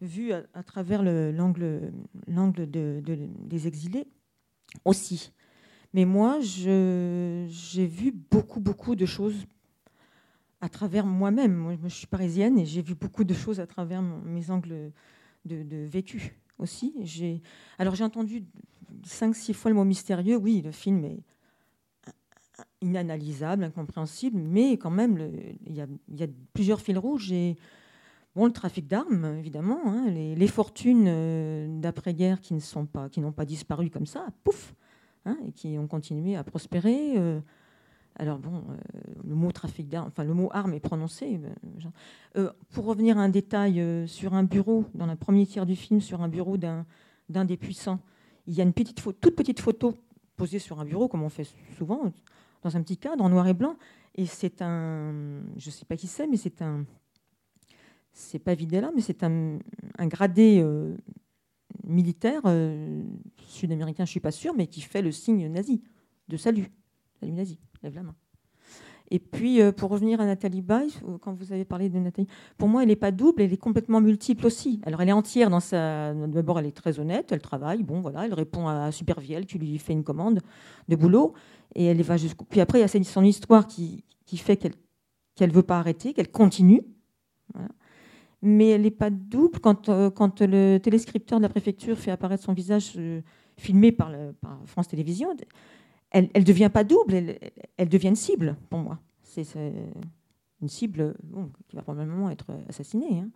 vu 0.00 0.32
à, 0.32 0.62
travers 0.62 1.02
le- 1.02 1.30
l'angle 1.30 2.70
de- 2.70 3.00
de- 3.04 3.28
des 3.46 3.66
exilés 3.68 4.06
aussi. 4.84 5.32
Mais 5.94 6.04
moi, 6.04 6.40
j'ai 6.40 7.86
vu 7.86 8.12
beaucoup, 8.30 8.60
beaucoup 8.60 8.96
de 8.96 9.06
choses 9.06 9.46
à 10.60 10.68
travers 10.68 11.04
moi-même. 11.06 11.54
Moi, 11.54 11.76
je 11.84 11.88
suis 11.94 12.06
parisienne 12.06 12.58
et 12.58 12.64
j'ai 12.64 12.82
vu 12.82 12.94
beaucoup 12.94 13.24
de 13.24 13.34
choses 13.34 13.60
à 13.60 13.66
travers 13.66 14.00
mes 14.02 14.50
angles 14.50 14.92
de, 15.44 15.62
de 15.62 15.76
vécu 15.84 16.36
aussi. 16.58 16.94
Alors, 17.78 17.94
j'ai 17.94 18.04
entendu 18.04 18.44
cinq, 19.04 19.34
six 19.34 19.54
fois 19.54 19.70
le 19.70 19.76
mot 19.76 19.84
mystérieux. 19.84 20.36
Oui, 20.36 20.62
le 20.62 20.72
film 20.72 21.04
est 21.04 21.22
inanalysable, 22.82 23.64
incompréhensible, 23.64 24.38
mais 24.38 24.76
quand 24.76 24.90
même, 24.90 25.18
il 25.66 25.74
y, 25.74 25.80
a, 25.80 26.26
plusieurs 26.52 26.80
fils 26.80 26.98
rouges. 26.98 27.32
Et 27.32 27.56
bon, 28.34 28.46
le 28.46 28.52
trafic 28.52 28.86
d'armes, 28.86 29.36
évidemment, 29.38 29.80
hein, 29.86 30.10
les, 30.10 30.46
fortunes 30.48 31.06
euh, 31.08 31.66
d'après-guerre 31.80 32.40
qui 32.40 32.54
n'ont 32.54 33.32
pas 33.32 33.44
disparu 33.44 33.88
comme 33.88 34.06
ça, 34.06 34.26
pouf, 34.44 34.74
hein, 35.24 35.38
et 35.46 35.52
qui 35.52 35.78
ont 35.78 35.86
continué 35.86 36.36
à 36.36 36.44
prospérer. 36.44 37.14
euh, 37.16 37.40
alors 38.16 38.38
bon, 38.38 38.56
euh, 38.56 39.00
le 39.24 39.34
mot 39.34 39.50
trafic 39.52 39.88
d'armes, 39.88 40.08
enfin 40.08 40.24
le 40.24 40.34
mot 40.34 40.50
arme 40.52 40.74
est 40.74 40.80
prononcé. 40.80 41.40
pour 42.70 42.84
revenir 42.84 43.16
à 43.16 43.22
un 43.22 43.30
détail 43.30 43.82
sur 44.06 44.34
un 44.34 44.42
bureau, 44.42 44.84
dans 44.94 45.06
la 45.06 45.16
première 45.16 45.46
tiers 45.46 45.64
du 45.64 45.76
film, 45.76 46.00
sur 46.00 46.20
un 46.20 46.28
bureau 46.28 46.58
d'un 46.58 46.84
des 47.46 47.56
puissants, 47.56 48.00
il 48.46 48.54
y 48.54 48.60
a 48.60 48.64
une 48.64 48.72
petite 48.72 49.02
toute 49.02 49.36
petite 49.36 49.60
photo 49.60 49.94
posée 50.36 50.58
sur 50.58 50.80
un 50.80 50.84
bureau, 50.84 51.08
comme 51.08 51.22
on 51.22 51.28
fait 51.28 51.46
souvent, 51.76 52.12
dans 52.62 52.76
un 52.76 52.82
petit 52.82 52.96
cadre 52.96 53.24
en 53.24 53.28
noir 53.28 53.46
et 53.48 53.54
blanc. 53.54 53.76
Et 54.14 54.26
c'est 54.26 54.62
un, 54.62 55.42
je 55.56 55.68
ne 55.68 55.72
sais 55.72 55.84
pas 55.84 55.96
qui 55.96 56.06
c'est, 56.06 56.26
mais 56.26 56.36
c'est 56.36 56.60
un, 56.62 56.84
c'est 58.12 58.38
pas 58.38 58.54
Videla, 58.54 58.90
mais 58.94 59.00
c'est 59.00 59.22
un, 59.22 59.58
un 59.98 60.06
gradé 60.06 60.60
euh, 60.60 60.96
militaire 61.84 62.42
euh, 62.44 63.02
sud-américain, 63.46 64.04
je 64.04 64.10
suis 64.10 64.20
pas 64.20 64.30
sûre, 64.30 64.54
mais 64.54 64.66
qui 64.66 64.80
fait 64.80 65.02
le 65.02 65.12
signe 65.12 65.48
nazi 65.48 65.82
de 66.28 66.36
salut, 66.36 66.70
salut 67.20 67.32
nazi, 67.32 67.58
lève 67.82 67.94
la 67.94 68.02
main. 68.02 68.14
Et 69.14 69.18
puis, 69.18 69.60
euh, 69.60 69.72
pour 69.72 69.90
revenir 69.90 70.22
à 70.22 70.24
Nathalie 70.24 70.62
Baye, 70.62 70.88
euh, 71.06 71.18
quand 71.18 71.34
vous 71.34 71.52
avez 71.52 71.66
parlé 71.66 71.90
de 71.90 71.98
Nathalie, 71.98 72.26
pour 72.56 72.66
moi, 72.66 72.80
elle 72.80 72.88
n'est 72.88 72.96
pas 72.96 73.10
double, 73.10 73.42
elle 73.42 73.52
est 73.52 73.58
complètement 73.58 74.00
multiple 74.00 74.46
aussi. 74.46 74.80
Alors, 74.86 75.02
elle 75.02 75.10
est 75.10 75.12
entière 75.12 75.50
dans 75.50 75.60
sa. 75.60 76.14
D'abord, 76.14 76.58
elle 76.58 76.64
est 76.64 76.74
très 76.74 76.98
honnête, 76.98 77.30
elle 77.30 77.42
travaille, 77.42 77.82
bon, 77.82 78.00
voilà, 78.00 78.24
elle 78.24 78.32
répond 78.32 78.68
à 78.68 78.90
Supervielle 78.90 79.44
qui 79.44 79.58
lui 79.58 79.76
fait 79.76 79.92
une 79.92 80.02
commande 80.02 80.40
de 80.88 80.96
boulot, 80.96 81.34
et 81.74 81.84
elle 81.84 82.00
va 82.00 82.16
jusqu'au. 82.16 82.46
Puis 82.46 82.62
après, 82.62 82.78
il 82.78 82.80
y 82.80 82.84
a 82.84 83.04
son 83.04 83.22
histoire 83.22 83.66
qui, 83.66 84.02
qui 84.24 84.38
fait 84.38 84.56
qu'elle 84.56 84.72
qu'elle 85.34 85.52
veut 85.52 85.62
pas 85.62 85.78
arrêter, 85.78 86.14
qu'elle 86.14 86.30
continue. 86.30 86.82
Mais 88.40 88.70
elle 88.70 88.82
n'est 88.82 88.90
pas 88.90 89.10
double 89.10 89.60
quand, 89.60 89.90
euh, 89.90 90.08
quand 90.08 90.40
le 90.40 90.78
téléscripteur 90.78 91.38
de 91.38 91.42
la 91.42 91.50
préfecture 91.50 91.98
fait 91.98 92.10
apparaître 92.10 92.44
son 92.44 92.54
visage. 92.54 92.98
filmée 93.58 93.92
par, 93.92 94.10
par 94.40 94.58
France 94.64 94.88
Télévisions, 94.88 95.36
elle 96.12 96.30
ne 96.34 96.42
devient 96.42 96.70
pas 96.72 96.84
double, 96.84 97.14
elle, 97.76 97.88
devient 97.88 98.08
une 98.08 98.16
cible 98.16 98.56
pour 98.70 98.80
moi. 98.80 98.98
C'est 99.22 99.46
une 100.60 100.68
cible 100.68 101.14
qui 101.68 101.76
va 101.76 101.82
probablement 101.82 102.30
être 102.30 102.46
assassinée, 102.68 103.20
hein. 103.20 103.28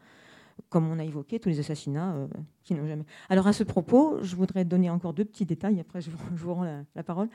comme 0.69 0.89
on 0.89 0.99
a 0.99 1.05
évoqué 1.05 1.41
tous 1.41 1.49
les 1.49 1.59
assassinats 1.59 2.15
euh, 2.15 2.27
qui 2.63 2.75
n'ont 2.75 2.87
jamais. 2.87 3.05
Alors 3.31 3.47
à 3.47 3.53
ce 3.53 3.65
propos, 3.65 4.23
je 4.23 4.37
voudrais 4.37 4.65
donner 4.65 4.91
encore 4.91 5.15
deux 5.15 5.25
petits 5.25 5.47
détails, 5.47 5.81
après 5.81 6.01
je 6.01 6.11
vous, 6.11 6.55
rends 6.55 6.65
la, 6.95 7.03
parole. 7.03 7.29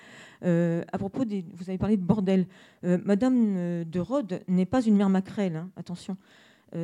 Euh, 0.43 0.83
à 0.91 0.97
propos 0.99 1.25
des, 1.25 1.43
vous 1.53 1.69
avez 1.69 1.79
parlé 1.79 1.97
de 1.97 2.03
bordel. 2.03 2.47
Euh, 2.83 2.99
Madame 3.03 3.83
de 3.83 3.99
Rhodes 3.99 4.41
n'est 4.47 4.65
pas 4.65 4.81
une 4.81 4.95
mère 4.95 5.09
maquerelle, 5.09 5.55
hein, 5.55 5.69
attention. 5.75 6.17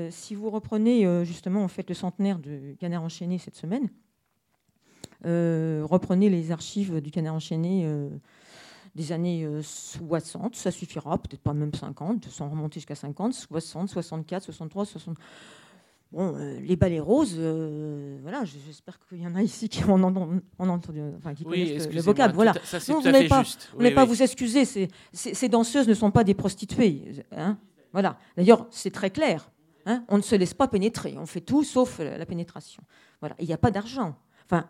Si 0.09 0.35
vous 0.35 0.49
reprenez 0.49 1.23
justement, 1.23 1.63
on 1.63 1.69
fait 1.69 1.87
le 1.87 1.95
centenaire 1.95 2.39
du 2.39 2.75
Canard 2.77 3.03
enchaîné 3.03 3.37
cette 3.37 3.55
semaine, 3.55 3.87
reprenez 5.23 6.29
les 6.29 6.51
archives 6.51 6.99
du 6.99 7.09
Canard 7.09 7.35
enchaîné 7.35 7.87
des 8.97 9.11
années 9.11 9.45
euh, 9.45 9.61
60, 9.61 10.55
ça 10.55 10.71
suffira, 10.71 11.17
peut-être 11.19 11.41
pas 11.41 11.53
même 11.53 11.73
50, 11.73 12.25
sans 12.25 12.49
remonter 12.49 12.79
jusqu'à 12.79 12.95
50, 12.95 13.33
60, 13.33 13.87
64, 13.89 14.43
63, 14.43 14.85
60. 14.85 15.17
Bon, 16.11 16.35
euh, 16.35 16.59
les 16.61 16.75
balais 16.77 16.99
roses, 17.01 17.35
euh, 17.37 18.17
voilà, 18.23 18.43
j'espère 18.45 18.97
qu'il 19.07 19.21
y 19.21 19.27
en 19.27 19.35
a 19.35 19.41
ici 19.43 19.67
qui 19.69 19.83
en 19.83 20.01
ont, 20.03 20.41
en 20.57 20.69
ont 20.69 20.71
entendu, 20.73 21.01
enfin, 21.17 21.33
qui 21.35 21.43
Oui, 21.45 21.65
connaissent 21.67 21.89
le- 21.93 22.01
vocable. 22.01 22.33
Voilà. 22.33 22.53
ça, 22.63 22.79
Non, 22.91 23.01
vous 23.01 23.27
pas, 23.27 23.43
juste. 23.43 23.69
vous 23.73 23.83
Oui, 23.85 23.91
pas 23.93 24.05
vous 24.05 24.21
excuser. 24.23 24.63
ces 25.13 25.49
danseuses 25.49 25.87
ne 25.87 25.93
sont 25.93 26.09
pas 26.11 26.23
des 26.23 26.33
prostituées. 26.33 27.23
hein. 27.35 27.57
Voilà. 27.93 28.17
D'ailleurs, 28.37 28.67
c'est 28.71 28.91
très 28.91 29.09
clair. 29.09 29.49
hein. 29.85 30.03
On 30.07 30.17
ne 30.17 30.21
se 30.21 30.35
laisse 30.35 30.53
pas 30.53 30.67
pénétrer. 30.67 31.15
On 31.17 31.25
fait 31.25 31.41
tout 31.41 31.63
sauf 31.63 31.99
euh, 31.99 32.17
la 32.17 32.25
pénétration. 32.25 32.81
Voilà. 33.19 33.35
Il 33.39 33.45
n'y 33.47 33.53
a 33.53 33.57
pas 33.57 33.71
d'argent. 33.71 34.15
Enfin, 34.45 34.65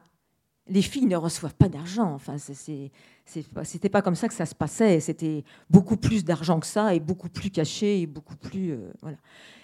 les 0.69 0.81
filles 0.81 1.05
ne 1.05 1.15
reçoivent 1.15 1.55
pas 1.55 1.69
d'argent. 1.69 2.13
Enfin, 2.13 2.37
c'était 2.37 3.89
pas 3.89 4.01
comme 4.01 4.15
ça 4.15 4.27
que 4.27 4.33
ça 4.33 4.45
se 4.45 4.55
passait. 4.55 4.99
C'était 4.99 5.43
beaucoup 5.69 5.97
plus 5.97 6.23
d'argent 6.23 6.59
que 6.59 6.67
ça 6.67 6.93
et 6.93 6.99
beaucoup 6.99 7.29
plus 7.29 7.49
caché 7.49 8.01
et 8.01 8.07
beaucoup 8.07 8.35
plus. 8.35 8.71
euh, 8.71 8.91
voilà. 9.01 9.17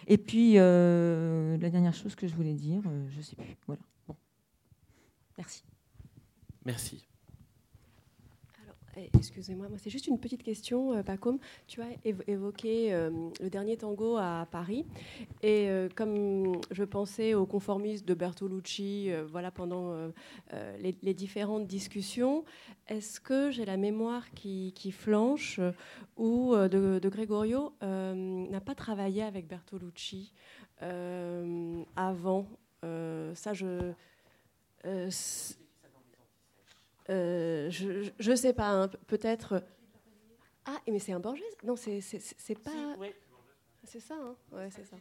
Et 0.08 0.18
puis 0.18 0.54
euh, 0.58 1.58
la 1.58 1.70
dernière 1.70 1.94
chose 1.94 2.16
que 2.16 2.28
je 2.28 2.36
voulais 2.36 2.54
dire, 2.54 2.82
euh, 2.88 3.08
je 3.10 3.22
sais 3.22 3.36
plus. 3.36 3.56
Voilà. 3.68 3.82
Bon. 4.08 4.16
Merci. 5.38 5.64
Merci. 6.66 7.13
Eh, 8.96 9.10
Excusez-moi, 9.16 9.70
moi 9.70 9.78
c'est 9.80 9.90
juste 9.90 10.06
une 10.08 10.20
petite 10.20 10.44
question, 10.44 10.94
euh, 10.94 11.02
Pacôme. 11.02 11.40
Tu 11.68 11.82
as 11.82 11.90
évo- 12.06 12.24
évoqué 12.28 12.94
euh, 12.94 13.10
le 13.42 13.50
dernier 13.50 13.76
tango 13.76 14.18
à 14.18 14.48
Paris, 14.52 14.86
et 15.42 15.68
euh, 15.70 15.90
comme 15.96 16.62
je 16.70 16.84
pensais 16.84 17.34
au 17.34 17.48
conformisme 17.48 18.06
de 18.06 18.14
Bertolucci, 18.14 19.10
voilà 19.30 19.50
pendant 19.50 19.94
les, 20.80 21.14
différentes 21.14 21.68
discussions, 21.68 22.44
est-ce 22.88 23.20
que 23.20 23.50
j'ai 23.52 23.66
la 23.66 23.78
mémoire 23.78 24.30
qui, 24.32 24.74
flanche 24.92 25.60
ou 26.18 26.56
de, 26.56 27.10
Gregorio 27.10 27.74
n'a 27.82 28.62
pas 28.62 28.76
travaillé 28.76 29.24
avec 29.24 29.48
Bertolucci 29.48 30.34
avant 31.96 32.48
Ça, 32.82 33.54
je 33.54 33.94
euh, 37.10 37.68
euh, 37.68 37.70
je, 37.70 38.10
je 38.20 38.36
sais 38.36 38.54
pas, 38.54 38.70
hein, 38.70 38.88
pe- 38.88 38.98
peut-être. 39.08 39.64
Ah, 40.66 40.80
mais 40.88 41.00
c'est 41.00 41.12
un 41.12 41.20
Borges 41.20 41.42
Non, 41.64 41.76
c'est 41.76 42.00
pas. 42.64 42.96
C'est 43.84 44.00
ça, 44.00 44.16
hein? 44.16 44.36
Ouais, 44.52 44.70
c'est 44.72 44.86
ça. 44.86 44.96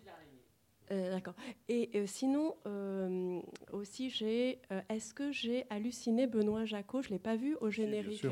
Euh, 0.91 1.11
D'accord. 1.13 1.35
Et 1.69 1.91
euh, 1.95 2.07
sinon, 2.07 2.57
euh, 2.67 3.41
aussi, 3.73 4.11
j'ai. 4.11 4.61
euh, 4.73 4.81
Est-ce 4.89 5.15
que 5.15 5.31
j'ai 5.31 5.65
halluciné 5.71 6.27
Benoît 6.27 6.65
Jacot 6.65 7.03
Je 7.03 7.11
l'ai 7.11 7.21
pas 7.21 7.37
vu 7.37 7.57
au 7.61 7.71
générique. 7.71 8.27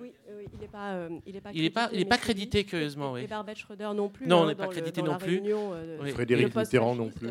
Oui, 0.00 0.12
oui, 0.36 0.44
il 0.52 0.58
n'est 0.60 0.68
pas, 0.68 0.92
euh, 0.94 1.08
il 1.26 1.36
est 1.36 1.40
pas. 1.40 1.50
Il 1.52 1.62
n'est 1.62 1.70
pas, 1.70 1.88
il 1.92 1.96
est 2.00 2.04
mais 2.04 2.08
pas 2.08 2.14
c'est 2.16 2.20
crédité, 2.22 2.64
curieusement, 2.64 3.12
oui. 3.12 3.22
Et 3.22 3.26
Barbette 3.26 3.58
Schröder 3.58 3.90
non 3.94 4.08
plus. 4.08 4.26
Non, 4.26 4.38
on 4.38 4.42
hein, 4.42 4.46
n'est 4.48 4.54
pas 4.54 4.64
le- 4.66 4.70
crédité 4.70 5.02
non 5.02 5.16
plus. 5.18 5.30
réunion, 5.36 5.70
euh, 5.74 5.98
Oui. 6.02 6.10
Frédéric 6.10 6.54
Mitterrand 6.54 6.94
non 6.94 7.10
plus. 7.10 7.28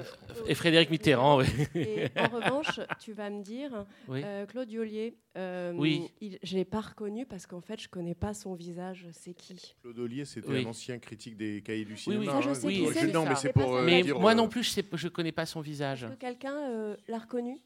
Et 0.47 0.55
Frédéric 0.55 0.89
Mitterrand, 0.89 1.38
oui. 1.39 1.45
Et 1.76 2.07
en 2.20 2.28
revanche, 2.36 2.80
tu 2.99 3.13
vas 3.13 3.30
me 3.30 3.43
dire, 3.43 3.86
Oui. 4.07 4.22
euh, 4.24 4.45
Claude 4.45 4.72
Yollier, 4.72 5.18
euh, 5.38 5.74
Oui. 5.76 6.11
il- 6.22 6.39
je 6.43 6.55
l'ai 6.55 6.66
pas 6.66 6.82
reconnu 6.82 7.26
parce 7.26 7.45
qu'en 7.45 7.61
fait, 7.61 7.82
je 7.82 7.88
connais 7.89 8.16
pas 8.16 8.34
son 8.34 8.53
visage. 8.55 9.05
C'est 9.11 9.34
qui? 9.34 9.76
Claude 9.82 9.99
Ollier, 9.99 10.26
c'était 10.26 10.49
Oui. 10.49 10.63
un 10.66 10.70
ancien 10.70 10.97
critique 10.99 11.38
des 11.38 11.61
cahiers 11.61 11.86
du 11.86 11.97
cinéma. 11.97 12.22
oui, 12.22 12.28
Ça, 12.28 12.41
je 12.41 12.53
sais 12.53 12.72
je- 12.74 12.86
qui 12.86 12.93
c'est, 12.93 13.11
non, 13.13 13.26
mais 13.26 13.36
c'est 13.36 13.53
pour 13.53 13.82
Mais 13.82 14.03
moi 14.03 14.34
non 14.36 14.47
plus, 14.47 14.63
je 14.63 14.82
je 14.93 15.07
connais 15.07 15.32
pas 15.32 15.45
son 15.45 15.61
visage. 15.61 16.03
Est-ce 16.03 16.13
que 16.13 16.18
quelqu'un 16.20 16.95
l'a 17.07 17.18
reconnu? 17.20 17.59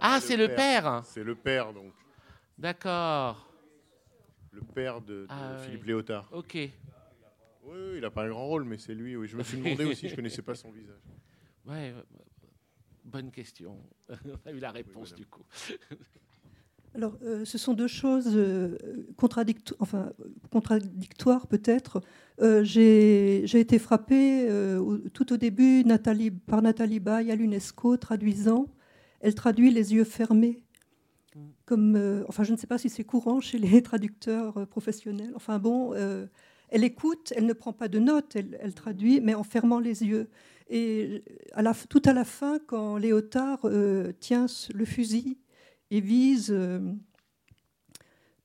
Ah, 0.00 0.18
c'est 0.20 0.36
le 0.36 0.48
père. 0.48 1.02
C'est 1.04 1.24
le 1.24 1.34
père, 1.34 1.72
donc. 1.72 1.92
D'accord. 2.58 3.46
Le 4.56 4.62
père 4.62 5.02
de, 5.02 5.12
de 5.22 5.26
Ah, 5.28 5.58
Philippe. 5.58 5.84
Léotard. 5.84 6.28
Ok. 6.32 6.52
Oui, 6.54 6.70
oui, 7.64 7.76
il 7.96 8.00
n'a 8.00 8.10
pas 8.10 8.24
un 8.24 8.28
grand 8.30 8.46
rôle, 8.46 8.64
mais 8.64 8.78
c'est 8.78 8.94
lui. 8.94 9.14
Oui. 9.16 9.28
Je 9.28 9.36
me 9.36 9.42
suis 9.42 9.58
demandé 9.58 9.84
aussi, 9.92 10.08
je 10.08 10.16
connaissais 10.16 10.40
pas 10.42 10.54
son 10.54 10.70
visage. 10.70 10.96
Ouais. 11.66 11.92
euh, 11.94 12.02
Bonne 13.04 13.30
question. 13.30 13.76
On 14.08 14.48
a 14.48 14.52
eu 14.52 14.58
la 14.58 14.70
réponse 14.70 15.14
du 15.14 15.26
coup. 15.26 15.44
Alors, 16.94 17.18
euh, 17.22 17.44
ce 17.44 17.58
sont 17.58 17.74
deux 17.74 17.86
choses 17.88 18.30
euh, 18.34 18.78
contradicto- 19.18 19.76
enfin, 19.80 20.12
contradictoires 20.50 21.46
peut-être. 21.46 22.00
Euh, 22.40 22.64
J'ai 22.64 23.42
j'ai 23.44 23.60
été 23.60 23.78
frappée 23.78 24.48
euh, 24.48 24.78
au- 24.78 24.96
tout 25.10 25.32
au 25.32 25.36
début 25.36 25.84
Nathalie, 25.84 26.30
par 26.30 26.62
Nathalie 26.62 27.00
Baye 27.00 27.30
à 27.30 27.36
l'UNESCO 27.36 27.98
traduisant. 27.98 28.66
Elle 29.20 29.34
traduit 29.34 29.70
les 29.70 29.92
yeux 29.94 30.04
fermés. 30.04 30.64
Comme, 31.66 31.96
euh, 31.96 32.24
enfin, 32.28 32.44
je 32.44 32.52
ne 32.52 32.56
sais 32.56 32.68
pas 32.68 32.78
si 32.78 32.88
c'est 32.88 33.02
courant 33.02 33.40
chez 33.40 33.58
les 33.58 33.82
traducteurs 33.82 34.56
euh, 34.56 34.66
professionnels. 34.66 35.32
Enfin 35.34 35.58
bon, 35.58 35.92
euh, 35.94 36.26
elle 36.68 36.84
écoute, 36.84 37.32
elle 37.36 37.44
ne 37.44 37.52
prend 37.52 37.72
pas 37.72 37.88
de 37.88 37.98
notes, 37.98 38.36
elle, 38.36 38.74
traduit, 38.74 39.20
mais 39.20 39.34
en 39.34 39.42
fermant 39.42 39.80
les 39.80 40.04
yeux. 40.04 40.28
Et 40.68 41.24
tout 41.88 42.02
à 42.04 42.12
la 42.12 42.24
fin, 42.24 42.58
quand 42.66 42.96
Léotard 42.96 43.68
tient 44.18 44.46
le 44.74 44.84
fusil 44.84 45.38
et 45.92 46.00
vise, 46.00 46.52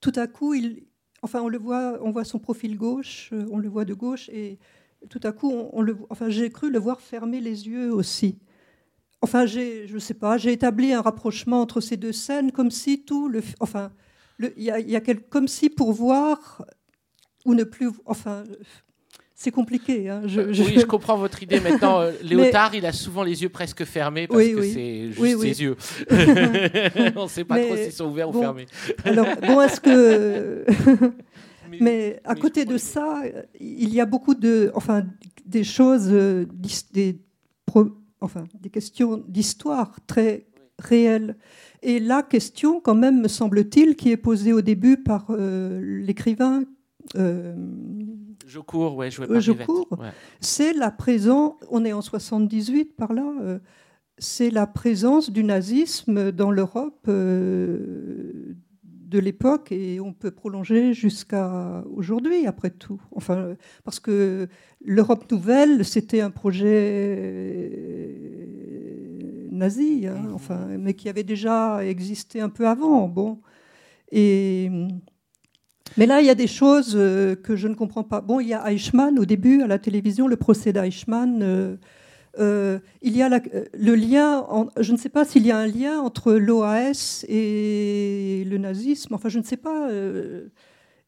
tout 0.00 0.12
à 0.14 0.28
coup, 0.28 0.54
il, 0.54 0.86
enfin, 1.22 1.40
on 1.42 1.48
le 1.48 1.58
voit, 1.58 1.98
on 2.00 2.12
voit 2.12 2.24
son 2.24 2.38
profil 2.38 2.76
gauche, 2.76 3.32
on 3.50 3.58
le 3.58 3.68
voit 3.68 3.84
de 3.84 3.94
gauche, 3.94 4.28
et 4.28 4.60
tout 5.08 5.20
à 5.24 5.32
coup, 5.32 5.50
on, 5.50 5.84
enfin, 6.10 6.28
j'ai 6.28 6.48
cru 6.50 6.70
le 6.70 6.78
voir 6.78 7.00
fermer 7.00 7.40
les 7.40 7.66
yeux 7.66 7.92
aussi. 7.92 8.38
Enfin, 9.22 9.46
j'ai, 9.46 9.86
je 9.86 9.98
sais 9.98 10.14
pas, 10.14 10.36
j'ai 10.36 10.52
établi 10.52 10.92
un 10.92 11.00
rapprochement 11.00 11.60
entre 11.60 11.80
ces 11.80 11.96
deux 11.96 12.12
scènes, 12.12 12.50
comme 12.52 12.70
si 12.70 13.04
tout 13.04 13.28
le, 13.28 13.40
enfin, 13.60 13.92
il 14.40 14.64
y 14.64 14.70
a, 14.70 14.80
y 14.80 14.96
a 14.96 15.00
quel- 15.00 15.20
comme 15.22 15.46
si 15.48 15.70
pour 15.70 15.92
voir 15.92 16.64
ou 17.46 17.54
ne 17.54 17.62
plus, 17.64 17.90
enfin, 18.04 18.42
c'est 19.34 19.52
compliqué. 19.52 20.08
hein, 20.08 20.22
je- 20.26 20.52
je- 20.52 20.62
Oui, 20.64 20.74
je 20.76 20.84
comprends 20.86 21.16
votre 21.16 21.40
idée 21.42 21.60
maintenant. 21.80 22.00
Euh, 22.00 22.12
Mais- 22.22 22.28
Léotard, 22.30 22.74
il 22.74 22.84
a 22.84 22.92
souvent 22.92 23.22
les 23.22 23.42
yeux 23.42 23.48
presque 23.48 23.84
fermés 23.84 24.26
parce 24.26 24.40
Oui, 24.40 24.52
que 24.54 24.60
oui. 24.60 24.72
c'est 24.72 25.06
juste 25.08 25.20
Oui, 25.20 25.34
oui. 25.34 25.54
ses 25.54 25.62
yeux. 25.62 25.76
On 27.16 27.22
ne 27.24 27.28
sait 27.28 27.44
pas 27.44 27.54
Mais 27.56 27.66
trop 27.66 27.76
s'ils 27.76 27.92
sont 27.92 28.06
ouverts 28.06 28.28
ou 28.30 28.40
fermés. 28.40 28.66
Alors, 29.04 29.26
bon, 29.40 29.60
est-ce 29.60 29.80
que. 29.80 30.64
Mais- 31.70 31.78
mais 31.80 32.20
à 32.24 32.34
côté 32.34 32.64
de 32.64 32.76
ça, 32.76 33.22
il 33.60 33.92
y 33.94 34.00
a 34.00 34.06
beaucoup 34.06 34.34
de. 34.34 34.72
Enfin, 34.74 35.04
des 35.46 35.64
choses. 35.64 36.08
euh, 36.10 36.44
Des, 36.92 37.18
pro- 37.66 37.90
enfin, 38.22 38.44
des 38.60 38.70
questions 38.70 39.22
d'histoire 39.28 39.96
très 40.06 40.46
réelles. 40.78 41.36
Et 41.82 42.00
la 42.00 42.22
question, 42.22 42.80
quand 42.80 42.94
même, 42.94 43.20
me 43.20 43.28
semble-t-il, 43.28 43.94
qui 43.96 44.10
est 44.10 44.16
posée 44.16 44.52
au 44.52 44.62
début 44.62 44.96
par 44.96 45.26
euh, 45.30 45.80
l'écrivain. 46.04 46.64
euh, 47.16 47.54
Je 48.46 48.58
cours, 48.60 48.96
ouais, 48.96 49.10
joué 49.10 49.26
Euh, 49.28 49.40
je 49.40 49.52
cours. 49.52 49.88
Ouais. 49.98 50.10
c'est 50.40 50.72
la 50.72 50.90
présence, 50.90 51.54
on 51.70 51.84
est 51.84 51.92
en 51.92 52.02
78 52.02 52.96
par 52.96 53.12
là, 53.12 53.30
euh, 53.42 53.58
c'est 54.18 54.50
la 54.50 54.66
présence 54.66 55.30
du 55.30 55.42
nazisme 55.44 56.32
dans 56.32 56.50
l'Europe 56.50 57.06
de 59.12 59.18
l'époque 59.18 59.70
et 59.70 60.00
on 60.00 60.12
peut 60.12 60.30
prolonger 60.30 60.94
jusqu'à 60.94 61.84
aujourd'hui 61.94 62.46
après 62.46 62.70
tout. 62.70 63.00
Enfin, 63.12 63.36
euh, 63.36 63.54
parce 63.84 64.00
que 64.00 64.48
l'Europe 64.84 65.30
nouvelle, 65.30 65.84
c'était 65.84 66.22
un 66.22 66.30
projet 66.30 68.08
nazi, 69.50 70.06
hein, 70.08 70.28
enfin, 70.34 70.66
mais 70.78 70.94
qui 70.94 71.08
avait 71.08 71.24
déjà 71.24 71.84
existé 71.84 72.40
un 72.40 72.48
peu 72.48 72.66
avant. 72.66 73.06
Bon, 73.08 73.40
et 74.10 74.70
mais 75.98 76.06
là, 76.06 76.20
il 76.22 76.26
y 76.26 76.30
a 76.30 76.34
des 76.34 76.46
choses 76.46 76.94
euh, 76.96 77.34
que 77.34 77.54
je 77.54 77.68
ne 77.68 77.74
comprends 77.74 78.04
pas. 78.04 78.22
Bon, 78.22 78.40
il 78.40 78.48
y 78.48 78.54
a 78.54 78.72
Eichmann 78.72 79.18
au 79.18 79.26
début 79.26 79.60
à 79.62 79.66
la 79.66 79.78
télévision, 79.78 80.26
le 80.26 80.36
procès 80.36 80.72
d'Eichmann. 80.72 81.42
euh, 81.42 81.76
euh, 82.38 82.78
il 83.02 83.16
y 83.16 83.22
a 83.22 83.28
la- 83.28 83.40
euh, 83.54 83.64
le 83.78 83.94
lien, 83.94 84.44
en- 84.48 84.68
je 84.80 84.92
ne 84.92 84.96
sais 84.96 85.08
pas 85.08 85.24
s'il 85.24 85.46
y 85.46 85.50
a 85.50 85.58
un 85.58 85.66
lien 85.66 86.00
entre 86.00 86.32
l'OAS 86.32 87.24
et 87.28 88.44
le 88.48 88.58
nazisme. 88.58 89.14
Enfin, 89.14 89.28
je 89.28 89.38
ne 89.38 89.44
sais 89.44 89.56
pas. 89.56 89.90
euh, 89.90 90.48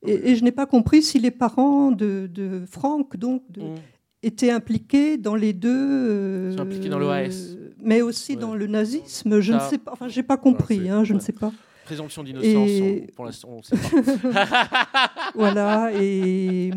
et, 0.06 0.30
et 0.32 0.36
je 0.36 0.44
n'ai 0.44 0.52
pas 0.52 0.66
compris 0.66 1.02
si 1.02 1.18
les 1.18 1.30
parents 1.30 1.90
de, 1.90 2.28
de 2.32 2.62
Franck 2.70 3.16
donc, 3.16 3.42
de- 3.50 3.62
Mm. 3.62 3.74
étaient 4.22 4.50
impliqués 4.50 5.16
dans 5.16 5.34
les 5.34 5.52
deux. 5.54 5.70
euh, 5.70 6.52
sont 6.56 6.60
impliqués 6.62 6.88
dans 6.90 6.98
l'OAS. 6.98 7.56
Mais 7.80 8.02
aussi 8.02 8.32
Ouais. 8.32 8.38
dans 8.38 8.54
le 8.54 8.66
nazisme. 8.66 9.40
Je 9.40 9.52
ne 9.54 9.60
sais 9.60 9.78
pas. 9.78 9.92
Enfin, 9.92 10.08
j'ai 10.08 10.22
pas 10.22 10.36
compris. 10.36 10.88
hein, 10.90 11.04
je 11.04 11.14
ne 11.14 11.20
sais 11.20 11.32
pas. 11.32 11.52
Présomption 11.86 12.22
d'innocence, 12.22 12.68
Et- 12.70 13.06
on- 13.10 13.12
pour 13.14 13.24
l'instant, 13.26 13.48
on 13.52 13.58
ne 13.58 13.62
sait 13.62 13.76
pas. 13.76 15.10
voilà, 15.34 15.90
et, 15.94 16.70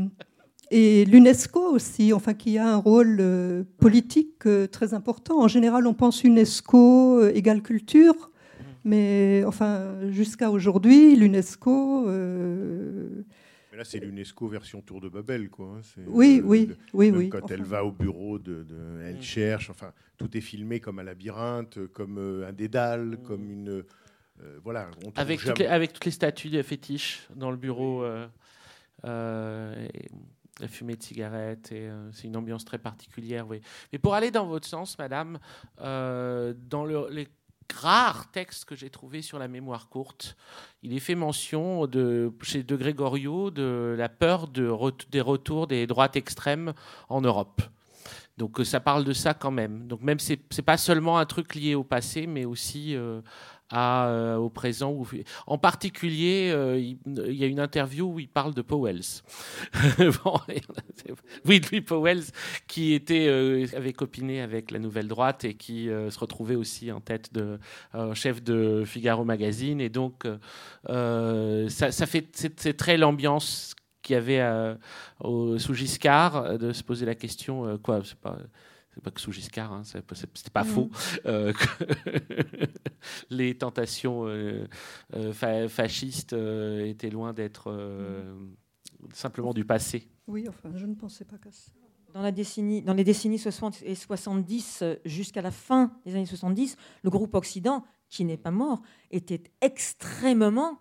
et 0.71 1.05
l'UNESCO 1.05 1.59
aussi, 1.73 2.13
enfin, 2.13 2.33
qui 2.33 2.57
a 2.57 2.67
un 2.73 2.77
rôle 2.77 3.17
euh, 3.19 3.63
politique 3.79 4.45
euh, 4.45 4.67
très 4.67 4.93
important. 4.93 5.41
En 5.41 5.47
général, 5.47 5.87
on 5.87 5.93
pense 5.93 6.23
UNESCO 6.23 7.19
euh, 7.21 7.31
égale 7.33 7.61
culture, 7.61 8.31
mais 8.83 9.43
enfin, 9.45 10.09
jusqu'à 10.11 10.49
aujourd'hui, 10.51 11.15
l'UNESCO. 11.15 12.07
euh, 12.07 13.23
Mais 13.71 13.77
là, 13.77 13.83
c'est 13.83 13.99
l'UNESCO 13.99 14.47
version 14.47 14.81
Tour 14.81 15.01
de 15.01 15.09
Babel, 15.09 15.49
quoi. 15.49 15.77
hein. 15.77 16.01
Oui, 16.07 16.41
oui, 16.43 16.67
le- 16.67 16.77
oui, 16.93 17.11
même 17.11 17.19
oui, 17.19 17.29
Quand 17.29 17.49
elle 17.51 17.63
va 17.63 17.83
au 17.85 17.91
bureau, 17.91 18.39
de, 18.39 18.63
de- 18.63 18.73
Mm. 18.75 19.01
elle 19.05 19.21
cherche. 19.21 19.69
Enfin, 19.69 19.91
tout 20.17 20.35
est 20.37 20.41
filmé 20.41 20.79
comme 20.79 20.99
un 20.99 21.03
labyrinthe, 21.03 21.79
comme 21.93 22.43
un 22.47 22.53
dédale, 22.53 23.17
comme 23.25 23.49
une. 23.51 23.69
euh, 23.69 24.59
voilà. 24.63 24.89
On 25.05 25.09
Mm. 25.09 25.13
Avec, 25.15 25.39
toutes 25.41 25.59
les, 25.59 25.65
avec 25.67 25.93
toutes 25.93 26.05
les 26.05 26.11
statues 26.11 26.49
de 26.49 26.61
fétiches 26.61 27.27
dans 27.35 27.51
le 27.51 27.57
bureau, 27.57 28.03
euh, 28.03 28.25
euh, 29.05 29.87
et 29.93 30.07
la 30.59 30.67
fumée 30.67 30.95
de 30.95 31.03
cigarettes, 31.03 31.71
et 31.71 31.87
euh, 31.87 32.11
c'est 32.11 32.27
une 32.27 32.35
ambiance 32.37 32.65
très 32.65 32.79
particulière. 32.79 33.45
Mais 33.91 33.99
pour 33.99 34.15
aller 34.15 34.31
dans 34.31 34.47
votre 34.47 34.67
sens, 34.67 34.97
madame, 34.97 35.39
euh, 35.81 36.53
dans 36.69 36.85
le- 36.85 37.07
les 37.11 37.27
rares 37.73 38.31
textes 38.31 38.65
que 38.65 38.75
j'ai 38.75 38.89
trouvés 38.89 39.21
sur 39.21 39.39
la 39.39 39.47
mémoire 39.47 39.89
courte, 39.89 40.37
il 40.83 40.93
est 40.93 40.99
fait 41.01 41.15
mention 41.15 41.85
de, 41.85 42.31
chez 42.41 42.63
De 42.63 42.75
Gregorio 42.75 43.51
de 43.51 43.93
la 43.97 44.09
peur 44.09 44.47
des 44.47 45.21
retours 45.21 45.67
des 45.67 45.85
droites 45.85 46.15
extrêmes 46.15 46.73
en 47.09 47.21
Europe. 47.21 47.61
Donc 48.37 48.59
euh, 48.59 48.63
ça 48.63 48.79
parle 48.79 49.03
de 49.03 49.13
ça 49.13 49.33
quand 49.33 49.51
même. 49.51 49.87
Donc 49.87 50.01
même 50.01 50.19
c'est 50.19 50.37
pas 50.65 50.77
seulement 50.77 51.17
un 51.19 51.25
truc 51.25 51.55
lié 51.55 51.75
au 51.75 51.83
passé, 51.83 52.25
mais 52.25 52.45
aussi 52.45 52.95
euh, 53.73 54.37
au 54.37 54.49
présent. 54.49 54.97
en 55.45 55.57
particulier, 55.57 56.51
euh, 56.53 56.79
il, 56.79 56.97
y 57.33 57.43
a 57.43 57.47
une 57.47 57.59
interview 57.59 58.13
où 58.13 58.19
il 58.19 58.29
parle 58.29 58.53
de 58.53 58.61
Powells. 58.61 59.23
Bon, 60.23 60.39
oui, 61.45 61.61
Louis 61.69 61.81
Powells, 61.81 62.23
qui 62.67 62.93
était 62.93 63.27
euh, 63.27 63.65
avait 63.75 63.91
copiné 63.91 64.39
avec 64.39 64.71
la 64.71 64.79
Nouvelle 64.79 65.09
Droite 65.09 65.43
et 65.43 65.53
qui 65.53 65.87
se 65.87 66.17
retrouvait 66.17 66.55
aussi 66.55 66.93
en 66.93 67.01
tête 67.01 67.33
de 67.33 67.59
chef 68.13 68.41
de 68.41 68.83
Figaro 68.85 69.25
Magazine. 69.25 69.81
Et 69.81 69.89
donc 69.89 70.25
ça, 70.87 71.91
fait 72.05 72.27
c'est 72.33 72.77
très 72.77 72.97
l'ambiance 72.97 73.75
qu'il 74.01 74.13
y 74.13 74.17
avait 74.17 74.77
sous 75.21 75.73
Giscard 75.73 76.57
de 76.57 76.71
se 76.71 76.83
poser 76.83 77.05
la 77.05 77.15
question 77.15 77.77
quoi 77.83 78.01
c'est 78.05 78.17
pas 78.17 78.37
c'est 78.97 79.03
pas 79.03 79.11
que 79.11 79.21
sous 79.21 79.31
Giscard, 79.31 79.71
hein, 79.71 79.83
c'est 79.85 80.01
pas- 80.01 80.15
c'est- 80.15 80.27
c'était 80.35 80.49
pas 80.49 80.63
Mhm. 80.63 80.69
faux. 80.69 80.89
euh, 81.27 81.53
que 81.53 81.65
les 83.29 83.55
tentations 83.57 84.25
euh, 84.27 84.67
euh, 85.15 85.31
fa- 85.33 85.69
fascistes 85.69 86.33
euh, 86.33 86.85
étaient 86.85 87.11
loin 87.11 87.31
d'être 87.33 87.67
euh, 87.71 88.35
simplement 89.13 89.53
du 89.53 89.65
passé. 89.65 90.09
Oui, 90.27 90.45
enfin, 90.49 90.71
je 90.75 90.85
ne 90.87 90.95
pensais 90.95 91.25
pas 91.25 91.37
qu'à 91.37 91.51
ça. 91.51 91.71
Dans, 92.13 92.21
la 92.21 92.31
décennie, 92.31 92.81
dans 92.81 92.93
les 92.95 93.03
décennies 93.03 93.37
60 93.37 93.83
et 93.83 93.93
70, 93.93 94.79
euh, 94.81 94.95
jusqu'à 95.05 95.41
la 95.43 95.51
fin 95.51 95.91
des 96.05 96.15
années 96.15 96.25
70, 96.25 96.75
le 97.03 97.09
groupe 97.11 97.35
Occident, 97.35 97.85
qui 98.09 98.25
n'est 98.25 98.37
pas 98.37 98.49
mort, 98.51 98.81
était 99.11 99.43
extrêmement 99.61 100.79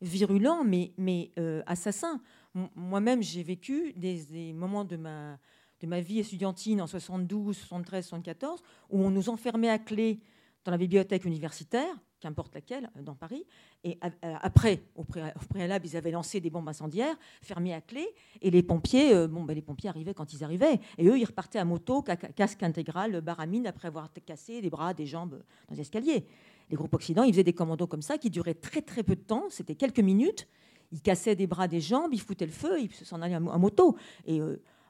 virulent, 0.00 0.64
mais, 0.64 0.94
mais 0.96 1.32
euh, 1.38 1.62
assassin. 1.66 2.22
M- 2.54 2.68
Moi-même, 2.76 3.22
j'ai 3.22 3.42
vécu 3.42 3.92
des, 3.96 4.24
des 4.24 4.52
moments 4.52 4.84
de 4.84 4.96
ma, 4.96 5.38
de 5.80 5.86
ma 5.86 6.00
vie 6.00 6.18
étudiantine 6.20 6.80
en 6.82 6.86
72, 6.86 7.56
73, 7.56 8.04
74, 8.06 8.62
où 8.90 9.02
on 9.02 9.10
nous 9.10 9.28
enfermait 9.28 9.70
à 9.70 9.78
clé 9.78 10.20
dans 10.64 10.72
la 10.72 10.78
bibliothèque 10.78 11.24
universitaire, 11.24 11.86
qu'importe 12.20 12.52
laquelle, 12.54 12.90
euh, 12.96 13.02
dans 13.02 13.14
Paris. 13.14 13.44
Et 13.84 13.96
euh, 14.04 14.34
après, 14.42 14.82
au, 14.96 15.04
pré- 15.04 15.22
au 15.40 15.46
préalable, 15.48 15.86
ils 15.86 15.96
avaient 15.96 16.10
lancé 16.10 16.40
des 16.40 16.50
bombes 16.50 16.68
incendiaires, 16.68 17.16
fermées 17.42 17.72
à 17.72 17.80
clé. 17.80 18.08
Et 18.42 18.50
les 18.50 18.62
pompiers, 18.64 19.14
euh, 19.14 19.28
bon, 19.28 19.44
ben, 19.44 19.54
les 19.54 19.62
pompiers 19.62 19.88
arrivaient 19.88 20.14
quand 20.14 20.32
ils 20.32 20.42
arrivaient. 20.42 20.80
Et 20.98 21.06
eux, 21.06 21.16
ils 21.16 21.24
repartaient 21.24 21.60
à 21.60 21.64
moto, 21.64 22.02
ca- 22.04 22.16
ca- 22.20 22.32
casque 22.32 22.62
intégral, 22.64 23.20
baramine, 23.20 23.68
après 23.68 23.86
avoir 23.86 24.10
cassé 24.26 24.60
des 24.60 24.68
bras, 24.68 24.94
des 24.94 25.06
jambes 25.06 25.40
dans 25.68 25.74
les 25.76 25.80
escaliers. 25.80 26.26
Les 26.70 26.76
groupes 26.76 26.92
Occident, 26.92 27.22
ils 27.22 27.32
faisaient 27.32 27.44
des 27.44 27.52
commandos 27.54 27.86
comme 27.86 28.02
ça 28.02 28.18
qui 28.18 28.30
duraient 28.30 28.54
très 28.54 28.82
très 28.82 29.04
peu 29.04 29.14
de 29.14 29.22
temps. 29.22 29.44
C'était 29.48 29.76
quelques 29.76 30.00
minutes. 30.00 30.48
Ils 30.90 31.00
cassaient 31.00 31.36
des 31.36 31.46
bras, 31.46 31.68
des 31.68 31.80
jambes, 31.80 32.12
ils 32.12 32.20
foutaient 32.20 32.46
le 32.46 32.52
feu, 32.52 32.80
ils 32.80 32.92
s'en 32.92 33.22
allaient 33.22 33.34
à, 33.36 33.40
mo- 33.40 33.52
à 33.52 33.58
moto. 33.58 33.96
Et 34.26 34.40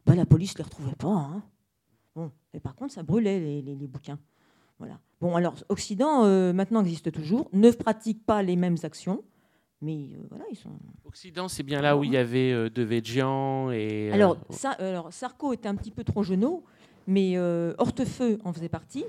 ben, 0.09 0.17
la 0.17 0.27
police 0.27 0.55
ne 0.55 0.59
les 0.59 0.65
retrouvait 0.65 0.95
pas. 0.97 1.09
hein. 1.09 1.43
Bon. 2.17 2.31
Et 2.55 2.61
par 2.61 2.75
contre, 2.75 2.93
ça 2.95 3.03
brûlait 3.03 3.39
les, 3.39 3.63
les- 3.63 3.75
les 3.77 3.87
bouquins. 3.87 4.19
Voilà. 4.79 4.99
Bon, 5.21 5.37
alors, 5.37 5.55
Occident, 5.69 6.25
euh, 6.25 6.53
maintenant, 6.53 6.81
existe 6.81 7.13
toujours, 7.13 7.49
ne 7.53 7.71
pratique 7.71 8.25
pas 8.25 8.43
les 8.43 8.57
mêmes 8.57 8.77
actions, 8.85 9.23
mais 9.83 10.11
euh, 10.15 10.27
voilà, 10.31 10.45
ils 10.51 10.57
sont. 10.57 10.71
Occident, 11.05 11.49
c'est 11.49 11.63
bien 11.63 11.81
là 11.81 11.97
où 11.97 12.05
il 12.05 12.13
y 12.13 12.17
avait 12.17 12.53
euh, 12.53 12.71
Devedjian 12.71 13.71
et. 13.71 14.11
euh, 14.11 14.15
Alors, 14.15 14.37
ça, 14.51 14.71
alors, 14.73 15.13
Sarko 15.13 15.53
était 15.53 15.69
un 15.69 15.75
petit 15.77 15.91
peu 15.91 16.05
trop 16.05 16.23
genou, 16.23 16.63
mais 17.07 17.37
Hortefeux 17.79 18.39
en 18.45 18.53
faisait 18.53 18.69
partie. 18.69 19.05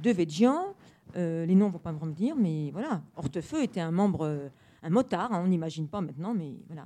Devedjian, 0.00 0.74
les 1.14 1.54
noms 1.54 1.66
ne 1.68 1.72
vont 1.72 1.78
pas 1.78 1.92
me 1.92 2.12
dire, 2.12 2.36
mais 2.36 2.70
voilà. 2.72 3.02
Hortefeux 3.16 3.62
était 3.62 3.80
un 3.80 3.90
membre, 3.92 4.50
un 4.82 4.90
motard, 4.90 5.32
hein, 5.32 5.42
on 5.44 5.48
n'imagine 5.48 5.88
pas 5.88 6.00
maintenant, 6.00 6.34
mais 6.34 6.54
voilà. 6.66 6.84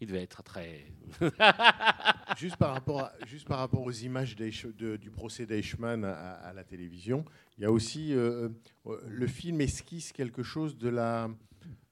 Il 0.00 0.06
devait 0.08 0.22
être 0.22 0.42
très. 0.42 0.86
juste, 2.38 2.56
par 2.56 2.72
rapport 2.72 3.00
à- 3.00 3.12
juste 3.26 3.46
par 3.48 3.58
rapport 3.58 3.82
aux 3.82 3.90
images 3.92 4.36
de- 4.36 4.96
du 4.96 5.10
procès 5.10 5.46
d'Eichmann 5.46 6.04
à, 6.04 6.12
à 6.34 6.52
la 6.52 6.64
télévision, 6.64 7.24
il 7.56 7.62
y 7.62 7.64
a 7.64 7.72
aussi 7.72 8.14
euh, 8.14 8.48
euh, 8.86 9.00
le 9.08 9.26
film 9.26 9.60
esquisse 9.60 10.12
quelque 10.12 10.42
chose 10.42 10.76
de 10.76 10.88
la, 10.88 11.30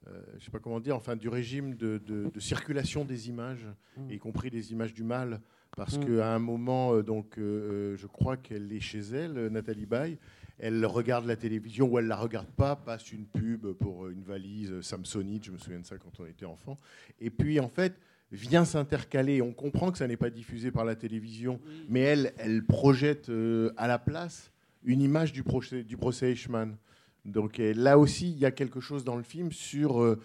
euh, 0.07 0.23
je 0.39 0.45
sais 0.45 0.51
pas 0.51 0.59
comment 0.61 0.81
dire, 0.81 0.97
enfin 0.97 1.17
du 1.17 1.29
régime 1.29 1.75
de, 1.75 1.99
de- 1.99 2.31
de 2.33 2.41
circulation 2.41 3.05
des 3.05 3.29
images, 3.29 3.67
Mm. 3.97 4.11
y 4.11 4.19
compris 4.19 4.51
des 4.51 4.73
images 4.73 4.93
du 4.93 5.03
mal, 5.05 5.41
parce 5.77 5.97
Mm. 5.99 6.05
qu'à 6.05 6.35
un 6.35 6.39
moment, 6.39 7.01
donc, 7.03 7.39
euh, 7.39 7.97
je 7.97 8.07
crois 8.07 8.37
qu'elle 8.37 8.71
est 8.73 8.81
chez 8.81 9.01
elle, 9.01 9.49
Nathalie 9.49 9.87
Baye. 9.87 10.19
Elle 10.59 10.85
regarde 10.87 11.27
la 11.27 11.37
télévision 11.37 11.89
ou 11.89 11.99
elle 11.99 12.07
la 12.07 12.17
regarde 12.17 12.49
pas, 12.49 12.77
passe 12.77 13.13
une 13.13 13.27
pub 13.27 13.73
pour 13.73 14.09
une 14.09 14.23
valise 14.23 14.73
euh, 14.73 14.83
Samsonite, 14.83 15.45
je 15.45 15.51
me 15.51 15.59
souviens 15.59 15.81
de 15.81 15.87
ça 15.87 15.99
quand 15.99 16.21
on 16.21 16.27
était 16.27 16.47
enfant. 16.47 16.77
Et 17.21 17.31
puis 17.31 17.61
en 17.61 17.69
fait, 17.69 17.95
vient 18.33 18.65
s'intercaler. 18.65 19.43
On 19.43 19.53
comprend 19.53 19.93
que 19.93 19.99
ça 19.99 20.07
n'est 20.07 20.17
pas 20.17 20.31
diffusé 20.31 20.71
par 20.71 20.85
la 20.85 20.97
télévision, 20.97 21.61
mais 21.89 22.01
elle, 22.01 22.33
elle 22.39 22.65
projette 22.65 23.29
euh, 23.29 23.73
à 23.77 23.87
la 23.87 23.99
place 23.99 24.51
une 24.85 25.03
image 25.03 25.33
du 25.33 25.43
procès, 25.43 25.83
du 25.83 25.97
procès 25.97 26.33
Eichmann. 26.33 26.77
Donc 27.25 27.61
euh, 27.61 27.75
là 27.75 27.99
aussi, 27.99 28.31
il 28.31 28.39
y 28.39 28.47
a 28.47 28.51
quelque 28.51 28.81
chose 28.81 29.05
dans 29.05 29.17
le 29.17 29.23
film 29.23 29.53
sur 29.53 30.17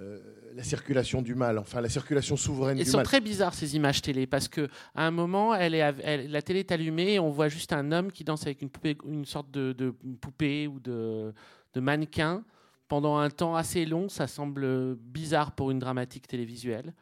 euh, 0.00 0.18
la 0.54 0.62
circulation 0.64 1.22
du 1.22 1.34
mal, 1.34 1.58
enfin 1.58 1.80
la 1.80 1.88
circulation 1.88 2.36
souveraine 2.36 2.78
Elles 2.78 2.84
du 2.84 2.90
sont 2.90 2.96
mal. 2.98 3.06
très 3.06 3.20
bizarres 3.20 3.54
ces 3.54 3.76
images 3.76 4.02
télé 4.02 4.26
parce 4.26 4.48
que 4.48 4.68
à 4.94 5.06
un 5.06 5.10
moment, 5.10 5.54
elle 5.54 5.74
est, 5.74 5.82
av- 5.82 6.00
elle- 6.02 6.30
la 6.30 6.42
télé 6.42 6.60
est 6.60 6.72
allumée 6.72 7.14
et 7.14 7.18
on 7.20 7.30
voit 7.30 7.48
juste 7.48 7.72
un 7.72 7.92
homme 7.92 8.10
qui 8.10 8.24
danse 8.24 8.42
avec 8.46 8.62
une 8.62 8.70
poupée, 8.70 8.96
une 9.06 9.24
sorte 9.26 9.50
de, 9.50 9.72
de 9.72 9.90
poupée 10.20 10.66
ou 10.66 10.80
de, 10.80 11.32
de 11.74 11.80
mannequin 11.80 12.42
pendant 12.88 13.18
un 13.18 13.30
temps 13.30 13.54
assez 13.54 13.84
long. 13.86 14.08
Ça 14.08 14.26
semble 14.26 14.96
bizarre 14.96 15.52
pour 15.52 15.70
une 15.70 15.78
dramatique 15.78 16.26
télévisuelle. 16.26 16.92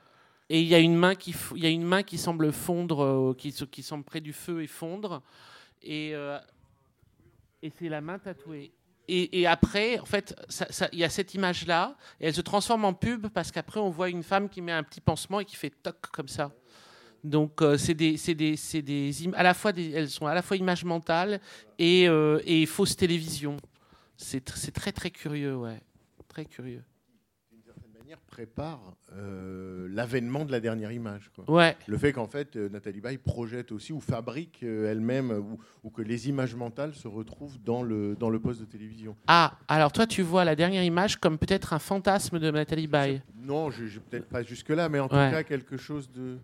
Et 0.51 0.61
il 0.61 0.67
y 0.69 0.75
a 0.75 0.79
une 0.79 0.97
main 0.97 1.15
qui, 1.15 1.35
il 1.57 1.63
y 1.63 1.67
a 1.67 1.71
une 1.71 1.85
main 1.85 2.03
qui 2.03 2.19
semble 2.19 2.53
fondre, 2.53 3.03
euh, 3.05 3.35
qui, 3.35 3.53
se- 3.53 3.65
qui 3.65 3.83
semble 3.83 4.05
près 4.05 4.21
du 4.21 4.33
feu 4.33 4.63
et 4.63 4.67
fondre. 4.67 5.23
Et, 5.83 6.11
euh, 6.15 6.39
et 7.63 7.71
c'est 7.71 7.89
la 7.89 8.01
main 8.01 8.19
tatouée. 8.19 8.73
Et, 9.11 9.47
après, 9.47 9.99
en 10.01 10.05
fait, 10.05 10.35
il 10.93 10.99
y 10.99 11.05
a 11.05 11.09
cette 11.09 11.33
image-là, 11.35 11.97
et 12.21 12.27
elle 12.27 12.35
se 12.35 12.43
transforme 12.43 12.85
en 12.85 12.93
pub 12.93 13.29
parce 13.29 13.51
qu'après, 13.51 13.81
on 13.81 13.89
voit 13.89 14.11
une 14.11 14.23
femme 14.23 14.51
qui 14.51 14.61
met 14.61 14.73
un 14.73 14.83
petit 14.83 15.01
pansement 15.01 15.41
et 15.41 15.47
qui 15.47 15.57
fait 15.57 15.71
toc 15.71 15.97
comme 16.13 16.29
ça. 16.29 16.53
Donc, 17.25 17.63
euh, 17.63 17.79
c'est 17.79 17.95
des, 17.95 18.17
des, 18.35 18.57
des 18.83 19.13
à 19.35 19.43
la 19.43 19.55
fois 19.55 19.73
des- 19.73 19.91
elles 19.91 20.11
sont 20.11 20.27
à 20.27 20.35
la 20.35 20.43
fois 20.43 20.57
images 20.57 20.85
mentales 20.85 21.41
et, 21.79 22.09
euh, 22.09 22.67
fausse 22.67 22.97
télévision. 22.97 23.57
C'est 24.17 24.45
très 24.45 24.93
très 24.93 25.11
curieux, 25.11 25.57
ouais, 25.57 25.81
très 26.29 26.45
curieux. 26.45 26.85
Manière, 28.09 28.21
prépare 28.27 28.81
euh, 29.13 29.87
l'avènement 29.91 30.47
de 30.47 30.51
la 30.53 30.61
dernière 30.61 30.93
image. 30.93 31.31
quoi. 31.35 31.45
Ouais. 31.51 31.77
Le 31.87 31.99
fait 31.99 32.13
qu'en 32.15 32.27
fait, 32.27 32.57
euh, 32.57 32.71
Nathalie 32.71 33.03
Baye 33.03 33.19
projette 33.19 33.71
aussi 33.71 33.93
ou 33.93 34.01
fabrique 34.01 34.61
euh, 34.63 34.91
elle-même 34.91 35.31
ou, 35.31 35.59
ou 35.85 35.91
que 35.91 36.01
les 36.01 36.27
images 36.31 36.55
mentales 36.55 36.95
se 36.95 37.07
retrouvent 37.07 37.59
dans 37.63 37.83
le, 37.83 38.17
dans 38.17 38.31
le 38.31 38.41
poste 38.41 38.61
de 38.61 38.65
télévision. 38.65 39.15
Ah, 39.27 39.59
alors 39.69 39.93
toi, 39.93 40.07
tu 40.07 40.23
vois 40.23 40.47
la 40.47 40.57
dernière 40.57 40.85
image 40.85 41.17
comme 41.19 41.37
peut-être 41.37 41.75
un 41.75 41.79
fantasme 41.79 42.39
de 42.39 42.51
Nathalie 42.51 42.87
Baye. 42.87 43.21
Non, 43.37 43.71
je 43.71 43.85
je- 43.85 43.99
peut-être 44.01 44.29
pas 44.29 44.43
jusque-là, 44.43 44.89
mais 44.89 45.01
en 45.01 45.09
Ouais. 45.09 45.27
tout 45.29 45.35
cas 45.37 45.43
quelque 45.43 45.77
chose 45.77 46.11
de... 46.11 46.39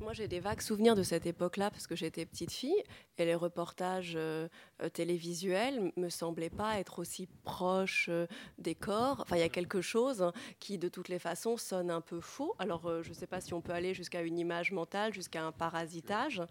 Moi, 0.00 0.12
j'ai 0.12 0.28
des 0.28 0.40
vagues 0.40 0.60
souvenirs 0.60 0.94
de 0.94 1.02
cette 1.02 1.26
époque-là 1.26 1.70
parce 1.70 1.86
que 1.86 1.94
j'étais 1.96 2.24
petite 2.24 2.52
fille 2.52 2.82
et 3.18 3.24
les 3.24 3.34
reportages 3.34 4.14
euh, 4.16 4.48
euh, 4.82 4.88
télévisuels 4.88 5.92
me 5.96 6.08
semblaient 6.08 6.50
pas 6.50 6.78
être 6.78 6.98
aussi 6.98 7.28
proches 7.44 8.08
euh, 8.08 8.26
des 8.58 8.74
corps. 8.74 9.20
Enfin, 9.20 9.36
il 9.36 9.40
y 9.40 9.42
a 9.42 9.48
quelque 9.48 9.80
chose 9.80 10.32
qui, 10.60 10.78
de 10.78 10.88
toutes 10.88 11.08
les 11.08 11.18
façons, 11.18 11.56
sonne 11.56 11.90
un 11.90 12.00
peu 12.00 12.20
faux. 12.20 12.54
Alors, 12.58 12.86
euh, 12.86 13.02
je 13.02 13.10
ne 13.10 13.14
sais 13.14 13.26
pas 13.26 13.40
si 13.40 13.52
on 13.54 13.60
peut 13.60 13.72
aller 13.72 13.94
jusqu'à 13.94 14.22
une 14.22 14.38
image 14.38 14.72
mentale, 14.72 15.12
jusqu'à 15.12 15.44
un 15.44 15.52
parasitage, 15.52 16.42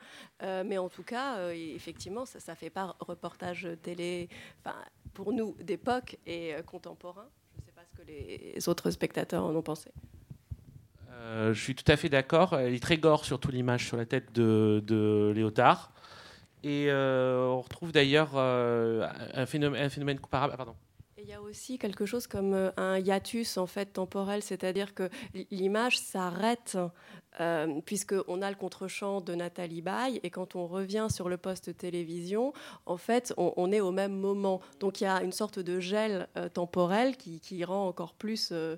mais 0.41 0.77
en 0.77 0.89
tout 0.89 1.03
cas, 1.03 1.49
effectivement, 1.51 2.25
ça, 2.25 2.39
ça 2.39 2.55
fait 2.55 2.69
pas 2.69 2.95
reportage 2.99 3.67
télé. 3.81 4.29
Pour 5.13 5.31
nous 5.31 5.55
d'époque 5.61 6.17
et 6.25 6.55
contemporain. 6.65 7.27
Je 7.55 7.61
ne 7.61 7.65
sais 7.65 7.71
pas 7.71 7.85
ce 7.85 7.97
que 7.97 8.05
les 8.05 8.69
autres 8.69 8.91
spectateurs 8.91 9.45
en 9.45 9.55
ont 9.55 9.61
pensé. 9.61 9.91
Euh, 11.25 11.53
je 11.53 11.61
suis 11.61 11.75
tout 11.75 11.89
à 11.91 11.97
fait 11.97 12.09
d'accord. 12.09 12.59
Il 12.61 12.75
est 12.75 12.83
très 12.83 12.97
gore, 12.97 13.25
surtout 13.25 13.51
l'image 13.51 13.87
sur 13.87 13.97
la 13.97 14.05
tête 14.05 14.31
de, 14.33 14.83
de 14.85 15.31
Léotard. 15.35 15.91
Et 16.63 16.87
euh, 16.89 17.47
on 17.47 17.61
retrouve 17.61 17.91
d'ailleurs 17.91 18.31
euh, 18.35 19.07
un, 19.33 19.45
phénomène, 19.45 20.19
comparable. 20.19 20.53
ah, 20.53 20.57
pardon. 20.57 20.75
Il 21.17 21.29
y 21.29 21.33
a 21.33 21.41
aussi 21.41 21.79
quelque 21.79 22.05
chose 22.05 22.27
comme 22.27 22.71
un 22.77 22.99
hiatus 22.99 23.57
en 23.57 23.65
fait 23.65 23.85
temporel, 23.85 24.43
c'est-à-dire 24.43 24.93
que 24.93 25.09
l'image 25.49 25.97
s'arrête 25.97 26.77
euh, 27.39 27.81
puisqu'on 27.85 28.41
a 28.41 28.49
le 28.49 28.55
contre-champ 28.55 29.21
de 29.21 29.35
Nathalie 29.35 29.81
Baye 29.81 30.19
et 30.23 30.29
quand 30.29 30.55
on 30.55 30.67
revient 30.67 31.07
sur 31.09 31.29
le 31.29 31.37
poste 31.37 31.77
télévision, 31.77 32.53
en 32.85 32.97
fait, 32.97 33.33
on, 33.37 33.71
est 33.71 33.81
au 33.81 33.91
même 33.91 34.15
moment. 34.15 34.61
Donc 34.79 35.01
il 35.01 35.05
y 35.05 35.07
a 35.07 35.21
une 35.23 35.31
sorte 35.31 35.59
de 35.59 35.79
gel 35.79 36.27
euh, 36.37 36.49
temporel 36.49 37.17
qui, 37.17 37.63
rend 37.63 37.87
encore 37.87 38.13
plus 38.13 38.49
euh, 38.51 38.75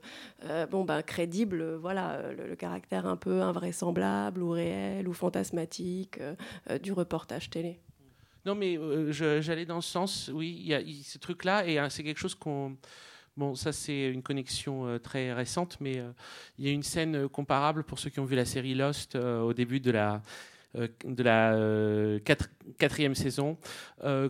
bon, 0.70 0.84
ben, 0.86 1.02
crédible 1.02 1.76
voilà, 1.76 2.22
le, 2.32 2.56
caractère 2.56 3.06
un 3.06 3.18
peu 3.18 3.42
invraisemblable 3.42 4.42
ou 4.42 4.52
réel 4.52 5.08
ou 5.08 5.14
fantasmatique 5.14 6.20
du 6.82 6.94
reportage 6.94 7.50
télé. 7.50 7.80
Non, 8.48 8.56
mais 8.56 8.80
j'allais 9.12 9.66
dans 9.66 9.82
ce 9.82 9.92
sens, 9.92 10.32
oui, 10.34 10.56
il 10.58 10.68
y 10.68 10.74
a 10.74 10.80
ce 11.04 11.18
truc-là, 11.18 11.68
et 11.68 11.80
euh, 11.80 11.90
c'est 11.90 12.04
quelque 12.04 12.20
chose 12.20 12.34
qu'on. 12.34 12.78
Bon, 13.38 13.54
ça, 13.54 13.72
c'est 13.72 14.08
une 14.10 14.24
connexion 14.24 14.88
euh, 14.88 14.98
très 14.98 15.32
récente, 15.32 15.78
mais 15.80 16.00
euh, 16.00 16.12
il 16.58 16.66
y 16.66 16.70
a 16.70 16.72
une 16.72 16.82
scène 16.82 17.16
euh, 17.16 17.28
comparable 17.28 17.84
pour 17.84 18.00
ceux 18.00 18.10
qui 18.10 18.20
ont 18.20 18.26
vu 18.26 18.36
la 18.36 18.46
série 18.46 18.74
Lost 18.74 19.16
au 19.16 19.54
début 19.54 19.80
de 19.80 19.92
la. 19.92 20.24
quatrième 22.80 23.14
saison, 23.16 23.58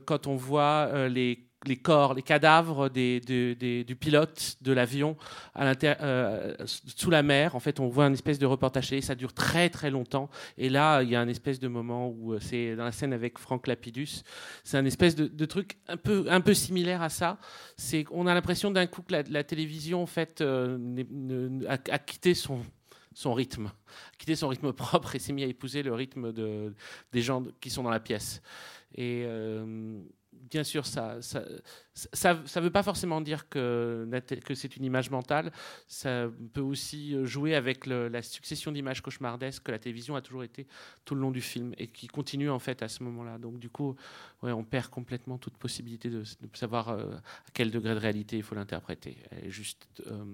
quand 0.05 0.27
on 0.27 0.35
voit 0.35 1.07
les, 1.07 1.46
les 1.67 1.77
corps, 1.77 2.13
les 2.13 2.21
cadavres 2.21 2.89
du 2.89 3.97
pilote 3.99 4.57
de 4.61 4.71
l'avion 4.71 5.17
euh, 5.57 6.55
sous 6.65 7.09
la 7.09 7.23
mer. 7.23 7.55
En 7.55 7.59
fait, 7.59 7.79
on 7.79 7.87
voit 7.87 8.05
un 8.05 8.13
espèce 8.13 8.39
de 8.39 8.45
reportage 8.45 8.89
télé, 8.89 9.01
ça 9.01 9.15
dure 9.15 9.33
très 9.33 9.69
très 9.69 9.91
longtemps. 9.91 10.29
Et 10.57 10.69
là, 10.69 11.01
il 11.03 11.09
y 11.09 11.15
a 11.15 11.21
un 11.21 11.27
espèce 11.27 11.59
de 11.59 11.67
moment 11.67 12.09
où 12.09 12.33
euh, 12.33 12.39
c'est 12.39 12.75
dans 12.75 12.85
la 12.85 12.91
scène 12.91 13.13
avec 13.13 13.37
Franck 13.37 13.67
Lapidus. 13.67 14.23
C'est 14.63 14.77
un 14.77 14.85
espèce 14.85 15.15
de, 15.15 15.45
truc 15.45 15.77
un 15.87 15.97
peu, 15.97 16.25
un 16.29 16.41
peu 16.41 16.53
similaire 16.53 17.01
à 17.01 17.09
ça. 17.09 17.37
C'est 17.75 18.03
qu'on 18.05 18.27
a 18.27 18.33
l'impression 18.33 18.71
d'un 18.71 18.87
coup 18.87 19.01
que 19.01 19.13
la, 19.29 19.43
télévision 19.43 20.01
en 20.01 20.07
fait 20.07 20.41
euh, 20.41 21.59
a, 21.67 21.99
quitté 21.99 22.33
son 22.33 22.61
son 23.13 23.33
rythme, 23.33 23.65
a 23.65 24.17
quitté 24.19 24.35
son 24.35 24.47
rythme 24.47 24.73
propre 24.73 25.15
et 25.15 25.19
s'est 25.19 25.33
mis 25.33 25.43
à 25.43 25.47
épouser 25.47 25.81
le 25.81 25.91
rythme 25.93 26.31
de, 26.31 26.75
des 27.11 27.21
gens 27.21 27.43
qui 27.59 27.71
sont 27.71 27.81
dans 27.81 27.89
la 27.89 27.99
pièce. 27.99 28.43
Et 28.95 29.25
bien 30.49 30.63
sûr, 30.63 30.85
ça 30.85 31.21
ça, 31.21 31.43
ça, 31.93 32.41
ça 32.45 32.61
veut 32.61 32.71
pas 32.71 32.83
forcément 32.83 33.21
dire 33.21 33.49
que, 33.49 34.07
que 34.45 34.55
c'est 34.55 34.75
une 34.77 34.85
image 34.85 35.09
mentale. 35.09 35.51
Ça 35.87 36.29
peut 36.53 36.61
aussi 36.61 37.15
jouer 37.25 37.55
avec 37.55 37.85
la 37.85 38.21
succession 38.21 38.71
d'images 38.71 39.01
cauchemardesques 39.01 39.63
que 39.63 39.71
la 39.71 39.79
télévision 39.79 40.15
a 40.15 40.21
toujours 40.21 40.43
été 40.43 40.67
tout 41.05 41.15
le 41.15 41.21
long 41.21 41.31
du 41.31 41.41
film 41.41 41.73
et 41.77 41.87
qui 41.87 42.07
continue 42.07 42.49
en 42.49 42.59
fait 42.59 42.81
à 42.81 42.87
ce 42.87 43.03
moment-là. 43.03 43.37
Donc 43.37 43.59
du 43.59 43.69
coup, 43.69 43.95
ouais, 44.43 44.51
on 44.51 44.63
perd 44.63 44.87
complètement 44.89 45.37
toute 45.37 45.57
possibilité 45.57 46.09
de, 46.09 46.23
savoir 46.53 46.89
euh, 46.89 47.15
à 47.15 47.51
quel 47.53 47.71
degré 47.71 47.93
de 47.93 47.99
réalité 47.99 48.37
il 48.37 48.43
faut 48.43 48.55
l'interpréter. 48.55 49.17
Elle 49.31 49.45
est 49.45 49.51
juste 49.51 49.87
euh, 50.07 50.25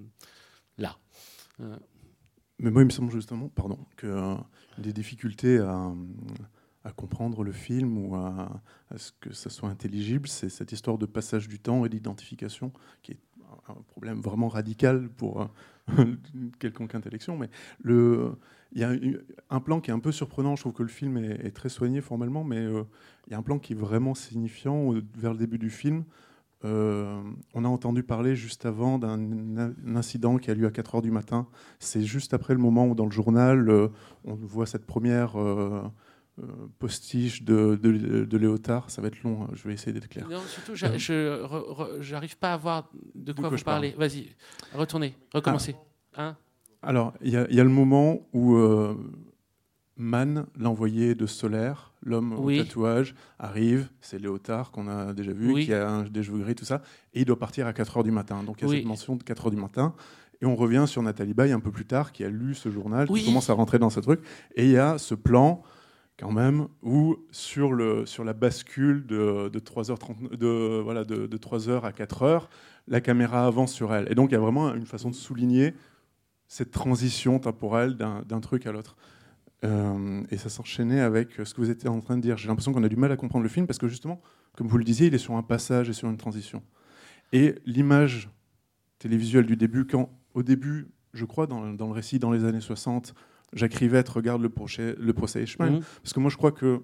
là. 0.77 0.97
Euh, 1.59 1.77
Mais 2.59 2.71
moi, 2.71 2.81
il 2.81 2.85
me 2.85 2.91
semble 2.91 3.11
justement, 3.11 3.49
pardon, 3.49 3.79
que 3.95 4.35
des 4.77 4.93
difficultés 4.93 5.59
à, 5.59 5.93
à 6.83 6.91
comprendre 6.91 7.43
le 7.43 7.51
film 7.51 7.97
ou 7.97 8.15
à, 8.15 8.61
ce 8.95 9.11
que 9.19 9.33
ça 9.33 9.49
soit 9.49 9.69
intelligible, 9.69 10.27
c'est 10.27 10.49
cette 10.49 10.71
histoire 10.71 10.97
de 10.97 11.05
passage 11.05 11.47
du 11.47 11.59
temps 11.59 11.85
et 11.85 11.89
d'identification, 11.89 12.71
qui 13.01 13.13
est 13.13 13.19
un 13.67 13.81
problème 13.87 14.19
vraiment 14.19 14.49
radical 14.49 15.09
pour 15.09 15.49
euh, 15.97 16.15
quelconque 16.59 16.95
intellection. 16.95 17.37
Mais 17.37 17.49
le, 17.81 18.33
il 18.73 18.81
y 18.81 18.83
a 18.83 18.91
un 19.49 19.59
plan 19.59 19.79
qui 19.79 19.91
est 19.91 19.93
un 19.93 19.99
peu 19.99 20.11
surprenant. 20.11 20.55
Je 20.55 20.63
trouve 20.63 20.73
que 20.73 20.83
le 20.83 20.89
film 20.89 21.17
est, 21.17 21.51
très 21.51 21.69
soigné 21.69 22.01
formellement, 22.01 22.43
mais 22.43 22.59
euh, 22.59 22.83
il 23.27 23.31
y 23.31 23.33
a 23.35 23.37
un 23.37 23.43
plan 23.43 23.59
qui 23.59 23.73
est 23.73 23.77
vraiment 23.77 24.15
signifiant 24.15 24.93
vers 25.15 25.31
le 25.31 25.37
début 25.37 25.59
du 25.59 25.69
film. 25.69 26.03
Euh, 26.65 27.21
on 27.53 27.65
a 27.65 27.67
entendu 27.67 28.03
parler 28.03 28.35
juste 28.37 28.65
avant 28.65 28.97
d'un 28.97 29.57
un 29.57 29.95
incident 29.97 30.37
qui 30.37 30.49
a 30.49 30.53
lieu 30.53 30.65
à 30.65 30.71
4 30.71 30.95
heures 30.95 31.01
du 31.01 31.11
matin. 31.11 31.47
C'est 31.79 32.03
juste 32.03 32.33
après 32.33 32.53
le 32.53 32.59
moment 32.59 32.87
où, 32.87 32.95
dans 32.95 33.05
le 33.05 33.11
journal, 33.11 33.89
on 34.23 34.33
voit 34.33 34.65
cette 34.65 34.85
première 34.85 35.35
postiche 36.79 37.43
de, 37.43 37.75
de, 37.81 38.25
de 38.25 38.37
Léotard. 38.37 38.89
Ça 38.89 39.01
va 39.01 39.07
être 39.09 39.21
long, 39.23 39.43
hein, 39.43 39.49
je 39.53 39.67
vais 39.67 39.73
essayer 39.73 39.93
d'être 39.93 40.07
clair. 40.07 40.27
Non, 40.29 40.39
surtout, 40.47 40.71
Euh, 40.83 40.97
je 40.97 42.01
j'arrive 42.01 42.37
pas 42.37 42.53
à 42.53 42.57
voir 42.57 42.89
de 43.15 43.31
quoi 43.33 43.49
vous 43.49 43.55
parle. 43.63 43.63
parlez. 43.63 43.95
Vas-y, 43.97 44.27
retournez, 44.73 45.15
recommencez. 45.33 45.75
Hein? 46.17 46.35
Alors, 46.81 47.13
il 47.21 47.31
y, 47.31 47.37
a- 47.37 47.47
il 47.49 47.55
y 47.55 47.59
a 47.59 47.63
le 47.63 47.69
moment 47.69 48.27
où 48.33 48.55
euh, 48.55 48.95
Man, 49.95 50.47
l'envoyé 50.57 51.13
de 51.13 51.27
Solaire, 51.27 51.93
l'homme 52.01 52.35
Oui. 52.39 52.59
au 52.59 52.63
tatouage, 52.63 53.13
arrive. 53.37 53.89
C'est 54.01 54.17
Léotard 54.19 54.71
qu'on 54.71 54.87
a 54.87 55.13
déjà 55.13 55.31
vu, 55.33 55.53
Oui. 55.53 55.65
qui 55.65 55.73
a 55.73 55.87
un- 55.87 56.03
des 56.03 56.23
cheveux 56.23 56.39
gris, 56.39 56.55
tout 56.55 56.65
ça. 56.65 56.81
Et 57.13 57.21
il 57.21 57.25
doit 57.25 57.37
partir 57.37 57.67
à 57.67 57.73
4 57.73 57.97
heures 57.97 58.03
du 58.03 58.09
matin. 58.11 58.41
Donc, 58.43 58.57
il 58.59 58.63
y 58.63 58.65
a 58.65 58.69
Oui. 58.71 58.77
cette 58.77 58.87
mention 58.87 59.15
de 59.15 59.23
4 59.23 59.45
heures 59.45 59.51
du 59.51 59.57
matin. 59.61 59.93
Et 60.41 60.45
on 60.47 60.55
revient 60.55 60.85
sur 60.87 61.03
Nathalie 61.03 61.35
Baye 61.35 61.51
un 61.51 61.59
peu 61.59 61.69
plus 61.71 61.85
tard, 61.85 62.11
qui 62.11 62.23
a 62.23 62.29
lu 62.29 62.55
ce 62.55 62.69
journal, 62.71 63.07
qui 63.07 63.23
commence 63.23 63.51
à 63.51 63.53
rentrer 63.53 63.77
dans 63.77 63.91
ce 63.91 63.99
truc. 63.99 64.19
Et 64.55 64.65
il 64.65 64.71
y 64.71 64.77
a 64.77 64.97
ce 64.97 65.13
plan, 65.13 65.61
quand 66.17 66.31
même, 66.31 66.67
où 66.81 67.17
sur, 67.31 67.73
la 67.73 68.33
bascule 68.33 69.05
de, 69.05 69.49
de 69.49 69.59
3h30, 69.59 70.35
de, 70.37 70.81
voilà, 70.83 71.03
de, 71.03 71.25
de 71.25 71.37
3h 71.37 71.81
à 71.81 71.91
4h, 71.91 72.47
la 72.87 73.01
caméra 73.01 73.45
avance 73.45 73.73
sur 73.73 73.93
elle. 73.93 74.11
Et 74.11 74.15
donc, 74.15 74.29
il 74.31 74.33
y 74.33 74.37
a 74.37 74.39
vraiment 74.39 74.73
une 74.73 74.85
façon 74.85 75.09
de 75.09 75.15
souligner 75.15 75.73
cette 76.47 76.71
transition 76.71 77.39
temporelle 77.39 77.95
d'un 77.95 78.39
truc 78.39 78.67
à 78.67 78.71
l'autre. 78.71 78.95
Euh, 79.65 80.23
et 80.29 80.37
ça 80.37 80.49
s'enchaînait 80.49 80.99
avec 80.99 81.31
ce 81.43 81.53
que 81.53 81.61
vous 81.61 81.69
étiez 81.69 81.89
en 81.89 81.99
train 81.99 82.17
de 82.17 82.21
dire. 82.21 82.37
J'ai 82.37 82.47
l'impression 82.47 82.73
qu'on 82.73 82.83
a 82.83 82.89
du 82.89 82.97
mal 82.97 83.11
à 83.11 83.17
comprendre 83.17 83.43
le 83.43 83.49
film 83.49 83.65
parce 83.65 83.79
que 83.79 83.87
justement, 83.87 84.21
comme 84.55 84.67
vous 84.67 84.77
le 84.77 84.83
disiez, 84.83 85.07
il 85.07 85.15
est 85.15 85.19
sur 85.19 85.35
un 85.35 85.41
passage 85.41 85.89
et 85.89 85.93
sur 85.93 86.09
une 86.09 86.17
transition. 86.17 86.61
Et 87.31 87.55
l'image 87.65 88.29
télévisuelle 88.99 89.45
du 89.45 89.55
début, 89.55 89.87
quand 89.87 90.09
au 90.33 90.43
début, 90.43 90.91
je 91.13 91.25
crois, 91.25 91.47
dans 91.47 91.61
le 91.61 91.91
récit 91.91 92.19
dans 92.19 92.31
les 92.31 92.45
années 92.45 92.61
60, 92.61 93.15
Jacques 93.53 93.75
Rivette 93.75 94.09
regarde 94.09 94.41
le 94.41 94.49
procès, 94.49 94.95
le 94.99 95.13
procès 95.13 95.43
Eichmann, 95.43 95.75
Mhm. 95.75 95.81
parce 96.01 96.13
que 96.13 96.19
moi 96.19 96.29
je 96.29 96.37
crois 96.37 96.51
que 96.51 96.81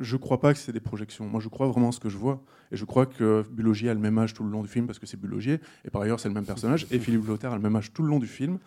je 0.00 0.16
crois 0.16 0.40
pas 0.40 0.52
que 0.52 0.58
c'est 0.58 0.72
des 0.72 0.80
projections. 0.80 1.26
Moi, 1.28 1.38
je 1.40 1.48
crois 1.48 1.68
vraiment 1.68 1.88
en 1.88 1.92
ce 1.92 2.00
que 2.00 2.08
je 2.08 2.16
vois. 2.16 2.42
Et 2.72 2.76
je 2.76 2.84
crois 2.84 3.06
que 3.06 3.44
Bulogier 3.52 3.90
a 3.90 3.94
le 3.94 4.00
même 4.00 4.18
âge 4.18 4.32
tout 4.32 4.42
le 4.42 4.50
long 4.50 4.62
du 4.62 4.68
film 4.68 4.86
parce 4.86 4.98
que 4.98 5.06
c'est 5.06 5.18
Bulogier. 5.20 5.60
Et 5.84 5.90
par 5.90 6.02
ailleurs, 6.02 6.18
c'est 6.18 6.28
le 6.28 6.34
même 6.34 6.46
personnage. 6.46 6.86
Et 6.90 6.98
Philippe 6.98 7.26
Lothar 7.26 7.52
a 7.52 7.56
le 7.56 7.62
même 7.62 7.76
âge 7.76 7.92
tout 7.92 8.02
le 8.02 8.08
long 8.08 8.18
du 8.18 8.26
film. 8.26 8.58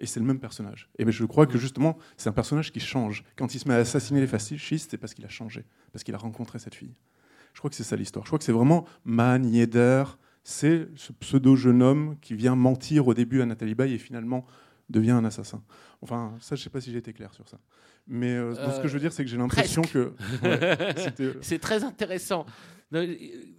Et 0.00 0.06
c'est 0.06 0.18
le 0.20 0.26
même 0.26 0.40
personnage. 0.40 0.90
Et 0.98 1.10
je 1.10 1.24
crois 1.24 1.46
que 1.46 1.56
justement, 1.56 1.96
c'est 2.16 2.28
un 2.28 2.32
personnage 2.32 2.72
qui 2.72 2.80
change. 2.80 3.22
Quand 3.36 3.54
il 3.54 3.60
se 3.60 3.68
met 3.68 3.74
à 3.74 3.78
assassiner 3.78 4.20
les 4.20 4.26
fascistes, 4.26 4.90
c'est 4.90 4.98
parce 4.98 5.14
qu'il 5.14 5.24
a 5.24 5.28
changé. 5.28 5.64
Parce 5.92 6.02
qu'il 6.02 6.14
a 6.16 6.18
rencontré 6.18 6.58
cette 6.58 6.74
fille. 6.74 6.94
Je 7.54 7.60
crois 7.60 7.70
que 7.70 7.76
c'est 7.76 7.84
ça 7.84 7.96
l'histoire. 7.96 8.24
Je 8.26 8.28
crois 8.30 8.38
que 8.40 8.44
c'est 8.44 8.52
vraiment 8.52 8.84
Man, 9.04 9.46
Yeder. 9.46 10.04
C'est 10.42 10.88
ce 10.96 11.12
pseudo 11.12 11.54
jeune 11.54 11.80
homme 11.82 12.16
qui 12.20 12.34
vient 12.34 12.56
mentir 12.56 13.06
au 13.06 13.14
début 13.14 13.40
à 13.40 13.46
Nathalie 13.46 13.76
Baye 13.76 13.94
et 13.94 13.98
finalement 13.98 14.44
devient 14.90 15.12
un 15.12 15.24
assassin. 15.24 15.62
Enfin, 16.02 16.34
ça, 16.40 16.56
je 16.56 16.62
sais 16.62 16.70
pas 16.70 16.80
si 16.80 16.90
j'ai 16.92 16.98
été 16.98 17.12
clair 17.12 17.32
sur 17.34 17.48
ça. 17.48 17.58
Mais 18.08 18.32
euh, 18.32 18.54
ce 18.54 18.80
que 18.80 18.88
je 18.88 18.92
veux 18.94 19.00
dire, 19.00 19.12
c'est 19.12 19.24
que 19.24 19.30
j'ai 19.30 19.36
l'impression 19.36 19.82
que. 19.82 20.12
Ouais, 20.42 20.94
c'était- 20.96 21.34
C'est 21.40 21.58
très 21.58 21.84
intéressant. 21.84 22.44
Ne, 22.90 23.06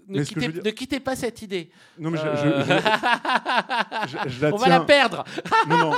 ne 0.10 0.24
quittez, 0.24 0.48
dire- 0.50 0.62
ne 0.64 1.00
pas 1.00 1.16
cette 1.16 1.42
idée. 1.42 1.72
Non, 1.98 2.12
mais 2.12 2.20
je- 2.20 2.24
Euh, 2.28 2.64
je- 2.64 4.08
je- 4.10 4.30
je 4.30 4.42
la 4.42 4.54
On 4.54 4.58
va 4.58 4.68
la 4.70 4.82
perdre. 4.82 5.24
Non, 5.68 5.78
non. 5.78 5.94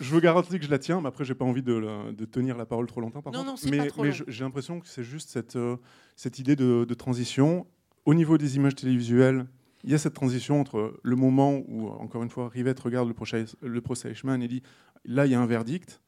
Je 0.00 0.10
vous 0.10 0.20
garantis 0.20 0.58
que 0.58 0.64
je 0.64 0.70
la 0.70 0.78
tiens, 0.80 1.00
mais 1.00 1.08
après, 1.08 1.24
j'ai 1.24 1.34
pas 1.36 1.44
envie 1.44 1.62
de, 1.62 1.74
la- 1.74 2.10
de 2.12 2.24
tenir 2.24 2.56
la 2.56 2.66
parole 2.66 2.86
trop 2.86 3.00
longtemps. 3.00 3.22
Par 3.22 3.32
Non, 3.32 3.44
non, 3.44 3.56
c'est 3.56 3.70
mais, 3.70 3.88
mais 3.98 4.10
j'ai 4.12 4.42
l'impression 4.44 4.80
que 4.80 4.88
c'est 4.88 5.04
juste 5.04 5.30
cette, 5.30 5.54
euh, 5.56 5.76
cette 6.16 6.38
idée 6.40 6.56
de, 6.56 6.84
de 6.88 6.94
transition. 6.94 7.66
Au 8.04 8.14
niveau 8.14 8.36
des 8.38 8.56
images 8.56 8.74
télévisuelles, 8.74 9.46
il 9.84 9.90
y 9.90 9.94
a 9.94 9.98
cette 9.98 10.14
transition 10.14 10.60
entre 10.60 10.98
le 11.02 11.16
moment 11.16 11.62
où, 11.68 11.86
encore 11.88 12.22
une 12.22 12.30
fois, 12.30 12.48
Rivette 12.48 12.80
regarde 12.80 13.08
le 13.08 13.14
procès, 13.14 13.44
le 13.62 13.80
procès 13.80 14.10
Eichmann 14.10 14.42
et 14.42 14.48
dit 14.48 14.62
là, 15.04 15.26
il 15.26 15.32
y 15.32 15.34
a 15.34 15.40
un 15.40 15.46
verdict, 15.46 16.00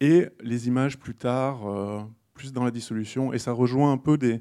et 0.00 0.26
les 0.40 0.68
images 0.68 0.98
plus 0.98 1.14
tard, 1.14 1.66
euh, 1.66 2.00
plus 2.34 2.52
dans 2.52 2.64
la 2.64 2.70
dissolution, 2.70 3.32
et 3.32 3.38
ça 3.38 3.52
rejoint 3.52 3.92
un 3.92 3.98
peu 3.98 4.16
des, 4.18 4.40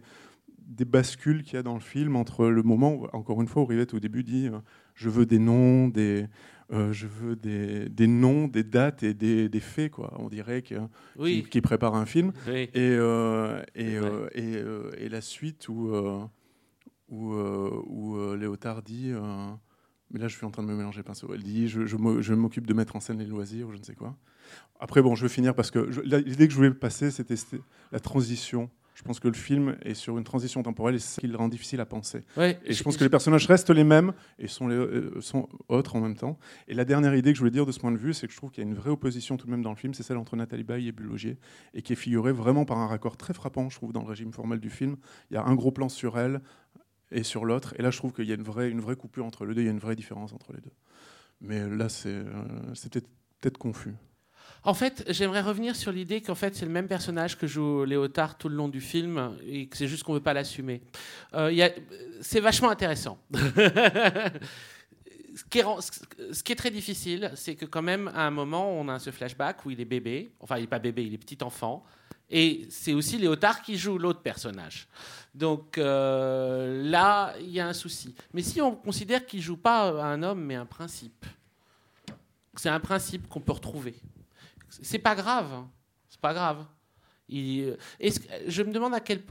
des 0.60 0.86
bascules 0.86 1.44
qu'il 1.44 1.56
y 1.56 1.58
a 1.58 1.64
dans 1.64 1.74
le 1.74 1.80
film 1.82 2.16
entre 2.16 2.48
le 2.48 2.64
moment, 2.64 2.94
où, 2.94 3.06
encore 3.14 3.42
une 3.42 3.48
fois, 3.48 3.64
où 3.64 3.66
Rivette 3.66 3.94
au 3.94 4.00
début 4.00 4.24
dit 4.24 4.48
euh, 4.48 4.60
je 4.96 5.10
veux 5.10 5.26
des 5.26 5.40
noms, 5.40 5.88
des, 5.88 6.28
euh, 6.72 6.94
je 6.94 7.06
veux 7.08 7.36
des, 7.36 7.90
des 7.90 8.08
noms, 8.08 8.48
des 8.48 8.64
dates 8.64 9.04
et 9.04 9.14
des, 9.14 9.50
des 9.50 9.60
faits. 9.60 9.92
Quoi. 9.92 10.14
On 10.20 10.30
dirait 10.30 10.62
que- 10.62 10.76
Oui. 11.18 11.42
qu'il 11.42 11.50
qu'il 11.50 11.62
prépare 11.64 11.96
un 11.96 12.06
film. 12.06 12.32
Oui. 12.48 12.70
Et, 12.74 12.98
et, 13.76 13.98
et, 14.36 14.64
et 14.98 15.10
la 15.10 15.22
suite 15.22 15.68
où, 15.70 15.92
où, 17.12 17.34
où 17.36 18.36
Léotard 18.36 18.82
dit. 18.82 19.12
mais 20.12 20.20
là, 20.20 20.28
je 20.28 20.36
suis 20.36 20.46
en 20.46 20.52
train 20.52 20.64
de 20.64 20.68
me 20.68 20.76
mélanger 20.76 21.04
pinceau. 21.04 21.32
Elle 21.34 21.44
dit 21.44 21.68
je, 21.68 21.86
je 21.86 21.96
m'o- 21.98 22.22
je 22.22 22.34
m'occupe 22.34 22.66
de 22.68 22.74
mettre 22.74 22.96
en 22.96 23.00
scène 23.00 23.20
les 23.20 23.26
loisirs 23.26 23.68
ou 23.68 23.72
je 23.72 23.78
ne 23.78 23.84
sais 23.84 23.96
quoi. 23.96 24.16
Après, 24.80 25.02
bon, 25.02 25.14
je 25.16 25.24
vais 25.26 25.30
finir 25.30 25.54
parce 25.56 25.72
que 25.72 25.80
l'idée 26.18 26.48
que 26.48 26.52
je 26.54 26.58
voulais 26.58 26.72
passer, 26.72 27.12
c'était 27.12 27.36
la 27.92 28.00
transition 28.00 28.70
Je 28.96 29.04
pense 29.04 29.20
que 29.20 29.28
le 29.30 29.34
film 29.36 29.78
est 29.84 29.94
sur 29.94 30.18
une 30.18 30.24
transition 30.24 30.62
temporelle 30.64 30.96
et 30.96 31.00
c'est 31.00 31.16
ce 31.16 31.20
qui 31.22 31.28
le 31.28 31.38
rend 31.38 31.48
difficile 31.48 31.80
à 31.80 31.86
penser. 31.86 32.22
Ouais, 32.36 32.60
et 32.66 32.74
je 32.74 32.84
pense 32.84 32.98
que 32.98 33.04
les 33.04 33.10
personnages 33.10 33.46
restent 33.48 33.70
les 33.70 33.84
mêmes 33.86 34.12
et 34.38 34.48
sont, 34.48 34.68
les, 34.68 34.76
euh, 34.76 35.22
sont 35.22 35.48
autres 35.70 35.96
en 35.96 36.02
même 36.02 36.16
temps. 36.18 36.38
Et 36.68 36.74
la 36.74 36.84
dernière 36.84 37.16
idée 37.16 37.32
que 37.32 37.36
je 37.38 37.42
voulais 37.42 37.52
dire 37.52 37.66
de 37.66 37.72
ce 37.72 37.80
point 37.80 37.92
de 37.92 37.98
vue, 37.98 38.14
c'est 38.14 38.28
que 38.28 38.34
je 38.34 38.38
trouve 38.38 38.52
qu'il 38.52 38.64
y 38.64 38.68
a 38.68 38.70
une 38.70 38.76
vraie 38.76 38.90
opposition 38.90 39.38
tout 39.38 39.46
de 39.46 39.52
même 39.52 39.62
dans 39.64 39.70
le 39.72 39.76
film, 39.78 39.94
c'est 39.94 40.04
celle 40.04 40.18
entre 40.18 40.36
Nathalie 40.36 40.64
Baye 40.66 40.88
et 40.90 40.92
Bulogier, 40.92 41.38
et 41.74 41.82
qui 41.84 41.94
est 41.94 41.96
figurée 41.96 42.34
vraiment 42.34 42.66
par 42.66 42.80
un 42.80 42.88
raccord 42.88 43.16
très 43.18 43.34
frappant, 43.34 43.70
je 43.70 43.78
trouve, 43.78 43.94
dans 43.94 44.02
le 44.02 44.08
régime 44.10 44.34
formel 44.34 44.60
du 44.60 44.70
film. 44.70 44.98
Il 45.30 45.36
y 45.36 45.38
a 45.38 45.44
un 45.46 45.56
gros 45.56 45.72
plan 45.72 45.88
sur 45.90 46.20
elle 46.20 46.42
et 47.12 47.24
sur 47.24 47.46
l'autre, 47.46 47.74
et 47.78 47.82
là 47.82 47.92
je 47.92 47.98
trouve 47.98 48.14
qu'il 48.14 48.26
y 48.26 48.32
a 48.32 48.36
une 48.36 48.44
vraie, 48.44 48.70
une 48.70 48.82
vraie 48.82 48.96
coupure 48.96 49.26
entre 49.26 49.46
les 49.46 49.54
deux, 49.54 49.62
il 49.62 49.66
y 49.66 49.70
a 49.70 49.72
une 49.72 49.80
vraie 49.80 49.96
différence 49.96 50.34
entre 50.34 50.54
les 50.54 50.62
deux. 50.62 50.72
Mais 51.42 51.68
là, 51.68 51.90
c'est 51.90 52.10
euh, 52.10 52.24
peut-être 52.84 53.08
peut-être 53.40 53.58
confus. 53.58 53.96
En 54.64 54.76
fait, 54.76 55.04
j'aimerais 55.08 55.42
revenir 55.42 55.76
sur 55.76 55.92
l'idée 55.92 56.22
qu'en 56.22 56.36
fait, 56.36 56.56
c'est 56.56 56.66
le 56.66 56.72
même 56.72 56.88
personnage 56.88 57.36
que 57.36 57.48
joue 57.48 57.84
Léotard 57.84 58.38
tout 58.38 58.48
le 58.48 58.56
long 58.56 58.68
du 58.68 58.80
film 58.80 59.36
et 59.48 59.68
que 59.68 59.76
c'est 59.76 59.88
juste 59.88 60.04
qu'on 60.04 60.14
ne 60.14 60.20
veut 60.20 60.24
pas 60.24 60.36
l'assumer. 60.36 60.84
Euh, 61.34 61.70
c'est 62.22 62.40
vachement 62.40 62.70
intéressant. 62.70 63.18
ce, 63.34 64.30
qui 65.50 65.60
est, 65.60 65.66
ce 66.32 66.44
qui 66.44 66.52
est 66.52 66.56
très 66.56 66.70
difficile, 66.70 67.32
c'est 67.34 67.56
que 67.56 67.66
quand 67.66 67.82
même, 67.82 68.10
à 68.10 68.28
un 68.28 68.32
moment, 68.32 68.72
on 68.72 68.88
a 68.88 69.00
ce 69.00 69.10
flashback 69.10 69.66
où 69.66 69.72
il 69.72 69.82
est 69.82 69.86
bébé. 69.86 70.32
Enfin, 70.40 70.58
il 70.58 70.62
n'est 70.62 70.68
pas 70.68 70.78
bébé, 70.78 71.06
il 71.06 71.14
est 71.16 71.18
petit 71.18 71.44
enfant. 71.44 71.84
Et 72.34 72.66
c'est 72.70 72.94
aussi 72.94 73.18
Léotard 73.18 73.62
qui 73.62 73.78
joue 73.78 73.98
l'autre 73.98 74.22
personnage. 74.22 74.88
Donc 75.36 75.78
euh, 75.78 76.82
là, 76.90 77.34
il 77.40 77.50
y 77.52 77.60
a 77.60 77.68
un 77.68 77.74
souci. 77.74 78.16
Mais 78.34 78.42
si 78.42 78.62
on 78.62 78.74
considère 78.76 79.26
qu'il 79.26 79.42
joue 79.42 79.58
pas 79.58 79.90
un 80.04 80.24
homme, 80.24 80.42
mais 80.44 80.56
un 80.56 80.66
principe, 80.66 81.26
c'est 82.56 82.70
un 82.70 82.80
principe 82.80 83.28
qu'on 83.28 83.42
peut 83.42 83.52
retrouver. 83.52 83.96
C'est 84.70 85.00
pas 85.00 85.16
grave. 85.16 85.52
hein. 85.54 85.70
C'est 86.10 86.22
pas 86.22 86.34
grave. 86.34 86.66
Que- 87.28 87.78
je 88.48 88.64
me 88.64 88.72
demande 88.72 88.94
à 88.94 89.00
quel, 89.00 89.22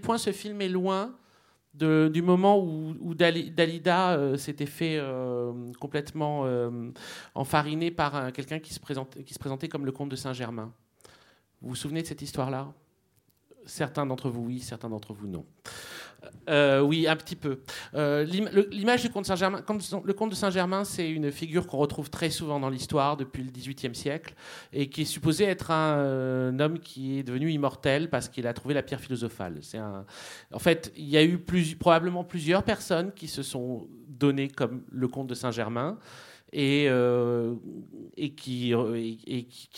point 0.00 0.18
ce 0.18 0.32
film 0.32 0.60
est 0.60 0.68
loin 0.68 1.14
du 1.74 2.22
moment 2.22 2.58
où, 2.58 2.96
où 3.00 3.14
Dali- 3.14 3.50
Dalida 3.50 4.14
euh, 4.16 4.36
s'était 4.36 4.66
fait 4.66 4.96
euh, 4.98 5.52
complètement 5.78 6.42
euh, 6.46 6.90
par 7.90 8.14
un- 8.16 8.30
quelqu'un 8.32 8.58
qui 8.58 8.72
se 8.72 8.80
présentait 8.80 9.68
comme 9.68 9.84
le 9.84 9.92
comte 9.92 10.08
de 10.08 10.16
Saint-Germain. 10.16 10.72
Vous 11.60 11.70
vous 11.70 11.76
souvenez 11.76 12.02
de 12.02 12.06
cette 12.06 12.22
histoire-là? 12.22 12.72
Certains 13.66 14.06
d'entre 14.06 14.30
vous, 14.30 14.42
oui, 14.42 14.60
certains 14.60 14.88
d'entre 14.88 15.12
vous, 15.12 15.26
non. 15.26 15.44
Euh, 16.48 16.80
oui, 16.80 17.06
un 17.06 17.16
petit 17.16 17.36
peu. 17.36 17.60
Euh, 17.94 18.24
L'image 18.24 19.02
du 19.02 19.10
comte 19.10 19.24
de 19.24 19.26
Saint-Germain, 19.26 19.62
le 20.04 20.12
comte 20.12 20.30
de 20.30 20.34
Saint-Germain, 20.34 20.84
c'est 20.84 21.08
une 21.08 21.30
figure 21.32 21.66
qu'on 21.66 21.78
retrouve 21.78 22.10
très 22.10 22.30
souvent 22.30 22.60
dans 22.60 22.68
l'histoire 22.68 23.16
depuis 23.16 23.42
le 23.42 23.50
XVIIIe 23.50 23.94
siècle 23.94 24.34
et 24.72 24.88
qui 24.88 25.02
est 25.02 25.06
supposé 25.06 25.44
être 25.44 25.70
un, 25.70 25.96
euh, 25.98 26.58
homme 26.58 26.78
qui 26.78 27.18
est 27.18 27.22
devenu 27.22 27.50
immortel 27.50 28.08
parce 28.10 28.28
qu'il 28.28 28.46
a 28.46 28.52
trouvé 28.54 28.74
la 28.74 28.82
pierre 28.82 29.00
philosophale. 29.00 29.60
En 30.52 30.58
fait, 30.58 30.92
il 30.96 31.08
y 31.08 31.16
a 31.16 31.24
eu 31.24 31.38
probablement 31.78 32.24
plusieurs 32.24 32.62
personnes 32.62 33.12
qui 33.12 33.28
se 33.28 33.42
sont 33.42 33.88
données 34.08 34.48
comme 34.48 34.82
le 34.90 35.08
comte 35.08 35.26
de 35.26 35.34
Saint-Germain 35.34 35.98
et, 36.52 36.86
euh, 36.88 37.54
qui, 38.36 38.72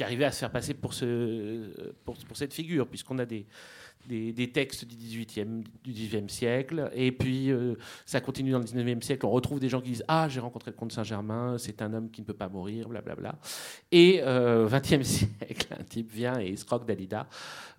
arrivaient 0.01 0.25
à 0.25 0.33
se 0.33 0.41
faire 0.41 0.51
passer 0.51 0.75
pour 0.75 0.95
cette 0.95 2.55
figure, 2.55 2.87
puisqu'on 2.87 3.19
a 3.19 3.27
des, 3.27 3.47
des, 4.07 4.51
textes 4.51 4.85
du 4.87 4.97
18e, 4.97 5.65
du 5.85 5.93
19e 5.93 6.29
siècle, 6.29 6.91
et 6.95 7.13
puis 7.13 7.51
euh, 7.51 7.75
ça 8.07 8.21
continue 8.21 8.53
dans 8.53 8.59
le 8.59 8.65
19e 8.65 9.03
siècle, 9.03 9.27
on 9.27 9.31
retrouve 9.31 9.61
des 9.61 9.69
gens 9.69 9.81
qui 9.81 9.91
disent 9.91 10.05
«Ah, 10.09 10.29
j'ai 10.29 10.41
rencontré 10.41 10.71
le 10.71 10.77
comte 10.77 10.93
Saint-Germain, 10.93 11.57
c'est 11.59 11.83
un 11.83 11.93
homme 11.93 12.11
qui 12.11 12.23
ne 12.23 12.27
peut 12.27 12.35
pas 12.35 12.49
mourir, 12.49 12.89
blablabla.» 12.89 13.35
Et 13.93 14.21
euh, 14.23 14.69
20e 14.69 15.03
siècle, 15.03 15.75
un 15.79 15.83
type 15.83 16.11
vient 16.11 16.41
et 16.41 16.53
escroque 16.53 16.87
Dalida, 16.87 17.27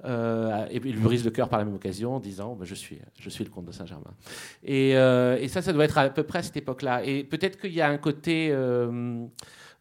euh, 0.06 0.68
et 0.70 0.78
il 0.78 0.94
lui 0.94 1.02
brise 1.02 1.26
le 1.26 1.32
cœur 1.32 1.50
par 1.50 1.60
la 1.60 1.66
même 1.66 1.76
occasion 1.76 2.16
en 2.16 2.20
disant 2.20 2.56
bah, 2.56 2.66
je, 2.66 2.76
suis, 2.76 3.00
je 3.20 3.30
suis 3.30 3.44
le 3.44 3.50
comte 3.50 3.66
de 3.66 3.72
Saint-Germain». 3.72 4.14
Et, 4.64 4.96
euh, 4.96 5.38
et 5.40 5.48
ça, 5.48 5.62
ça 5.62 5.74
doit 5.74 5.86
être 5.86 5.98
à 5.98 6.10
peu 6.10 6.24
près 6.24 6.40
à 6.40 6.44
cette 6.44 6.58
époque-là. 6.58 7.04
Et 7.06 7.24
peut-être 7.24 7.60
qu'il 7.60 7.74
y 7.74 7.82
a 7.82 7.90
un 7.90 7.98
côté... 7.98 8.54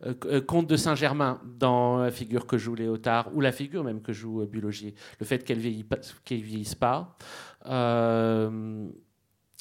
euh, 0.07 0.15
euh, 0.27 0.41
comte 0.41 0.69
de 0.69 0.77
Saint-Germain 0.77 1.41
dans 1.59 1.99
la 1.99 2.11
figure 2.11 2.47
que 2.47 2.57
joue 2.57 2.75
Léotard, 2.75 3.31
ou 3.35 3.41
la 3.41 3.53
figure 3.53 3.83
même 3.83 4.01
que 4.01 4.13
joue 4.13 4.43
euh, 4.43 4.47
Bulogier, 4.47 4.95
le 5.19 5.27
fait 5.27 5.45
qu'elle 5.45 5.59
vieillit 5.59 5.85
pas- 5.85 5.99
qu'elle 6.25 6.43
vieillisse 6.43 6.75
pas, 6.75 7.17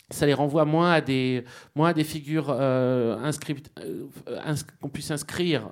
ça 0.10 0.26
les 0.26 0.34
renvoie 0.34 0.64
moins 0.66 0.92
à 0.94 1.02
des, 1.02 1.44
moins 1.76 1.92
des 1.92 2.04
figures 2.06 2.48
euh, 2.50 3.32
qu'on 4.80 4.90
puisse 4.90 5.12
inscrire 5.12 5.70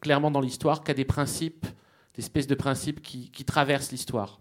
clairement 0.00 0.30
dans 0.30 0.40
l'histoire 0.40 0.84
qu'à 0.84 0.94
des 0.94 1.04
principes, 1.04 1.66
des 2.14 2.20
espèces 2.20 2.46
de 2.46 2.54
principes 2.54 3.00
qui 3.02 3.44
traversent 3.44 3.90
l'histoire. 3.90 4.40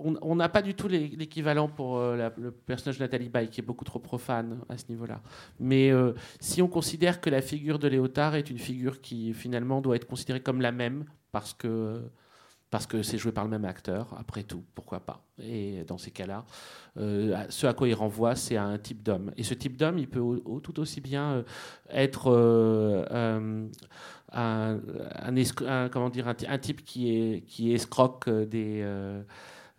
On 0.00 0.36
n'a 0.36 0.48
pas 0.48 0.62
du 0.62 0.74
tout 0.74 0.88
l'é- 0.88 1.14
l'équivalent 1.16 1.68
pour 1.68 1.98
euh, 1.98 2.30
le 2.38 2.50
personnage 2.50 2.98
de 2.98 3.02
Nathalie 3.04 3.28
Baye, 3.28 3.48
qui 3.48 3.60
est 3.60 3.64
beaucoup 3.64 3.84
trop 3.84 3.98
profane 3.98 4.60
à 4.68 4.76
ce 4.78 4.84
niveau-là. 4.88 5.20
Mais 5.58 5.90
euh, 5.90 6.12
si 6.40 6.62
on 6.62 6.68
considère 6.68 7.20
que 7.20 7.30
la 7.30 7.42
figure 7.42 7.78
de 7.78 7.88
Léotard 7.88 8.34
est 8.34 8.50
une 8.50 8.58
figure 8.58 9.00
qui 9.00 9.34
finalement 9.34 9.80
doit 9.80 9.96
être 9.96 10.06
considérée 10.06 10.40
comme 10.40 10.60
la 10.60 10.72
même, 10.72 11.04
parce 11.32 11.52
que 11.54 12.00
parce 12.70 12.86
que 12.86 13.02
c'est 13.02 13.16
joué 13.16 13.32
par 13.32 13.44
le 13.44 13.50
même 13.50 13.64
acteur, 13.64 14.14
après 14.18 14.42
tout, 14.42 14.62
pourquoi 14.74 15.00
pas? 15.00 15.24
Et 15.42 15.84
dans 15.86 15.96
ces 15.96 16.10
cas-là, 16.10 16.44
euh, 16.98 17.34
ce 17.48 17.66
à 17.66 17.72
quoi 17.72 17.88
il 17.88 17.94
renvoie, 17.94 18.34
c'est 18.34 18.56
à 18.58 18.64
un 18.64 18.76
type 18.76 19.02
d'homme. 19.02 19.32
Et 19.38 19.42
ce 19.42 19.54
type 19.54 19.78
d'homme, 19.78 19.96
il 19.98 20.06
peut 20.06 20.20
tout 20.62 20.78
aussi 20.78 21.00
bien 21.00 21.44
être 21.88 22.30
un, 23.10 23.68
un 24.32 25.88
comment 25.90 26.10
dire, 26.10 26.28
un, 26.28 26.34
ty- 26.34 26.46
un 26.46 26.58
type 26.58 26.84
qui, 26.84 27.10
est, 27.10 27.40
qui 27.46 27.72
escroque 27.72 28.28
des, 28.28 28.84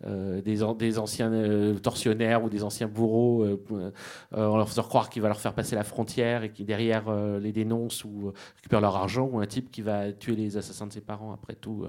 euh, 0.06 0.40
des, 0.40 0.62
an- 0.62 0.74
des 0.74 0.98
anciens 0.98 1.30
euh, 1.30 1.78
tortionnaires 1.78 2.42
ou 2.42 2.48
des 2.48 2.64
anciens 2.64 2.88
bourreaux 2.88 3.44
euh, 3.44 3.90
en 4.32 4.56
leur 4.56 4.66
faisant 4.66 4.82
croire 4.82 5.10
qu'il 5.10 5.20
va 5.20 5.28
leur 5.28 5.40
faire 5.40 5.52
passer 5.52 5.76
la 5.76 5.84
frontière 5.84 6.42
et 6.42 6.50
qui 6.52 6.64
derrière 6.64 7.12
les 7.38 7.52
dénonce 7.52 8.04
ou 8.04 8.32
récupère 8.56 8.80
leur 8.80 8.96
argent, 8.96 9.28
ou 9.30 9.40
un 9.40 9.46
type 9.46 9.70
qui 9.70 9.82
va 9.82 10.12
tuer 10.12 10.36
les 10.36 10.56
assassins 10.56 10.86
de 10.86 10.92
ses 10.92 11.00
parents 11.02 11.32
après 11.32 11.54
tout. 11.54 11.86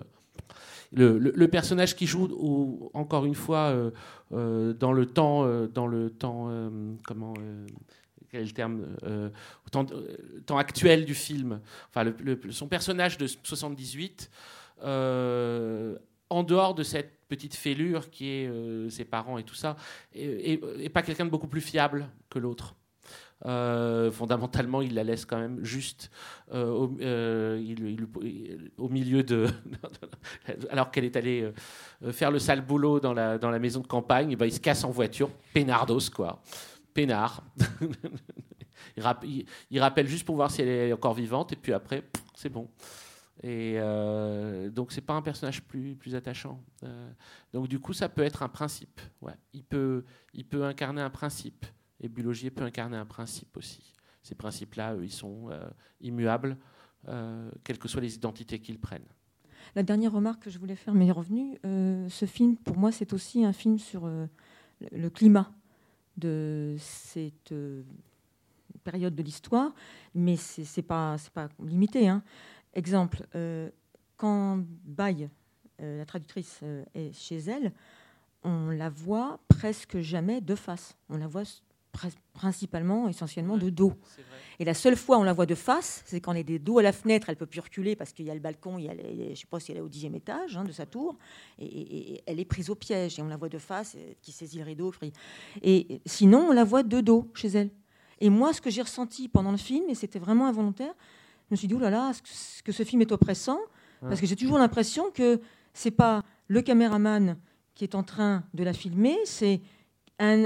Le, 0.92 1.46
personnage 1.48 1.96
qui 1.96 2.06
joue, 2.06 2.90
encore 2.94 3.26
une 3.26 3.36
fois, 3.36 3.74
dans 4.32 4.94
le 4.94 5.06
temps, 5.06 5.46
dans 5.68 5.88
le 5.88 6.10
temps, 6.10 6.50
comment, 7.08 7.34
quel 8.30 8.42
est 8.42 8.46
le 8.46 8.52
terme, 8.52 8.86
temps, 10.46 10.58
actuel 10.58 11.06
du 11.06 11.16
film. 11.16 11.62
Enfin, 11.90 12.12
son 12.50 12.68
personnage 12.68 13.18
de 13.18 13.28
78, 13.28 14.30
euh, 14.84 15.98
en 16.32 16.44
dehors 16.44 16.74
de 16.74 16.84
cette 16.84 17.12
petite 17.28 17.56
fêlure 17.56 18.10
qui 18.10 18.30
est 18.30 18.48
euh, 18.48 18.90
ses 18.90 19.06
parents 19.06 19.38
et 19.38 19.44
tout 19.44 19.54
ça, 19.56 19.76
et, 20.14 20.58
pas 20.90 21.02
quelqu'un 21.02 21.26
de 21.26 21.30
beaucoup 21.30 21.48
plus 21.48 21.62
fiable 21.62 22.10
que 22.30 22.40
l'autre. 22.40 22.76
Euh, 23.46 24.12
fondamentalement, 24.12 24.82
il 24.84 24.94
la 24.94 25.04
laisse 25.04 25.26
quand 25.26 25.40
même 25.40 25.64
juste 25.64 26.12
euh, 26.54 26.70
au, 26.70 26.96
il- 27.60 27.80
il- 27.80 28.08
il- 28.24 28.72
au 28.78 28.88
milieu 28.88 29.24
de. 29.24 29.48
alors 30.70 30.92
qu'elle 30.92 31.06
est 31.06 31.16
allée 31.16 31.52
faire 32.12 32.32
le 32.32 32.40
sale 32.40 32.62
boulot 32.62 33.00
dans 33.00 33.14
la, 33.14 33.60
maison 33.60 33.82
de 33.82 33.88
campagne, 33.88 34.36
ben, 34.36 34.46
il 34.46 34.54
se 34.54 34.60
casse 34.60 34.84
en 34.84 34.92
voiture, 34.92 35.30
peinardos, 35.54 36.12
quoi. 36.16 36.42
Peinard. 36.94 37.44
il, 38.98 39.46
il- 39.72 39.80
rappelle 39.80 40.08
juste 40.08 40.26
pour 40.26 40.36
voir 40.36 40.52
si 40.52 40.62
elle 40.62 40.70
est 40.70 40.94
encore 40.94 41.14
vivante, 41.14 41.52
et 41.52 41.56
puis 41.58 41.74
après, 41.74 42.04
c'est 42.36 42.50
bon. 42.50 42.70
Et 43.44 43.76
euh, 43.78 44.70
donc, 44.70 44.92
c'est 44.92 45.02
pas 45.02 45.14
un 45.14 45.22
personnage 45.22 45.64
plus, 45.64 45.96
plus 45.96 46.16
attachant. 46.16 46.64
Euh, 46.84 47.10
donc, 47.54 47.68
du 47.68 47.80
coup, 47.80 47.94
ça 47.94 48.10
peut 48.10 48.22
être 48.22 48.44
un 48.44 48.50
principe. 48.50 49.02
Il, 49.54 49.64
peut, 49.64 50.04
il 50.34 50.46
peut 50.46 50.64
incarner 50.64 51.02
un 51.02 51.10
principe. 51.10 51.66
Et 52.00 52.10
Bulogier 52.10 52.52
peut 52.52 52.64
incarner 52.64 52.98
un 52.98 53.06
principe 53.06 53.58
aussi. 53.58 53.94
Ces 54.22 54.36
principes-là, 54.36 54.96
ils 55.02 55.12
sont 55.12 55.50
euh, 55.50 55.68
immuables, 56.02 56.58
euh, 57.08 57.50
quelles 57.64 57.80
que 57.80 57.88
soient 57.88 58.02
les 58.02 58.16
identités 58.16 58.60
qu'ils 58.60 58.80
prennent. 58.80 59.08
La 59.76 59.84
dernière 59.84 60.12
remarque 60.12 60.44
que 60.44 60.50
je 60.50 60.60
voulais 60.60 60.76
faire 60.76 60.94
m'est 60.94 61.12
revenue. 61.12 61.58
Euh, 61.66 62.08
ce 62.10 62.26
film, 62.26 62.58
pour 62.58 62.78
moi, 62.78 62.92
c'est 62.92 63.14
aussi 63.14 63.44
un 63.46 63.54
film 63.54 63.80
sur 63.80 64.08
le 64.08 65.10
climat 65.10 65.52
de 66.18 66.76
cette 66.78 67.54
période 68.84 69.16
de 69.16 69.24
l'histoire, 69.24 69.74
mais 70.14 70.36
c'est 70.36 70.82
pas 70.82 71.16
pas 71.34 71.50
limité. 71.64 72.08
hein. 72.08 72.24
Exemple, 72.74 73.26
euh, 73.36 73.70
quand 74.18 74.60
Baye, 74.86 75.30
euh, 75.82 75.98
la 75.98 76.06
traductrice, 76.06 76.60
euh, 76.64 76.84
est 76.96 77.14
chez 77.14 77.38
elle, 77.38 77.72
on 78.44 78.70
la 78.70 78.90
voit 78.90 79.40
presque 79.48 80.00
jamais 80.00 80.42
de 80.42 80.56
face. 80.56 80.96
On 81.10 81.18
la 81.18 81.28
voit 81.28 81.44
principalement, 82.34 83.10
essentiellement 83.10 83.58
de 83.58 83.70
dos. 83.70 83.94
Et 84.60 84.64
la 84.66 84.74
seule 84.74 84.96
fois 84.96 85.18
où 85.18 85.22
on 85.22 85.24
la 85.24 85.34
voit 85.34 85.46
de 85.46 85.56
face, 85.56 86.04
c'est 86.06 86.22
quand 86.22 86.32
elle 86.32 86.38
est 86.40 86.44
des 86.46 86.58
dos 86.60 86.78
à 86.80 86.82
la 86.84 86.94
fenêtre, 86.94 87.30
elle 87.30 87.36
peut 87.36 87.46
plus 87.46 87.60
reculer 87.60 87.98
parce 87.98 88.14
qu'il 88.14 88.26
y 88.26 88.32
a 88.32 88.34
le 88.34 88.40
balcon, 88.40 88.78
il 88.78 88.86
y 88.86 88.90
a 88.90 88.94
les- 88.94 89.14
les- 89.14 89.26
je 89.26 89.30
ne 89.32 89.36
sais 89.36 89.48
pas 89.48 89.60
si 89.60 89.72
elle 89.72 89.80
est 89.80 89.82
au 89.82 89.90
dixième 89.90 90.16
étage 90.16 90.56
hein, 90.56 90.64
de 90.64 90.72
sa 90.72 90.86
tour, 90.86 91.18
et, 91.60 91.66
et- 91.66 92.14
et 92.14 92.24
elle 92.26 92.40
est 92.40 92.46
prise 92.46 92.70
au 92.70 92.76
piège, 92.76 93.20
et 93.20 93.22
on 93.22 93.28
la 93.28 93.36
voit 93.36 93.50
de 93.50 93.58
face, 93.58 93.98
qui 94.22 94.32
saisit 94.32 94.60
le 94.60 94.64
rideau. 94.64 94.94
Et 95.62 96.00
sinon, 96.06 96.48
on 96.50 96.54
la 96.54 96.64
voit 96.64 96.84
de 96.84 97.02
dos 97.02 97.30
chez 97.34 97.50
elle. 97.50 97.70
Et 98.22 98.30
moi, 98.30 98.54
ce 98.54 98.62
que 98.62 98.70
j'ai 98.70 98.84
ressenti 98.84 99.28
pendant 99.28 99.52
le 99.52 99.58
film, 99.58 99.90
et 99.90 99.96
c'était 99.96 100.20
vraiment 100.20 100.48
involontaire, 100.48 100.94
je 101.52 101.56
me 101.56 101.58
suis 101.58 101.68
dit, 101.68 101.74
oh 101.74 101.80
là 101.80 101.90
là, 101.90 102.12
est-ce 102.12 102.64
que- 102.64 102.72
ce 102.72 102.84
film 102.84 103.02
est 103.02 103.12
oppressant 103.12 103.60
Parce 104.02 104.22
que 104.22 104.26
j'ai 104.26 104.38
toujours 104.38 104.58
l'impression 104.58 105.12
que 105.12 105.42
c'est 105.74 105.92
pas 105.92 106.24
le 106.48 106.62
caméraman 106.62 107.36
qui 107.76 107.84
est 107.84 107.94
en 107.94 108.04
train 108.04 108.44
de 108.54 108.64
la 108.64 108.72
filmer, 108.74 109.18
c'est 109.26 109.60
un, 110.18 110.46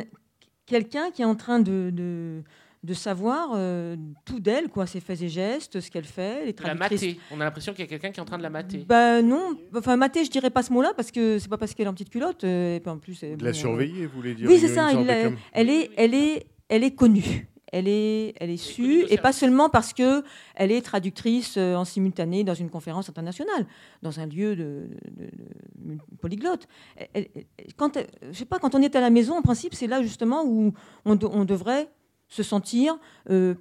quelqu'un 0.65 1.11
qui 1.11 1.21
est 1.21 1.25
en 1.25 1.35
train 1.35 1.59
de, 1.59 1.89
de, 1.93 2.41
de 2.83 2.93
savoir 2.93 3.51
euh, 3.55 3.95
tout 4.25 4.39
d'elle, 4.39 4.67
quoi, 4.69 4.85
ses 4.87 4.99
faits 4.99 5.21
et 5.21 5.29
gestes, 5.29 5.79
ce 5.79 5.89
qu'elle 5.91 6.05
fait, 6.05 6.39
les 6.41 6.45
La 6.47 6.53
traductrices. 6.53 7.01
mater. 7.01 7.19
On 7.31 7.39
a 7.39 7.43
l'impression 7.45 7.71
qu'il 7.73 7.81
y 7.81 7.87
a 7.87 7.89
quelqu'un 7.89 8.11
qui 8.11 8.19
est 8.19 8.21
en 8.21 8.25
train 8.25 8.37
de 8.37 8.43
la 8.43 8.49
mater. 8.49 8.79
Bah 8.87 9.21
non, 9.21 9.55
enfin 9.75 9.95
mater, 9.95 10.25
je 10.25 10.31
dirais 10.31 10.49
pas 10.49 10.63
ce 10.63 10.73
mot-là 10.73 10.93
parce 10.95 11.11
que 11.11 11.37
c'est 11.39 11.49
pas 11.49 11.57
parce 11.57 11.73
qu'elle 11.75 11.85
est 11.85 11.89
en 11.89 11.93
petite 11.93 12.09
culotte. 12.09 12.43
euh, 12.43 12.79
et 12.83 12.89
en 12.89 12.97
plus, 12.97 13.21
De 13.21 13.43
la 13.43 13.53
surveiller, 13.53 14.05
vous 14.07 14.15
voulez 14.17 14.33
dire 14.33 14.49
Oui, 14.49 14.57
c'est 14.59 14.67
ça. 14.67 14.89
sorte 14.89 15.01
il 15.03 15.07
de 15.07 15.11
a- 15.11 15.23
comme- 15.23 15.37
elle 15.53 15.69
est, 15.69 15.91
elle 15.97 16.13
est, 16.15 16.45
elle 16.67 16.83
est 16.83 16.95
connue. 16.95 17.47
Elle 17.77 17.89
est, 17.89 18.33
elle 18.39 18.49
est 18.49 18.55
sue, 18.57 19.03
et 19.09 19.17
pas 19.17 19.33
seulement 19.33 19.69
parce 19.69 19.91
que 19.91 20.23
elle 20.55 20.71
est 20.71 20.81
traductrice 20.81 21.55
euh, 21.57 21.75
en 21.75 21.83
simultané 21.83 22.45
dans 22.45 22.53
une 22.53 22.69
conférence 22.69 23.09
internationale, 23.09 23.65
dans 24.01 24.19
un 24.21 24.27
lieu 24.27 24.55
de, 24.55 24.87
de- 25.11 25.25
de- 25.25 25.95
de- 25.95 25.99
polyglotte. 26.21 26.67
Elle- 27.13 27.27
elle- 27.35 27.45
quand, 27.75 27.97
elle- 27.97 28.07
je 28.31 28.37
sais 28.37 28.45
pas, 28.45 28.59
quand 28.59 28.75
on 28.75 28.81
est 28.81 28.95
à 28.95 29.01
la 29.01 29.09
maison, 29.09 29.35
en 29.37 29.41
principe, 29.41 29.73
c'est 29.73 29.87
là 29.87 30.01
justement 30.01 30.45
où 30.45 30.73
on, 31.03 31.15
de- 31.15 31.25
on 31.25 31.43
devrait 31.43 31.89
se 32.29 32.43
sentir 32.43 32.97
euh, 33.29 33.55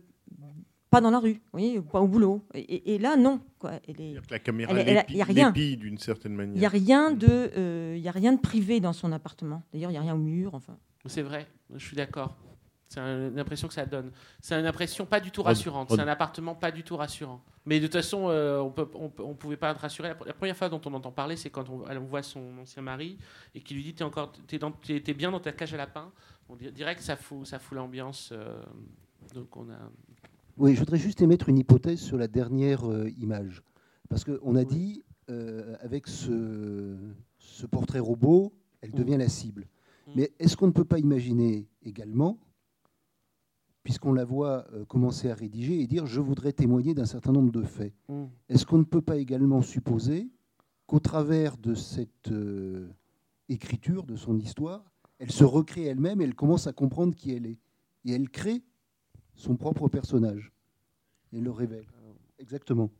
pas 0.91 1.01
dans 1.01 1.11
la 1.11 1.19
rue, 1.19 1.41
oui, 1.53 1.81
pas 1.91 2.01
au 2.01 2.07
boulot. 2.07 2.41
Et, 2.55 2.99
là, 2.99 3.17
non. 3.17 3.41
Quoi. 3.59 3.73
Elle 3.89 4.01
est, 4.01 4.15
La 4.31 4.39
caméra 4.39 4.73
elle- 4.79 4.89
elle 4.91 4.99
a- 4.99 5.05
il 5.09 5.17
y 5.17 5.23
a 5.23 5.25
rien. 5.25 5.51
d'une 5.51 5.99
certaine 5.99 6.35
manière. 6.35 6.55
Il 6.55 6.61
n'y 6.61 6.67
a 6.67 6.69
rien 6.69 7.11
de, 7.11 7.27
euh, 7.57 7.99
y 8.01 8.07
a 8.07 8.13
rien 8.13 8.33
de 8.33 8.39
privé 8.41 8.79
dans 8.79 8.93
son 8.93 9.11
appartement. 9.11 9.65
D'ailleurs, 9.73 9.91
il 9.91 9.95
n'y 9.95 9.99
a 9.99 10.03
rien 10.03 10.15
au 10.15 10.19
mur. 10.19 10.55
Enfin. 10.55 10.77
C'est 11.07 11.23
vrai, 11.23 11.49
je 11.75 11.85
suis 11.85 11.97
d'accord. 11.97 12.37
C'est 12.89 13.01
un- 13.01 13.31
une 13.31 13.39
impression 13.39 13.67
que 13.67 13.75
ça 13.75 13.87
donne. 13.87 14.11
C'est 14.41 14.59
une 14.59 14.67
impression 14.67 15.07
pas 15.07 15.19
du 15.21 15.31
tout 15.31 15.43
rassurante. 15.43 15.91
C'est 15.91 16.01
un 16.01 16.09
appartement 16.09 16.55
pas 16.55 16.71
du 16.71 16.83
tout 16.85 16.97
rassurant. 16.97 17.43
Mais 17.67 17.81
de 17.81 17.87
toute 17.87 17.95
façon, 17.95 18.29
euh, 18.29 18.61
on 18.61 19.11
on 19.19 19.35
pouvait 19.35 19.57
pas 19.57 19.71
être 19.71 19.81
rassuré. 19.81 20.09
La, 20.27 20.35
première 20.35 20.57
fois 20.57 20.69
dont 20.69 20.81
on 20.85 20.93
entend 20.95 21.11
parler, 21.11 21.37
c'est 21.37 21.51
quand 21.51 21.69
on, 21.71 21.87
elle- 21.89 21.99
voit 21.99 22.23
son 22.23 22.59
ancien 22.61 22.83
mari 22.83 23.17
et 23.55 23.61
qui 23.61 23.75
lui 23.75 23.83
dit 23.83 23.95
T'es 23.95 24.05
encore, 24.05 24.33
t'es, 24.47 24.59
dans- 24.59 24.71
t'es- 24.71 25.01
t'es 25.01 25.15
bien 25.15 25.31
dans 25.31 25.41
ta 25.41 25.53
cage 25.53 25.73
à 25.75 25.77
lapin. 25.79 26.13
On 26.49 26.57
dir- 26.57 26.71
dirait 26.73 26.95
que 26.95 27.03
ça 27.03 27.17
fout, 27.17 27.47
ça 27.47 27.59
fout 27.59 27.77
l'ambiance. 27.77 28.31
euh, 28.33 28.61
donc 29.35 29.57
on 29.57 29.69
a. 29.71 29.91
Oui, 30.59 30.75
je 30.75 30.81
voudrais 30.81 30.99
juste 30.99 31.21
émettre 31.23 31.49
une 31.49 31.59
hypothèse 31.59 32.01
sur 32.01 32.17
la 32.19 32.29
dernière 32.29 32.89
euh, 32.89 33.09
image. 33.19 33.63
Parce 34.11 34.25
qu'on 34.25 34.55
a 34.55 34.65
dit, 34.65 35.03
euh, 35.31 35.75
avec 35.81 36.07
ce, 36.07 36.97
ce 37.39 37.67
portrait 37.67 37.99
robot, 37.99 38.53
elle 38.83 38.93
devient 38.93 39.17
la 39.17 39.29
cible. 39.31 39.67
Mais 40.15 40.31
est-ce 40.39 40.55
qu'on 40.57 40.67
ne 40.67 40.73
peut 40.73 40.85
pas 40.85 40.99
imaginer 40.99 41.67
également, 41.83 42.39
puisqu'on 43.85 44.13
la 44.13 44.25
voit 44.25 44.67
euh, 44.73 44.85
commencer 44.87 45.31
à 45.31 45.35
rédiger 45.35 45.81
et 45.81 45.87
dire 45.87 46.07
je 46.07 46.21
voudrais 46.21 46.53
témoigner 46.53 46.95
d'un 46.95 47.05
certain 47.07 47.31
nombre 47.33 47.53
de 47.53 47.63
faits, 47.63 47.95
Mm. 48.09 48.25
est-ce 48.49 48.67
qu'on 48.67 48.79
ne 48.79 48.85
peut 48.85 49.03
pas 49.03 49.17
également 49.19 49.63
supposer 49.63 50.29
qu'au 50.87 50.99
travers 51.01 51.57
de 51.59 51.75
cette 51.75 52.33
euh, 52.33 52.89
écriture, 53.49 54.03
de 54.05 54.17
son 54.17 54.39
histoire, 54.39 54.91
elle 55.19 55.31
se 55.31 55.45
recrée 55.45 55.85
elle-même 55.85 56.21
et 56.21 56.25
elle 56.25 56.35
commence 56.35 56.67
à 56.67 56.73
comprendre 56.73 57.15
qui 57.15 57.31
elle 57.33 57.47
est 57.47 57.59
Et 58.05 58.13
elle 58.13 58.29
crée 58.29 58.63
son 59.35 59.57
propre 59.57 59.89
personnage. 59.89 60.53
Et 61.33 61.37
elle 61.39 61.45
le 61.45 61.51
révèle. 61.51 61.87
Exactement. 62.39 62.91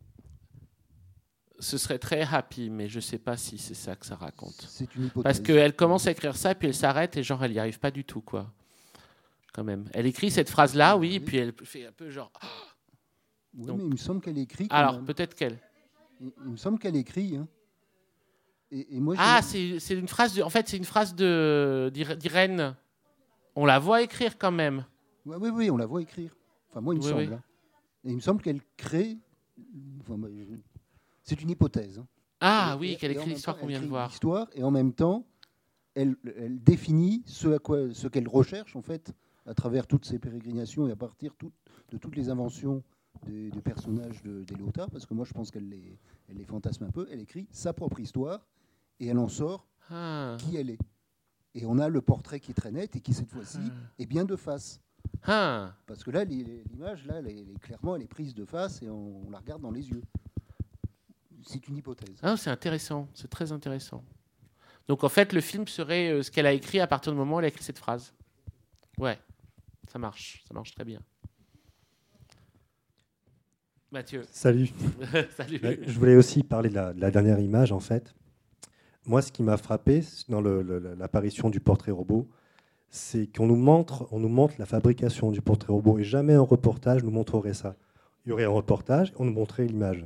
Ce 1.61 1.79
serait 1.79 1.99
très 1.99 2.23
happy, 2.23 2.69
mais 2.71 2.89
je 2.89 3.01
sais 3.01 3.19
pas 3.19 3.37
si 3.37 3.59
c'est 3.59 3.75
ça 3.75 3.95
que 3.97 4.05
ça 4.07 4.17
raconte. 4.17 4.67
C'est 4.69 4.95
une 4.97 5.05
hypothèse. 5.05 5.23
Parce 5.23 5.41
qu'elle 5.41 5.75
commence 5.75 6.07
à 6.07 6.11
écrire 6.11 6.37
ça, 6.37 6.55
puis 6.55 6.69
elle 6.69 6.75
s'arrête 6.75 7.17
et 7.17 7.23
genre 7.23 7.43
elle 7.45 7.53
y 7.53 7.59
arrive 7.59 7.79
pas 7.79 7.91
du 7.91 8.05
tout, 8.05 8.21
quoi. 8.21 8.53
Quand 9.55 9.65
même. 9.65 9.85
Elle 9.95 10.07
écrit 10.07 10.31
cette 10.31 10.51
phrase-là, 10.51 10.97
oui, 10.97 11.21
puis 11.21 11.37
elle 11.39 11.53
fait 11.63 11.87
un 11.87 11.93
peu 11.93 12.11
genre. 12.11 12.33
Oui, 13.57 13.67
Donc- 13.67 13.79
mais 13.79 13.85
il 13.85 13.91
me 13.93 13.97
semble 13.97 14.21
qu'elle 14.21 14.39
écrit. 14.39 14.67
quand 14.69 14.75
Alors 14.77 15.03
peut-être 15.05 15.35
qu'elle. 15.35 15.59
Il, 16.21 16.31
il 16.45 16.51
me 16.51 16.57
semble 16.57 16.79
qu'elle 16.79 16.97
écrit. 16.97 17.37
hein. 17.37 17.47
Et, 18.73 18.97
et 18.97 19.01
moi, 19.01 19.15
Ah, 19.17 19.41
c'est 19.43 19.79
une 19.95 20.09
phrase. 20.09 20.35
De, 20.35 20.43
en 20.43 20.51
fait, 20.51 20.69
c'est 20.69 20.77
une 20.77 20.85
phrase 20.85 21.15
de 21.15 21.91
d'Ir- 21.95 22.17
d'Irène. 22.17 22.75
On 23.55 23.65
la 23.65 23.79
voit 23.79 24.03
écrire 24.03 24.37
quand 24.39 24.51
même. 24.51 24.85
Oui, 25.25 25.37
oui, 25.53 25.71
on 25.71 25.77
la 25.77 25.87
voit 25.87 26.03
écrire. 26.03 26.35
Enfin, 26.71 26.81
moi, 26.81 26.95
il 26.95 26.99
me 26.99 27.05
Oui, 27.05 27.11
semble. 27.11 27.23
oui. 27.23 27.29
hein. 27.33 27.43
Et 28.03 28.11
il 28.11 28.17
me 28.17 28.21
semble 28.21 28.43
qu'elle 28.43 28.61
crée. 28.77 29.17
enfin, 30.01 30.17
c'est 31.23 31.41
une 31.41 31.51
hypothèse. 31.51 31.99
hein. 32.01 32.07
Ah 32.41 32.73
Et- 32.75 32.79
oui, 32.81 32.93
et- 32.93 32.97
qu'elle 32.97 33.13
et 33.13 33.15
écrit 33.15 33.31
l'histoire 33.31 33.57
qu'on 33.57 33.69
vient 33.69 33.81
de 33.81 33.87
voir. 33.87 34.09
L'histoire, 34.09 34.49
et 34.55 34.65
en 34.65 34.73
même 34.73 34.93
temps, 34.93 35.25
elle, 35.95 36.17
elle 36.37 36.59
définit 36.61 37.23
ce, 37.27 37.47
à 37.55 37.59
quoi, 37.61 37.95
ce 37.95 38.09
qu'elle 38.09 38.27
recherche, 38.29 38.75
en 38.75 38.83
fait, 38.83 39.13
à 39.47 39.55
travers 39.55 39.87
toutes 39.87 40.05
ses 40.05 40.19
pérégrinations 40.19 40.89
et 40.89 40.93
à 40.93 40.97
partir 40.97 41.35
tout- 41.37 41.53
de 41.91 41.99
toutes 41.99 42.17
les 42.17 42.29
inventions 42.31 42.83
des, 43.27 43.51
des 43.51 43.61
personnages 43.61 44.23
de, 44.23 44.43
des 44.45 44.55
Léotards, 44.55 44.91
parce 44.91 45.07
que 45.07 45.15
moi, 45.15 45.25
je 45.25 45.33
pense 45.33 45.51
qu'elle 45.51 45.69
les, 45.69 45.99
elle 46.29 46.37
les 46.37 46.45
fantasme 46.45 46.85
un 46.85 46.91
peu. 46.91 47.07
Elle 47.11 47.21
écrit 47.21 47.47
sa 47.51 47.73
propre 47.73 48.01
histoire 48.01 48.47
et 49.01 49.07
elle 49.09 49.19
en 49.19 49.29
sort 49.29 49.67
Ah. 49.91 50.37
qui 50.41 50.57
elle 50.57 50.71
est. 50.71 50.79
Et 51.55 51.65
on 51.67 51.79
a 51.79 51.89
le 51.89 52.01
portrait 52.01 52.41
qui 52.41 52.51
est 52.51 52.55
très 52.55 52.73
net 52.73 52.97
et 52.97 53.01
qui, 53.01 53.13
cette 53.15 53.31
fois-ci, 53.31 53.59
Ah. 53.63 53.73
est 53.99 54.07
bien 54.07 54.25
de 54.25 54.35
face. 54.37 54.81
Ah. 55.23 55.73
Parce 55.87 56.03
que 56.03 56.11
là, 56.11 56.25
l'image, 56.25 57.07
là, 57.07 57.17
elle 57.19 57.29
est, 57.29 57.59
clairement, 57.61 57.95
elle 57.97 58.03
est 58.03 58.07
prise 58.09 58.35
de 58.35 58.45
face 58.45 58.83
et 58.83 58.89
on, 58.91 59.27
on 59.27 59.31
la 59.31 59.39
regarde 59.39 59.63
dans 59.63 59.71
les 59.71 59.89
yeux. 59.91 60.03
C'est 61.47 61.69
une 61.69 61.77
hypothèse. 61.77 62.17
Ah, 62.23 62.37
c'est 62.37 62.51
intéressant, 62.51 63.07
c'est 63.15 63.29
très 63.29 63.53
intéressant. 63.53 64.03
Donc 64.89 65.05
en 65.05 65.09
fait, 65.09 65.33
le 65.33 65.41
film 65.41 65.67
serait 65.69 66.11
euh, 66.11 66.23
ce 66.23 66.31
qu'elle 66.31 66.47
a 66.47 66.53
écrit 66.53 66.81
à 66.81 66.87
partir 66.87 67.13
du 67.13 67.19
moment 67.19 67.37
où 67.37 67.39
elle 67.39 67.45
a 67.45 67.49
écrit 67.49 67.63
cette 67.65 67.79
phrase. 67.79 68.13
Ouais, 68.99 69.19
ça 69.95 70.01
marche, 70.01 70.43
ça 70.49 70.53
marche 70.53 70.75
très 70.75 70.85
bien. 70.85 70.99
Mathieu. 73.93 74.25
Salut. 74.33 74.73
Salut. 75.37 75.61
Je 75.87 75.97
voulais 76.01 76.17
aussi 76.17 76.43
parler 76.43 76.69
de 76.69 76.75
la, 76.75 76.93
de 76.93 77.01
la 77.01 77.13
dernière 77.13 77.39
image, 77.39 77.71
en 77.71 77.79
fait. 77.79 78.13
Moi, 79.07 79.23
ce 79.23 79.31
qui 79.31 79.45
m'a 79.45 79.57
frappé 79.57 80.03
dans 80.29 80.41
l'apparition 80.41 81.49
du 81.49 81.61
portrait 81.61 81.93
robot, 81.93 82.29
c'est 82.91 83.29
qu'on 83.29 83.47
nous 83.47 83.55
montre, 83.55 84.09
on 84.11 84.19
nous 84.19 84.29
montre 84.29 84.55
la 84.59 84.67
fabrication 84.67 85.31
du 85.31 85.41
portrait 85.41 85.73
robot 85.73 86.01
et 86.01 86.05
jamais 86.05 86.35
un 86.35 86.41
reportage 86.41 87.05
nous 87.05 87.13
montrerait 87.13 87.55
ça. 87.55 87.77
Il 88.27 88.31
y 88.31 88.33
aurait 88.33 88.47
un 88.47 88.49
reportage, 88.49 89.13
on 89.17 89.25
nous 89.25 89.33
montrait 89.33 89.65
l'image. 89.65 90.05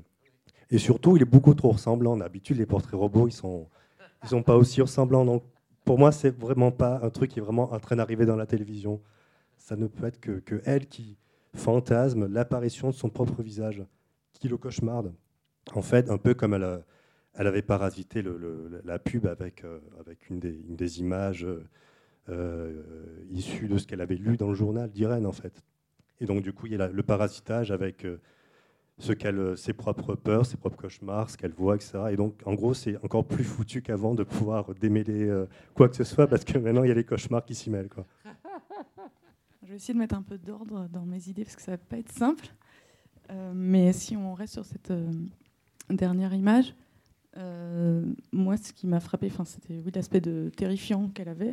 Et 0.70 0.76
surtout, 0.76 1.16
il 1.16 1.22
est 1.22 1.24
beaucoup 1.24 1.55
trop 1.55 1.70
ressemblant. 1.70 2.14
D'habitude, 2.18 2.59
les 2.59 2.66
portraits 2.66 3.01
robots, 3.01 3.26
ils 3.26 3.32
sont, 3.32 3.70
ils 4.22 4.28
sont 4.28 4.43
pas 4.43 4.57
aussi 4.57 4.82
ressemblants. 4.82 5.24
Donc, 5.24 5.45
pour 5.86 5.99
moi, 5.99 6.12
c'est 6.12 6.39
vraiment 6.39 6.72
pas 6.72 7.01
un 7.03 7.09
truc 7.09 7.30
qui 7.30 7.39
est 7.39 7.43
vraiment 7.43 7.72
en 7.72 7.80
train 7.80 7.97
d'arriver 7.97 8.26
dans 8.26 8.36
la 8.36 8.45
télévision. 8.45 9.01
Ça 9.68 9.76
ne 9.76 9.86
peut 9.86 10.06
être 10.06 10.18
que, 10.18 10.40
que 10.40 10.78
qui 10.84 11.18
fantasme 11.54 12.26
l'apparition 12.26 12.88
de 12.88 12.94
son 12.94 13.10
propre 13.10 13.42
visage, 13.42 13.84
qui 14.32 14.48
le 14.48 14.56
cauchemarde. 14.56 15.12
En 15.74 15.82
fait, 15.82 16.08
un 16.08 16.16
peu 16.16 16.32
comme 16.32 16.54
elle, 16.54 16.64
a- 16.64 16.80
elle 17.34 17.46
avait 17.48 17.60
parasité 17.60 18.24
la 18.86 18.98
pub 18.98 19.26
avec, 19.26 19.64
euh, 19.64 19.80
avec 20.00 20.30
une, 20.30 20.40
des, 20.40 21.00
images 21.00 21.44
euh, 21.44 21.68
euh, 22.30 22.82
issues 23.30 23.68
de 23.68 23.76
ce 23.76 23.86
qu'elle 23.86 24.00
avait 24.00 24.14
lu 24.16 24.38
dans 24.38 24.48
le 24.48 24.54
journal 24.54 24.90
d'Irène, 24.90 25.26
en 25.26 25.32
fait. 25.32 25.62
Et 26.22 26.24
donc, 26.24 26.40
du 26.42 26.54
coup, 26.54 26.64
il 26.64 26.72
y 26.72 26.80
a 26.80 26.88
le 26.88 27.02
parasitage 27.02 27.70
avec 27.70 28.06
euh, 28.06 28.16
ce 28.96 29.12
euh, 29.26 29.54
ses 29.54 29.74
propres 29.74 30.14
peurs, 30.14 30.46
ses 30.46 30.56
propres 30.56 30.78
cauchemars, 30.80 31.28
ce 31.28 31.36
qu'elle 31.36 31.52
voit, 31.52 31.74
etc. 31.74 32.04
Et 32.10 32.16
donc, 32.16 32.40
en 32.46 32.54
gros, 32.54 32.72
c'est 32.72 32.96
encore 33.04 33.26
plus 33.26 33.44
foutu 33.44 33.82
qu'avant 33.82 34.14
de 34.14 34.24
pouvoir 34.24 34.74
démêler 34.76 35.28
euh, 35.28 35.44
quoi 35.74 35.90
que 35.90 35.96
ce 35.96 36.04
soit, 36.04 36.26
parce 36.26 36.46
que 36.46 36.56
maintenant, 36.56 36.84
il 36.84 36.88
y 36.88 36.92
a 36.92 36.94
les 36.94 37.04
cauchemars 37.04 37.44
qui 37.44 37.54
s'y 37.54 37.68
mêlent. 37.68 37.90
Je 39.68 39.72
vais 39.74 39.76
essayer 39.76 39.92
de 39.92 39.98
mettre 39.98 40.14
un 40.14 40.22
peu 40.22 40.38
d'ordre 40.38 40.88
dans 40.90 41.04
mes 41.04 41.28
idées 41.28 41.44
parce 41.44 41.54
que 41.54 41.60
ça 41.60 41.72
va 41.72 41.76
pas 41.76 41.98
être 41.98 42.10
simple. 42.10 42.46
Euh, 43.30 43.52
mais 43.54 43.92
si 43.92 44.16
on 44.16 44.32
reste 44.32 44.54
sur 44.54 44.64
cette 44.64 44.90
euh, 44.90 45.12
dernière 45.90 46.32
image, 46.32 46.74
euh, 47.36 48.02
moi, 48.32 48.56
ce 48.56 48.72
qui 48.72 48.86
m'a 48.86 48.98
frappé, 48.98 49.30
c'était 49.44 49.82
oui, 49.84 49.92
l'aspect 49.94 50.22
de 50.22 50.50
terrifiant 50.56 51.10
qu'elle 51.10 51.28
avait. 51.28 51.52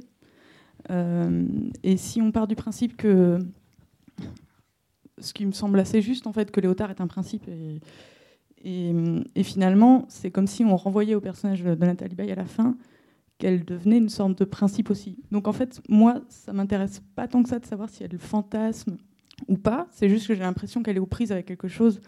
Et 1.84 1.98
si 1.98 2.22
on 2.22 2.32
part 2.32 2.48
du 2.48 2.56
principe 2.56 2.96
que 2.96 3.38
ce 5.18 5.34
qui 5.34 5.46
me 5.46 5.52
semble 5.52 5.78
assez 5.78 6.02
juste, 6.02 6.26
en 6.26 6.32
fait, 6.32 6.52
que 6.52 6.62
Léotard 6.62 6.92
est 6.92 7.02
un 7.02 7.08
principe 7.08 7.46
et, 7.50 7.82
et, 8.64 8.94
et 9.36 9.44
finalement, 9.44 10.06
c'est 10.08 10.32
comme 10.32 10.48
si 10.48 10.64
on 10.64 10.78
renvoyait 10.78 11.16
au 11.16 11.22
personnage 11.22 11.64
de 11.64 11.76
Nathalie 11.76 12.16
Baye 12.16 12.32
à 12.32 12.36
la 12.36 12.46
fin 12.46 12.78
qu'elle 13.38 13.66
devenait 13.66 13.98
une 13.98 14.10
sorte 14.10 14.38
de 14.38 14.46
principe 14.46 14.90
aussi. 14.90 15.18
Donc 15.32 15.48
en 15.48 15.54
fait, 15.54 15.82
moi, 15.90 16.22
ça 16.30 16.54
m'intéresse 16.54 17.02
pas 17.16 17.28
tant 17.28 17.44
que 17.44 17.50
ça 17.50 17.60
de 17.60 17.66
savoir 17.66 17.90
si 17.90 18.04
elle 18.04 18.18
fantasme 18.18 18.98
ou 19.48 19.58
pas. 19.58 19.88
C'est 19.92 20.10
juste 20.10 20.28
que 20.28 20.34
j'ai 20.34 20.42
l'impression 20.42 20.84
qu'elle 20.84 20.98
est 20.98 21.02
aux 21.02 21.06
prises 21.06 21.32
avec 21.32 21.46
quelque 21.46 21.68
chose 21.68 22.00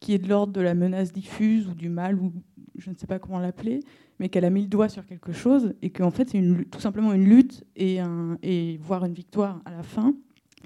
qui 0.00 0.14
est 0.14 0.18
de 0.18 0.28
l'ordre 0.28 0.52
de 0.52 0.60
la 0.60 0.74
menace 0.74 1.12
diffuse 1.12 1.68
ou 1.68 1.74
du 1.74 1.88
mal 1.88 2.18
ou 2.18 2.32
je 2.76 2.90
ne 2.90 2.96
sais 2.96 3.06
pas 3.06 3.18
comment 3.18 3.38
l'appeler, 3.38 3.80
mais 4.18 4.28
qu'elle 4.28 4.44
a 4.44 4.50
mis 4.50 4.62
le 4.62 4.68
doigt 4.68 4.88
sur 4.88 5.06
quelque 5.06 5.32
chose 5.32 5.74
et 5.80 5.90
qu'en 5.90 6.10
fait 6.10 6.30
c'est 6.30 6.38
une 6.38 6.64
tout 6.64 6.80
simplement 6.80 7.12
une 7.12 7.24
lutte 7.24 7.64
et, 7.76 8.00
un, 8.00 8.36
et 8.42 8.78
voire 8.82 9.04
une 9.04 9.14
victoire 9.14 9.60
à 9.64 9.70
la 9.70 9.82
fin 9.82 10.14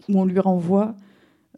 où 0.09 0.19
on 0.19 0.25
lui 0.25 0.39
renvoie 0.39 0.95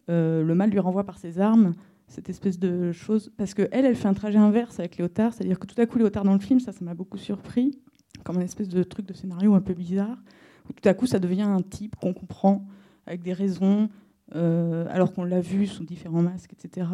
euh, 0.09 0.43
le 0.43 0.55
mal 0.55 0.71
lui 0.71 0.79
renvoie 0.79 1.05
par 1.05 1.19
ses 1.19 1.39
armes 1.39 1.73
cette 2.07 2.29
espèce 2.29 2.59
de 2.59 2.91
chose 2.91 3.31
parce 3.37 3.53
que 3.53 3.69
elle 3.71 3.85
elle 3.85 3.95
fait 3.95 4.07
un 4.07 4.13
trajet 4.13 4.39
inverse 4.39 4.79
avec 4.79 4.97
Léotard, 4.97 5.33
c'est-à-dire 5.33 5.59
que 5.59 5.67
tout 5.67 5.79
à 5.79 5.85
coup 5.85 5.99
Léotard 5.99 6.25
dans 6.25 6.33
le 6.33 6.39
film 6.39 6.59
ça 6.59 6.73
ça 6.73 6.83
m'a 6.83 6.95
beaucoup 6.95 7.17
surpris 7.17 7.79
comme 8.23 8.37
un 8.37 8.41
espèce 8.41 8.69
de 8.69 8.83
truc 8.83 9.05
de 9.05 9.13
scénario 9.13 9.53
un 9.53 9.61
peu 9.61 9.73
bizarre 9.73 10.17
où 10.69 10.73
tout 10.73 10.87
à 10.87 10.93
coup 10.93 11.07
ça 11.07 11.19
devient 11.19 11.41
un 11.41 11.61
type 11.61 11.95
qu'on 11.95 12.13
comprend 12.13 12.65
avec 13.05 13.21
des 13.21 13.33
raisons 13.33 13.89
euh, 14.35 14.85
alors 14.89 15.13
qu'on 15.13 15.23
l'a 15.23 15.41
vu 15.41 15.67
sous 15.67 15.83
différents 15.83 16.21
masques 16.21 16.53
etc. 16.53 16.87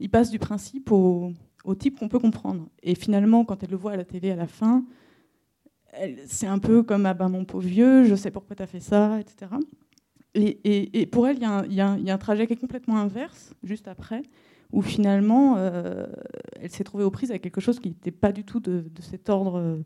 Il 0.00 0.10
passe 0.10 0.30
du 0.30 0.38
principe 0.38 0.90
au, 0.90 1.32
type 1.78 1.98
qu'on 1.98 2.08
peut 2.08 2.18
comprendre 2.18 2.68
et 2.82 2.94
finalement 2.94 3.44
quand 3.44 3.62
elle 3.62 3.70
le 3.70 3.76
voit 3.76 3.92
à 3.92 3.96
la 3.96 4.04
télé 4.04 4.30
à 4.30 4.36
la 4.36 4.46
fin 4.46 4.84
c'est 6.26 6.46
un 6.46 6.58
peu 6.58 6.82
comme 6.82 7.06
ah 7.06 7.14
ben, 7.14 7.28
mon 7.28 7.44
pauvre 7.44 7.66
vieux, 7.66 8.04
je 8.04 8.14
sais 8.14 8.30
pourquoi 8.30 8.56
tu 8.56 8.62
as 8.62 8.66
fait 8.66 8.80
ça, 8.80 9.20
etc. 9.20 9.52
Et, 10.34 11.06
pour 11.06 11.28
elle, 11.28 11.36
il 11.36 11.74
y, 11.74 11.80
a 11.80 11.90
un- 11.90 12.18
trajet 12.18 12.46
qui 12.46 12.54
est 12.54 12.60
complètement 12.60 12.96
inverse, 12.96 13.54
juste 13.62 13.88
après, 13.88 14.22
où 14.72 14.80
finalement, 14.80 15.56
euh, 15.58 16.06
elle 16.58 16.70
s'est 16.70 16.84
trouvée 16.84 17.04
aux 17.04 17.10
prises 17.10 17.30
avec 17.30 17.42
quelque 17.42 17.60
chose 17.60 17.78
qui 17.78 17.88
n'était 17.88 18.10
pas 18.10 18.32
du 18.32 18.44
tout 18.44 18.58
de, 18.58 18.86
de 18.90 19.02
cet 19.02 19.28
ordre 19.28 19.58
euh, 19.58 19.76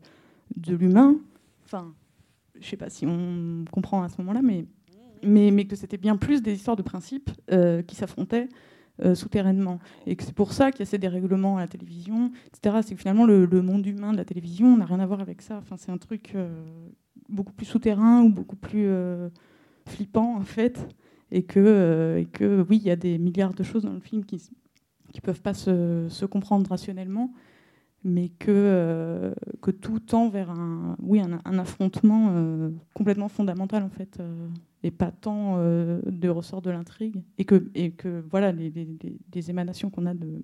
de 0.55 0.75
l'humain. 0.75 1.17
Enfin, 1.65 1.93
je 2.59 2.67
sais 2.67 2.77
pas 2.77 2.89
si 2.89 3.05
on 3.05 3.65
comprend 3.71 4.03
à 4.03 4.09
ce 4.09 4.15
moment-là, 4.19 4.41
mais, 4.41 4.65
mais, 5.23 5.51
mais 5.51 5.65
que 5.65 5.75
c'était 5.75 5.97
bien 5.97 6.17
plus 6.17 6.41
des 6.41 6.53
histoires 6.53 6.75
de 6.75 6.81
principes 6.81 7.29
euh, 7.51 7.81
qui 7.81 7.95
s'affrontaient 7.95 8.49
euh, 9.03 9.15
souterrainement. 9.15 9.79
Et 10.05 10.15
que 10.15 10.23
c'est 10.23 10.33
pour 10.33 10.53
ça 10.53 10.71
qu'il 10.71 10.79
y 10.79 10.83
a 10.83 10.85
ces 10.85 10.97
dérèglements 10.97 11.57
à 11.57 11.61
la 11.61 11.67
télévision, 11.67 12.31
etc. 12.47 12.77
C'est 12.83 12.95
que 12.95 13.01
finalement, 13.01 13.25
le, 13.25 13.47
monde 13.61 13.85
humain 13.85 14.11
de 14.11 14.17
la 14.17 14.25
télévision 14.25 14.77
n'a 14.77 14.85
rien 14.85 14.99
à 14.99 15.05
voir 15.05 15.21
avec 15.21 15.41
ça. 15.41 15.57
Enfin, 15.57 15.77
c'est 15.77 15.91
un 15.91 15.97
truc 15.97 16.33
euh, 16.35 16.49
beaucoup 17.29 17.53
plus 17.53 17.65
souterrain 17.65 18.21
ou 18.23 18.29
beaucoup 18.29 18.55
plus 18.55 18.89
flippant, 19.85 20.37
en 20.37 20.41
fait. 20.41 20.87
Et 21.29 21.43
que, 21.43 22.17
et 22.19 22.25
que, 22.25 22.65
oui, 22.69 22.77
il 22.77 22.87
y 22.87 22.91
a 22.91 22.95
des 22.95 23.17
milliards 23.17 23.53
de 23.53 23.63
choses 23.63 23.83
dans 23.83 23.93
le 23.93 23.99
film 23.99 24.23
qui 24.23 24.41
ne 25.13 25.19
peuvent 25.21 25.41
pas 25.41 25.53
se 25.53 26.25
comprendre 26.25 26.69
rationnellement, 26.69 27.33
mais 28.07 28.29
que, 28.29 28.49
euh, 28.49 29.33
que 29.61 29.71
tout 29.71 29.99
tend 29.99 30.29
vers 30.29 30.49
un, 30.49 30.95
oui, 30.99 31.19
un, 31.21 31.59
affrontement 31.59 32.29
euh, 32.31 32.71
complètement 32.93 33.27
fondamental, 33.29 33.83
en 33.83 33.89
fait, 33.89 34.19
euh, 34.19 34.47
et 34.83 34.91
pas 34.91 35.11
tant 35.11 35.57
de 35.57 36.29
ressort 36.29 36.61
de 36.61 36.69
l'intrigue. 36.71 37.21
Et 37.37 37.45
que, 37.45 37.69
et 37.75 37.91
que 37.91 38.23
voilà, 38.29 38.51
les, 38.51 38.69
les- 38.69 38.97
les- 39.33 39.49
émanations 39.49 39.89
qu'on 39.89 40.05
a 40.05 40.13
de 40.13 40.39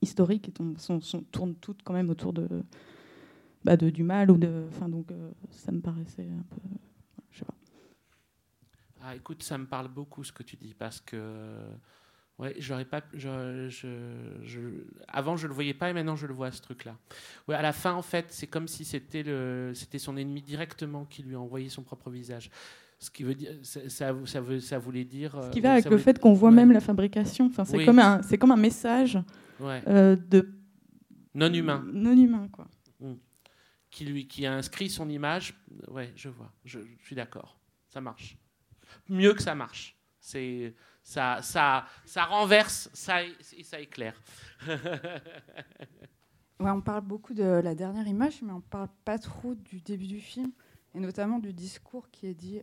historiques 0.00 0.50
sont, 0.78 1.00
sont- 1.00 1.22
tournent 1.30 1.54
toutes 1.56 1.82
quand 1.82 1.92
même 1.92 2.10
autour 2.10 2.32
de, 2.32 2.48
bah, 3.64 3.76
de, 3.76 3.90
du 3.90 4.02
mal. 4.04 4.30
Ou 4.30 4.36
de, 4.36 4.64
enfin, 4.68 4.88
donc, 4.88 5.12
ça 5.50 5.72
me 5.72 5.80
paraissait 5.80 6.28
un 6.28 6.44
peu. 6.50 6.60
Je 7.30 7.38
sais 7.40 7.44
pas. 7.44 7.54
Ah, 9.04 9.16
écoute, 9.16 9.42
ça 9.42 9.58
me 9.58 9.66
parle 9.66 9.88
beaucoup 9.88 10.22
ce 10.22 10.32
que 10.32 10.42
tu 10.44 10.56
dis 10.56 10.74
parce 10.74 11.00
que 11.00 11.16
ouais, 12.42 12.54
j'aurais 12.58 12.84
pas, 12.84 13.02
je, 13.14 13.68
je- 13.70 14.44
je- 14.44 14.84
avant 15.08 15.36
je 15.36 15.46
le 15.46 15.54
voyais 15.54 15.72
pas 15.74 15.88
et 15.88 15.92
maintenant 15.94 16.16
je 16.16 16.26
le 16.26 16.34
vois 16.34 16.50
ce 16.52 16.60
truc-là. 16.60 16.96
Ouais, 17.48 17.54
à 17.54 17.62
la 17.62 17.72
fin 17.72 17.94
en 17.94 18.02
fait, 18.02 18.26
c'est 18.30 18.46
comme 18.46 18.68
si 18.68 18.84
c'était 18.84 19.22
le, 19.22 19.72
c'était 19.74 19.98
son 19.98 20.16
ennemi 20.16 20.42
directement 20.42 21.04
qui 21.06 21.22
lui 21.22 21.34
a 21.34 21.40
envoyé 21.40 21.68
son 21.70 21.82
propre 21.82 22.10
visage. 22.10 22.50
Ce 22.98 23.10
qui 23.10 23.24
veut 23.24 23.34
dire, 23.34 23.50
ça, 23.62 23.88
ça, 23.88 24.14
ça 24.26 24.40
veut, 24.40 24.60
ça 24.60 24.78
voulait 24.78 25.04
dire. 25.04 25.32
Ce 25.42 25.50
qui 25.50 25.58
euh, 25.58 25.62
va 25.62 25.68
ça 25.70 25.72
avec 25.74 25.86
le 25.86 25.98
fait 25.98 26.20
qu'on 26.20 26.34
voit 26.34 26.50
Ouais. 26.50 26.54
même 26.56 26.70
la 26.70 26.78
fabrication. 26.80 27.46
Enfin, 27.46 27.64
c'est 27.64 27.78
Oui. 27.78 27.84
comme 27.84 27.98
un, 27.98 28.22
c'est 28.22 28.38
comme 28.38 28.52
un 28.52 28.56
message 28.56 29.18
Ouais. 29.58 29.82
euh, 29.88 30.14
de 30.14 30.48
non 31.34 31.52
humain. 31.52 31.84
non 31.92 32.12
humain, 32.16 32.46
quoi. 32.52 32.68
Mm. 33.00 33.14
Qui 33.90 34.04
lui, 34.04 34.28
qui 34.28 34.46
a 34.46 34.54
inscrit 34.54 34.88
son 34.88 35.08
image. 35.08 35.54
Ouais, 35.88 36.12
je 36.14 36.28
vois. 36.28 36.52
Je, 36.64 36.78
je 37.00 37.04
suis 37.06 37.16
d'accord. 37.16 37.58
Ça 37.88 38.00
marche. 38.00 38.38
Mieux 39.08 39.34
que 39.34 39.42
ça 39.42 39.54
marche. 39.56 39.96
C'est 40.20 40.72
ça, 41.02 41.40
ça, 41.42 41.86
ça 42.04 42.24
renverse, 42.24 42.88
ça 42.92 43.22
et 43.24 43.62
ça 43.64 43.80
éclaire. 43.80 44.20
Ouais, 46.60 46.70
on 46.70 46.80
parle 46.80 47.00
beaucoup 47.02 47.34
de 47.34 47.42
la 47.42 47.74
dernière 47.74 48.06
image, 48.06 48.40
mais 48.42 48.52
on 48.52 48.60
parle 48.60 48.88
pas 49.04 49.18
trop 49.18 49.54
du 49.56 49.80
début 49.80 50.06
du 50.06 50.20
film, 50.20 50.52
et 50.94 51.00
notamment 51.00 51.40
du 51.40 51.52
discours 51.52 52.08
qui 52.10 52.28
est 52.28 52.34
dit 52.34 52.60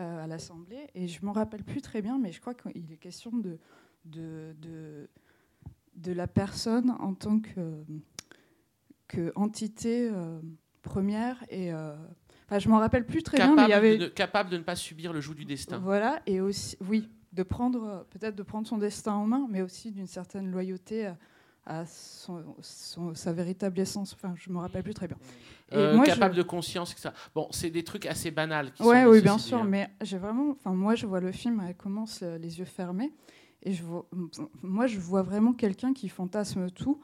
euh, 0.00 0.22
à 0.24 0.28
l'Assemblée. 0.28 0.86
Et 0.94 1.08
je 1.08 1.24
m'en 1.24 1.32
rappelle 1.32 1.64
plus 1.64 1.82
très 1.82 2.00
bien, 2.00 2.16
mais 2.18 2.30
je 2.30 2.40
crois 2.40 2.54
qu'il 2.54 2.92
est 2.92 2.96
question 2.96 3.32
de, 3.36 3.58
de, 4.04 4.54
de, 4.60 5.10
de 5.96 6.12
la 6.12 6.28
personne 6.28 6.92
en 7.00 7.12
tant 7.14 7.40
que, 7.40 7.82
que 9.08 9.32
entité 9.34 10.08
euh, 10.12 10.40
première. 10.82 11.42
Et, 11.48 11.72
euh, 11.72 11.96
enfin, 12.46 12.60
je 12.60 12.68
m'en 12.68 12.78
rappelle 12.78 13.04
plus 13.04 13.24
très 13.24 13.38
bien, 13.38 13.56
mais 13.56 13.64
il 13.64 13.70
y 13.70 13.72
avait 13.72 13.98
de, 13.98 14.04
ne- 14.04 14.08
capable 14.10 14.48
de 14.50 14.58
ne 14.58 14.62
pas 14.62 14.76
subir 14.76 15.12
le 15.12 15.20
joug 15.20 15.34
du 15.34 15.44
destin. 15.44 15.78
voilà, 15.78 16.22
et 16.26 16.40
aussi, 16.40 16.76
oui, 16.88 17.08
de 17.38 17.42
prendre, 17.44 18.04
peut-être 18.10 18.34
de 18.34 18.42
prendre 18.42 18.66
son 18.66 18.78
destin 18.78 19.12
en 19.14 19.26
main, 19.26 19.46
mais 19.48 19.62
aussi 19.62 19.92
d'une 19.92 20.08
certaine 20.08 20.50
loyauté 20.50 21.06
à, 21.06 21.16
à 21.66 21.86
son, 21.86 22.42
son- 22.60 23.14
sa 23.14 23.32
véritable 23.32 23.78
essence. 23.78 24.12
Enfin, 24.14 24.34
je 24.36 24.50
me 24.50 24.58
rappelle 24.58 24.82
plus 24.82 24.94
très 24.94 25.06
bien. 25.06 25.16
Et 25.70 25.76
Euh, 25.76 25.94
moi, 25.96 26.04
capable 26.04 26.34
je- 26.34 26.38
de 26.40 26.46
conscience, 26.46 26.92
etc. 26.92 27.10
Bon, 27.36 27.46
c'est 27.52 27.70
des 27.70 27.84
trucs 27.84 28.06
assez 28.06 28.30
banals. 28.32 28.72
Qui 28.72 28.82
Ouais, 28.82 29.04
sont, 29.04 29.10
oui, 29.10 29.20
bien 29.22 29.38
sûr, 29.38 29.58
hein. 29.58 29.64
mais 29.68 29.88
j'ai 30.00 30.18
vraiment, 30.18 30.50
enfin, 30.50 30.72
moi, 30.74 30.96
je 30.96 31.06
vois 31.06 31.20
le 31.20 31.30
film, 31.30 31.62
elle 31.66 31.76
commence 31.76 32.20
euh, 32.22 32.38
les 32.38 32.58
yeux 32.58 32.64
fermés, 32.64 33.12
et 33.62 33.72
je 33.72 33.84
vois, 33.84 34.06
moi, 34.62 34.86
je 34.88 34.98
vois 34.98 35.22
vraiment 35.22 35.52
quelqu'un 35.52 35.92
qui 35.92 36.08
fantasme 36.08 36.70
tout. 36.70 37.00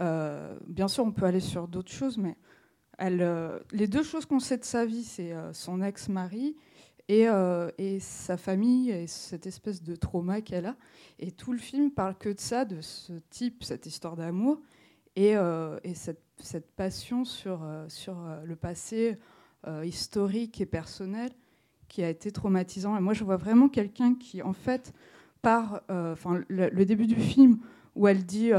Euh, 0.00 0.58
bien 0.66 0.88
sûr, 0.88 1.04
on 1.04 1.12
peut 1.12 1.24
aller 1.26 1.40
sur 1.40 1.66
d'autres 1.68 1.92
choses, 1.92 2.18
mais 2.18 2.36
elle, 2.98 3.22
euh, 3.22 3.58
les 3.72 3.86
deux 3.86 4.02
choses 4.02 4.26
qu'on 4.26 4.40
sait 4.40 4.58
de 4.58 4.64
sa 4.64 4.84
vie, 4.84 5.04
c'est 5.04 5.32
son 5.52 5.80
ex-mari 5.80 6.56
et, 7.12 7.28
euh, 7.28 7.70
et 7.76 8.00
sa 8.00 8.38
famille 8.38 8.90
et 8.90 9.06
cette 9.06 9.46
espèce 9.46 9.82
de 9.82 9.94
trauma 9.96 10.40
qu'elle 10.40 10.64
a. 10.64 10.76
Et 11.18 11.30
tout 11.30 11.52
le 11.52 11.58
film 11.58 11.90
parle 11.90 12.16
que 12.16 12.30
de 12.30 12.40
ça, 12.40 12.64
de 12.64 12.80
ce 12.80 13.12
type, 13.28 13.64
cette 13.64 13.84
histoire 13.84 14.16
d'amour 14.16 14.58
et, 15.14 15.36
euh, 15.36 15.78
et 15.84 15.94
cette, 15.94 16.22
cette 16.38 16.70
passion 16.70 17.26
sur, 17.26 17.64
euh, 17.64 17.86
sur 17.88 18.16
le 18.44 18.56
passé 18.56 19.18
historique 19.84 20.60
et 20.60 20.66
personnel 20.66 21.30
qui 21.86 22.02
a 22.02 22.08
été 22.08 22.32
traumatisant. 22.32 22.96
Et 22.96 23.00
moi, 23.00 23.14
je 23.14 23.22
vois 23.22 23.36
vraiment 23.36 23.68
quelqu'un 23.68 24.16
qui, 24.16 24.42
en 24.42 24.52
fait, 24.52 24.92
par 25.40 25.82
le, 25.88 26.68
le 26.68 26.84
début 26.84 27.06
du 27.06 27.14
film 27.14 27.60
où 27.94 28.08
elle 28.08 28.24
dit 28.24 28.50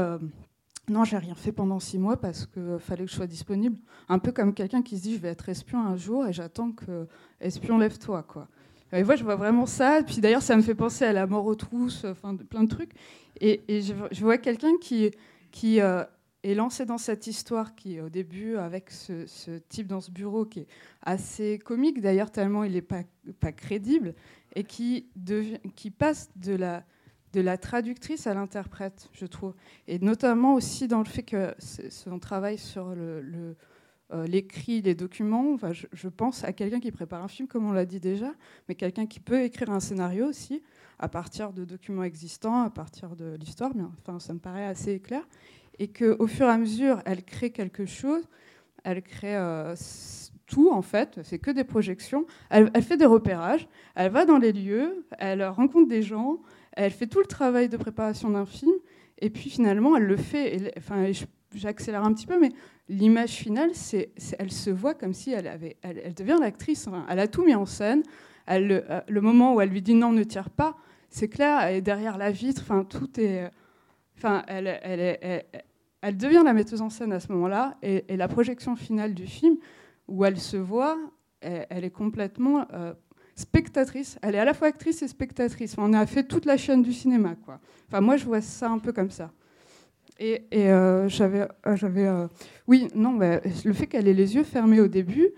non, 0.88 1.04
j'ai 1.04 1.16
rien 1.16 1.34
fait 1.34 1.52
pendant 1.52 1.80
six 1.80 1.98
mois 1.98 2.18
parce 2.18 2.46
qu'il 2.46 2.76
fallait 2.78 3.04
que 3.04 3.10
je 3.10 3.16
sois 3.16 3.26
disponible. 3.26 3.78
Un 4.08 4.18
peu 4.18 4.32
comme 4.32 4.52
quelqu'un 4.52 4.82
qui 4.82 4.98
se 4.98 5.02
dit 5.02 5.14
je 5.14 5.20
vais 5.20 5.28
être 5.28 5.48
espion 5.48 5.80
un 5.80 5.96
jour 5.96 6.26
et 6.26 6.32
j'attends 6.32 6.72
que 6.72 7.06
espion 7.40 7.78
lève-toi. 7.78 8.22
quoi. 8.24 8.48
Et 8.92 9.02
moi, 9.02 9.16
je 9.16 9.24
vois 9.24 9.36
vraiment 9.36 9.66
ça. 9.66 10.02
Puis 10.06 10.20
d'ailleurs, 10.20 10.42
ça 10.42 10.56
me 10.56 10.62
fait 10.62 10.74
penser 10.74 11.04
à 11.04 11.12
la 11.12 11.26
mort 11.26 11.46
aux 11.46 11.54
trousses, 11.54 12.04
enfin, 12.04 12.36
plein 12.36 12.64
de 12.64 12.68
trucs. 12.68 12.92
Et, 13.40 13.62
je, 13.68 14.20
vois 14.20 14.38
quelqu'un 14.38 14.76
qui, 14.80 15.10
euh, 15.80 16.04
est 16.42 16.54
lancé 16.54 16.84
dans 16.84 16.98
cette 16.98 17.26
histoire 17.26 17.74
qui, 17.74 18.00
au 18.00 18.10
début, 18.10 18.56
avec 18.56 18.90
ce, 18.90 19.58
type 19.68 19.86
dans 19.86 20.02
ce 20.02 20.10
bureau 20.10 20.44
qui 20.44 20.60
est 20.60 20.66
assez 21.02 21.58
comique, 21.58 22.02
d'ailleurs, 22.02 22.30
tellement 22.30 22.62
il 22.62 22.72
n'est 22.72 22.82
pas, 22.82 23.52
crédible, 23.52 24.14
et 24.54 24.64
qui 24.64 25.10
passe 25.98 26.30
de 26.36 26.54
la, 26.54 26.84
de 27.34 27.40
la 27.40 27.58
traductrice 27.58 28.28
à 28.28 28.34
l'interprète, 28.34 29.10
je 29.12 29.26
trouve. 29.26 29.54
Et 29.88 29.98
notamment 29.98 30.54
aussi 30.54 30.86
dans 30.86 31.00
le 31.00 31.04
fait 31.04 31.24
que 31.24 31.52
son 31.58 32.20
travail 32.20 32.58
sur 32.58 32.94
euh, 32.96 33.54
l'écrit, 34.26 34.82
les 34.82 34.94
documents, 34.94 35.52
enfin, 35.52 35.72
je, 35.72 36.08
pense 36.08 36.44
à 36.44 36.52
quelqu'un 36.52 36.78
qui 36.78 36.92
prépare 36.92 37.24
un 37.24 37.28
film, 37.28 37.48
comme 37.48 37.66
on 37.66 37.72
l'a 37.72 37.86
dit 37.86 37.98
déjà, 37.98 38.32
mais 38.68 38.76
quelqu'un 38.76 39.06
qui 39.06 39.18
peut 39.18 39.42
écrire 39.42 39.70
un 39.70 39.80
scénario 39.80 40.26
aussi, 40.26 40.62
à 41.00 41.08
partir 41.08 41.52
de 41.52 41.64
documents 41.64 42.04
existants, 42.04 42.62
à 42.62 42.70
partir 42.70 43.16
de 43.16 43.36
l'histoire, 43.40 43.72
enfin, 43.98 44.20
ça 44.20 44.32
me 44.32 44.38
paraît 44.38 44.66
assez 44.66 45.00
clair. 45.00 45.26
Et 45.80 45.88
qu'au 45.88 46.28
fur 46.28 46.46
et 46.46 46.50
à 46.50 46.58
mesure, 46.58 47.02
elle 47.04 47.24
crée 47.24 47.50
quelque 47.50 47.84
chose, 47.84 48.22
elle 48.84 49.02
crée 49.02 49.36
euh, 49.36 49.74
tout, 50.54 50.70
en 50.70 50.82
fait, 50.82 51.18
c'est 51.24 51.40
que 51.40 51.50
des 51.50 51.64
projections. 51.64 52.26
Elle, 52.48 52.70
fait 52.80 52.96
des 52.96 53.06
repérages, 53.06 53.66
elle 53.96 54.12
va 54.12 54.24
dans 54.24 54.38
les 54.38 54.52
lieux, 54.52 55.04
elle 55.18 55.44
rencontre 55.44 55.88
des 55.88 56.02
gens, 56.02 56.38
elle 56.72 56.92
fait 56.92 57.08
tout 57.08 57.18
le 57.18 57.26
travail 57.26 57.68
de 57.68 57.76
préparation 57.76 58.30
d'un 58.30 58.46
film, 58.46 58.74
et 59.18 59.30
puis 59.30 59.50
finalement, 59.50 59.96
elle 59.96 60.04
le 60.04 60.16
fait. 60.16 60.56
et- 60.56 60.72
enfin, 60.78 61.10
j'accélère 61.52 62.04
un 62.04 62.12
petit 62.14 62.26
peu, 62.26 62.38
mais 62.38 62.50
l'image 62.88 63.30
finale, 63.32 63.70
c'est, 63.72 64.12
elle 64.38 64.52
se 64.52 64.70
voit 64.70 64.94
comme 64.94 65.12
si 65.12 65.32
elle 65.32 65.48
avait, 65.48 65.76
elle, 65.82 66.14
devient 66.14 66.38
l'actrice. 66.40 66.86
Enfin, 66.86 67.04
elle 67.08 67.18
a 67.18 67.26
tout 67.26 67.44
mis 67.44 67.56
en 67.56 67.66
scène. 67.66 68.04
Elle, 68.46 68.68
le, 68.68 68.84
euh, 68.88 69.00
le 69.08 69.20
moment 69.20 69.54
où 69.54 69.60
elle 69.60 69.70
lui 69.70 69.82
dit 69.82 69.94
non, 69.94 70.12
ne 70.12 70.22
tire 70.22 70.50
pas, 70.50 70.76
c'est 71.10 71.28
clair. 71.28 71.62
Elle 71.62 71.76
est 71.76 71.80
derrière 71.82 72.16
la 72.16 72.30
vitre. 72.30 72.62
Enfin, 72.62 72.84
tout 72.84 73.18
est. 73.18 73.50
Enfin, 74.16 74.44
elle, 74.46 74.68
elle, 76.02 76.16
devient 76.16 76.42
la 76.44 76.52
metteuse 76.52 76.80
en 76.82 76.90
scène 76.90 77.12
à 77.12 77.18
ce 77.18 77.32
moment-là, 77.32 77.76
et 77.82 78.16
la 78.16 78.28
projection 78.28 78.76
finale 78.76 79.14
du 79.14 79.26
film, 79.26 79.56
où 80.08 80.24
elle 80.24 80.38
se 80.38 80.56
voit, 80.56 80.98
elle, 81.40 81.84
est 81.84 81.90
complètement 81.90 82.66
euh, 82.72 82.94
spectatrice. 83.34 84.18
Elle 84.22 84.34
est 84.34 84.38
à 84.38 84.44
la 84.44 84.54
fois 84.54 84.68
actrice 84.68 85.02
et 85.02 85.08
spectatrice. 85.08 85.74
On 85.78 85.92
a 85.92 86.06
fait 86.06 86.24
toute 86.24 86.46
la 86.46 86.56
chaîne 86.56 86.82
du 86.82 86.92
cinéma, 86.92 87.34
quoi. 87.44 87.60
Enfin, 87.88 88.00
moi, 88.00 88.16
je 88.16 88.24
vois 88.24 88.40
ça 88.40 88.70
un 88.70 88.78
peu 88.78 88.92
comme 88.92 89.10
ça. 89.10 89.32
Et, 90.18 90.46
et, 90.50 90.70
euh, 90.70 91.08
j'avais, 91.08 91.48
euh, 91.66 92.28
oui, 92.66 92.88
non, 92.94 93.18
le 93.18 93.72
fait 93.72 93.86
qu'elle 93.86 94.08
ait 94.08 94.14
les 94.14 94.36
yeux 94.36 94.44
fermés 94.44 94.80
au 94.80 94.88
début, 94.88 95.30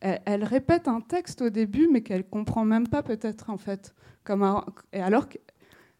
elle, 0.00 0.42
répète 0.42 0.88
un 0.88 1.00
texte 1.00 1.42
au 1.42 1.50
début, 1.50 1.88
mais 1.90 2.00
qu'elle 2.00 2.24
comprend 2.24 2.64
même 2.64 2.88
pas 2.88 3.02
peut-être 3.02 3.50
en 3.50 3.58
fait. 3.58 3.94
Comme 4.24 4.42
un- 4.42 4.64
et 4.92 5.00
alors 5.00 5.28
que 5.28 5.38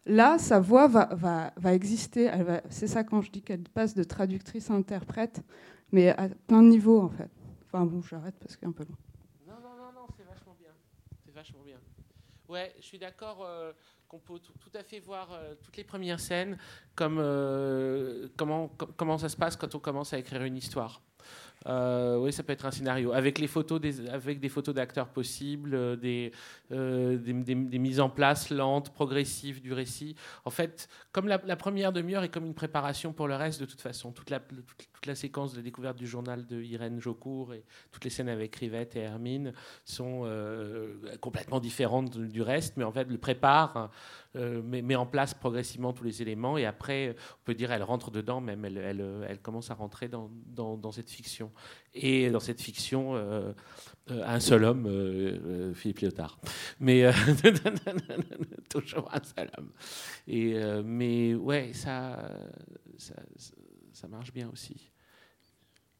là, 0.05 0.37
sa 0.37 0.59
voix 0.59 0.87
va, 0.87 1.53
exister. 1.73 2.29
C'est 2.69 2.87
ça 2.87 3.03
quand 3.03 3.21
je 3.21 3.31
dis 3.31 3.41
qu'elle 3.41 3.63
passe 3.63 3.93
de 3.93 4.03
traductrice 4.03 4.69
à 4.69 4.73
interprète, 4.73 5.41
mais 5.91 6.09
à 6.09 6.27
plein 6.47 6.61
de 6.63 6.67
niveaux 6.67 6.99
en 6.99 7.09
fait. 7.09 7.29
Enfin 7.73 7.85
bon, 7.85 8.01
j'arrête 8.03 8.35
parce 8.39 8.55
qu'il 8.55 8.65
est 8.65 8.69
un 8.69 8.71
peu 8.71 8.83
long. 8.83 8.95
Non, 9.47 9.55
non, 9.55 9.75
non, 9.75 9.91
non, 9.93 10.07
c'est 10.15 10.23
vachement 10.23 10.55
bien. 10.59 10.69
C'est 11.25 11.31
vachement 11.33 11.63
bien. 11.65 11.77
Ouais, 12.47 12.71
je 12.77 12.83
suis 12.83 12.99
d'accord 12.99 13.43
euh, 13.43 13.73
qu'on 14.07 14.19
peut 14.19 14.37
tout, 14.37 14.53
à 14.77 14.83
fait 14.83 14.99
voir 14.99 15.31
euh, 15.31 15.55
toutes 15.63 15.77
les 15.77 15.83
premières 15.83 16.19
scènes 16.19 16.57
comme 16.93 17.17
euh, 17.19 18.27
comment, 18.37 18.67
com- 18.67 18.91
comment 18.95 19.17
ça 19.17 19.27
se 19.29 19.35
passe 19.37 19.55
quand 19.55 19.73
on 19.73 19.79
commence 19.79 20.13
à 20.13 20.19
écrire 20.19 20.43
une 20.43 20.55
histoire. 20.57 21.01
Euh, 21.65 22.17
oui, 22.17 22.33
ça 22.33 22.43
peut 22.43 22.53
être 22.53 22.65
un 22.65 22.71
scénario 22.71 23.13
avec 23.13 23.39
les 23.39 23.47
photos 23.47 23.79
des, 23.79 24.07
avec 24.09 24.39
des 24.39 24.49
photos 24.49 24.75
d'acteurs 24.75 25.07
possibles, 25.07 25.73
euh, 25.73 25.95
des, 25.95 26.31
euh, 26.71 27.17
des, 27.17 27.33
des- 27.33 27.79
mises 27.79 27.99
en 27.99 28.09
place 28.09 28.49
lentes, 28.49 28.89
progressives 28.93 29.61
du 29.61 29.71
récit. 29.73 30.15
En 30.45 30.49
fait, 30.49 30.89
comme 31.11 31.27
la, 31.27 31.39
première 31.55 31.93
demi-heure 31.93 32.23
est 32.23 32.29
comme 32.29 32.45
une 32.45 32.53
préparation 32.53 33.13
pour 33.13 33.27
le 33.27 33.35
reste, 33.35 33.61
de 33.61 33.65
toute 33.65 33.81
façon, 33.81 34.11
toute 34.11 34.29
la, 34.29 34.39
toute, 34.39 35.05
la 35.05 35.15
séquence 35.15 35.53
de 35.53 35.61
découverte 35.61 35.97
du 35.97 36.07
journal 36.07 36.45
de 36.45 36.61
Irène 36.61 36.99
Jocourt 36.99 37.53
et 37.53 37.63
toutes 37.91 38.03
les 38.03 38.09
scènes 38.09 38.29
avec 38.29 38.55
Rivette 38.55 38.95
et 38.95 39.01
Hermine 39.01 39.53
sont 39.85 40.25
complètement 41.19 41.59
différentes 41.59 42.17
du 42.17 42.41
reste, 42.41 42.77
mais 42.77 42.83
en 42.85 42.91
fait, 42.91 43.09
le 43.09 43.17
prépare, 43.17 43.91
met, 44.35 44.81
met 44.81 44.95
en 44.95 45.05
place 45.05 45.33
progressivement 45.33 45.93
tous 45.93 46.03
les 46.03 46.21
éléments 46.21 46.57
et 46.57 46.65
après, 46.65 47.15
on 47.41 47.43
peut 47.45 47.53
dire, 47.53 47.71
elle 47.71 47.83
rentre 47.83 48.11
dedans, 48.11 48.41
même 48.41 48.65
elle, 48.65 48.77
elle, 48.77 49.25
elle 49.27 49.39
commence 49.39 49.71
à 49.71 49.75
rentrer 49.75 50.07
dans, 50.07 50.29
dans, 50.47 50.91
cette 50.91 51.09
fiction. 51.09 51.51
Et 51.93 52.29
dans 52.29 52.39
cette 52.39 52.61
fiction, 52.61 53.15
euh, 53.15 53.53
euh, 54.11 54.23
un 54.25 54.39
seul 54.39 54.63
homme, 54.63 54.85
euh, 54.87 55.37
euh, 55.45 55.73
Philippe 55.73 55.99
Lyotard. 55.99 56.39
Mais 56.79 57.03
euh, 57.05 57.11
toujours 58.69 59.09
un 59.13 59.23
seul 59.23 59.49
homme. 59.57 59.71
Et, 60.27 60.55
euh, 60.55 60.81
mais 60.83 61.35
ouais, 61.35 61.71
ça, 61.73 62.29
ça, 62.97 63.15
ça 63.93 64.07
marche 64.07 64.33
bien 64.33 64.49
aussi. 64.51 64.91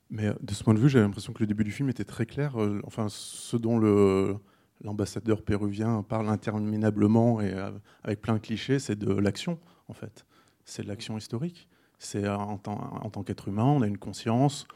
Mais 0.10 0.28
euh, 0.28 0.34
de 0.42 0.54
ce 0.54 0.64
point 0.64 0.74
de 0.74 0.80
vue, 0.80 0.90
j'ai 0.90 1.00
l'impression 1.00 1.34
que 1.34 1.40
le 1.40 1.48
début 1.48 1.64
du 1.64 1.72
film 1.72 1.90
était 1.90 2.04
très 2.04 2.26
clair. 2.26 2.62
Euh, 2.62 2.82
enfin, 2.86 3.08
ce 3.10 3.58
dont 3.58 3.80
le 3.80 4.36
l'ambassadeur 4.84 5.42
péruvien 5.42 6.04
parle 6.08 6.30
interminablement 6.30 7.42
et 7.42 7.54
euh, 7.54 7.72
avec 8.04 8.22
plein 8.22 8.36
de 8.36 8.40
clichés, 8.40 8.80
c'est 8.80 8.98
de 8.98 9.14
l'action, 9.14 9.60
en 9.88 9.94
fait. 9.94 10.26
C'est 10.66 10.84
de 10.84 10.88
l'action 10.88 11.18
historique. 11.18 11.70
C'est 12.00 12.26
euh, 12.26 12.36
en 12.36 12.58
tant, 12.58 13.24
qu'être 13.24 13.48
humain, 13.48 13.66
on 13.66 13.82
a 13.82 13.88
une 13.88 13.98
conscience 13.98 14.68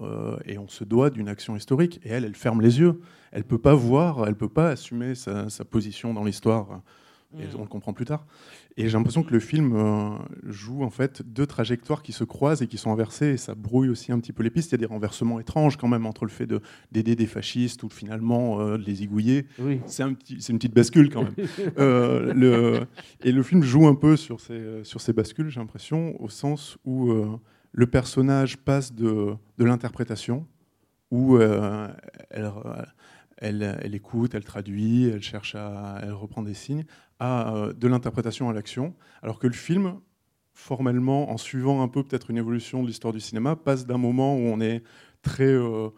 euh, 0.00 0.36
et 0.44 0.58
on 0.58 0.68
se 0.68 0.84
doit 0.84 1.10
d'une 1.10 1.28
action 1.28 1.56
historique. 1.56 2.00
Et 2.04 2.10
elle, 2.10 2.24
elle 2.24 2.36
ferme 2.36 2.60
les 2.60 2.78
yeux. 2.78 3.00
Elle 3.32 3.44
peut 3.44 3.58
pas 3.58 3.74
voir, 3.74 4.26
elle 4.26 4.36
peut 4.36 4.48
pas 4.48 4.70
assumer 4.70 5.14
sa 5.14 5.64
position 5.64 6.14
dans 6.14 6.24
l'histoire. 6.24 6.82
Et 7.38 7.46
Mm. 7.46 7.58
on 7.58 7.62
le 7.62 7.68
comprend 7.68 7.92
plus 7.92 8.04
tard. 8.04 8.26
Et 8.76 8.88
j'ai 8.88 8.96
l'impression 8.96 9.22
que 9.24 9.32
le 9.32 9.40
film 9.40 9.74
euh, 9.74 10.10
joue 10.44 10.82
en 10.84 10.90
fait 10.90 11.22
deux 11.22 11.46
trajectoires 11.46 12.02
qui 12.02 12.12
se 12.12 12.22
croisent 12.24 12.62
et 12.62 12.66
qui 12.68 12.78
sont 12.78 12.92
inversées. 12.92 13.30
Et 13.30 13.36
ça 13.36 13.54
brouille 13.54 13.88
aussi 13.88 14.12
un 14.12 14.20
petit 14.20 14.32
peu 14.32 14.42
les 14.42 14.50
pistes. 14.50 14.70
Il 14.70 14.74
y 14.74 14.76
a 14.76 14.78
des 14.78 14.86
renversements 14.86 15.40
étranges 15.40 15.76
quand 15.76 15.88
même 15.88 16.06
entre 16.06 16.24
le 16.24 16.30
fait 16.30 16.46
de- 16.46 16.60
d'aider 16.92 17.16
des 17.16 17.26
fascistes 17.26 17.82
ou 17.82 17.88
finalement 17.88 18.60
euh, 18.60 18.78
de 18.78 18.84
les 18.84 18.94
zigouiller. 18.96 19.46
Oui. 19.58 19.80
C'est 19.86 20.02
un 20.04 20.12
petit- 20.14 20.40
c'est 20.40 20.52
une 20.52 20.58
petite 20.58 20.74
bascule 20.74 21.10
quand 21.10 21.22
même. 21.24 21.34
Euh, 21.78 22.32
le, 22.34 22.86
et 23.24 23.32
le 23.32 23.42
film 23.42 23.62
joue 23.62 23.86
un 23.88 23.94
peu 23.96 24.16
sur 24.16 24.40
ces, 24.40 24.84
sur 24.84 25.00
ces 25.00 25.12
bascules, 25.12 25.48
j'ai 25.48 25.60
l'impression, 25.60 26.20
au 26.22 26.28
sens 26.28 26.78
où 26.84 27.12
le 27.72 27.86
personnage 27.86 28.58
passe 28.58 28.92
de, 28.94 29.34
de 29.58 29.64
l'interprétation, 29.64 30.46
où 31.10 31.38
elle, 31.38 31.94
elle, 33.38 33.78
elle 33.82 33.94
écoute, 33.94 34.34
elle 34.34 34.44
traduit, 34.44 35.06
elle 35.08 35.22
cherche 35.22 35.54
à, 35.54 35.98
elle 36.02 36.12
reprend 36.12 36.42
des 36.42 36.54
signes, 36.54 36.84
euh, 37.24 37.72
de 37.72 37.88
l'interprétation 37.88 38.48
à 38.48 38.52
l'action, 38.52 38.94
alors 39.22 39.38
que 39.38 39.46
le 39.46 39.52
film, 39.52 40.00
formellement, 40.52 41.30
en 41.30 41.36
suivant 41.36 41.82
un 41.82 41.88
peu 41.88 42.02
peut-être 42.02 42.30
une 42.30 42.36
évolution 42.38 42.82
de 42.82 42.88
l'histoire 42.88 43.12
du 43.12 43.20
cinéma, 43.20 43.56
passe 43.56 43.86
d'un 43.86 43.98
moment 43.98 44.36
où 44.36 44.40
on 44.40 44.60
est 44.60 44.82
très, 45.22 45.44
euh, 45.44 45.88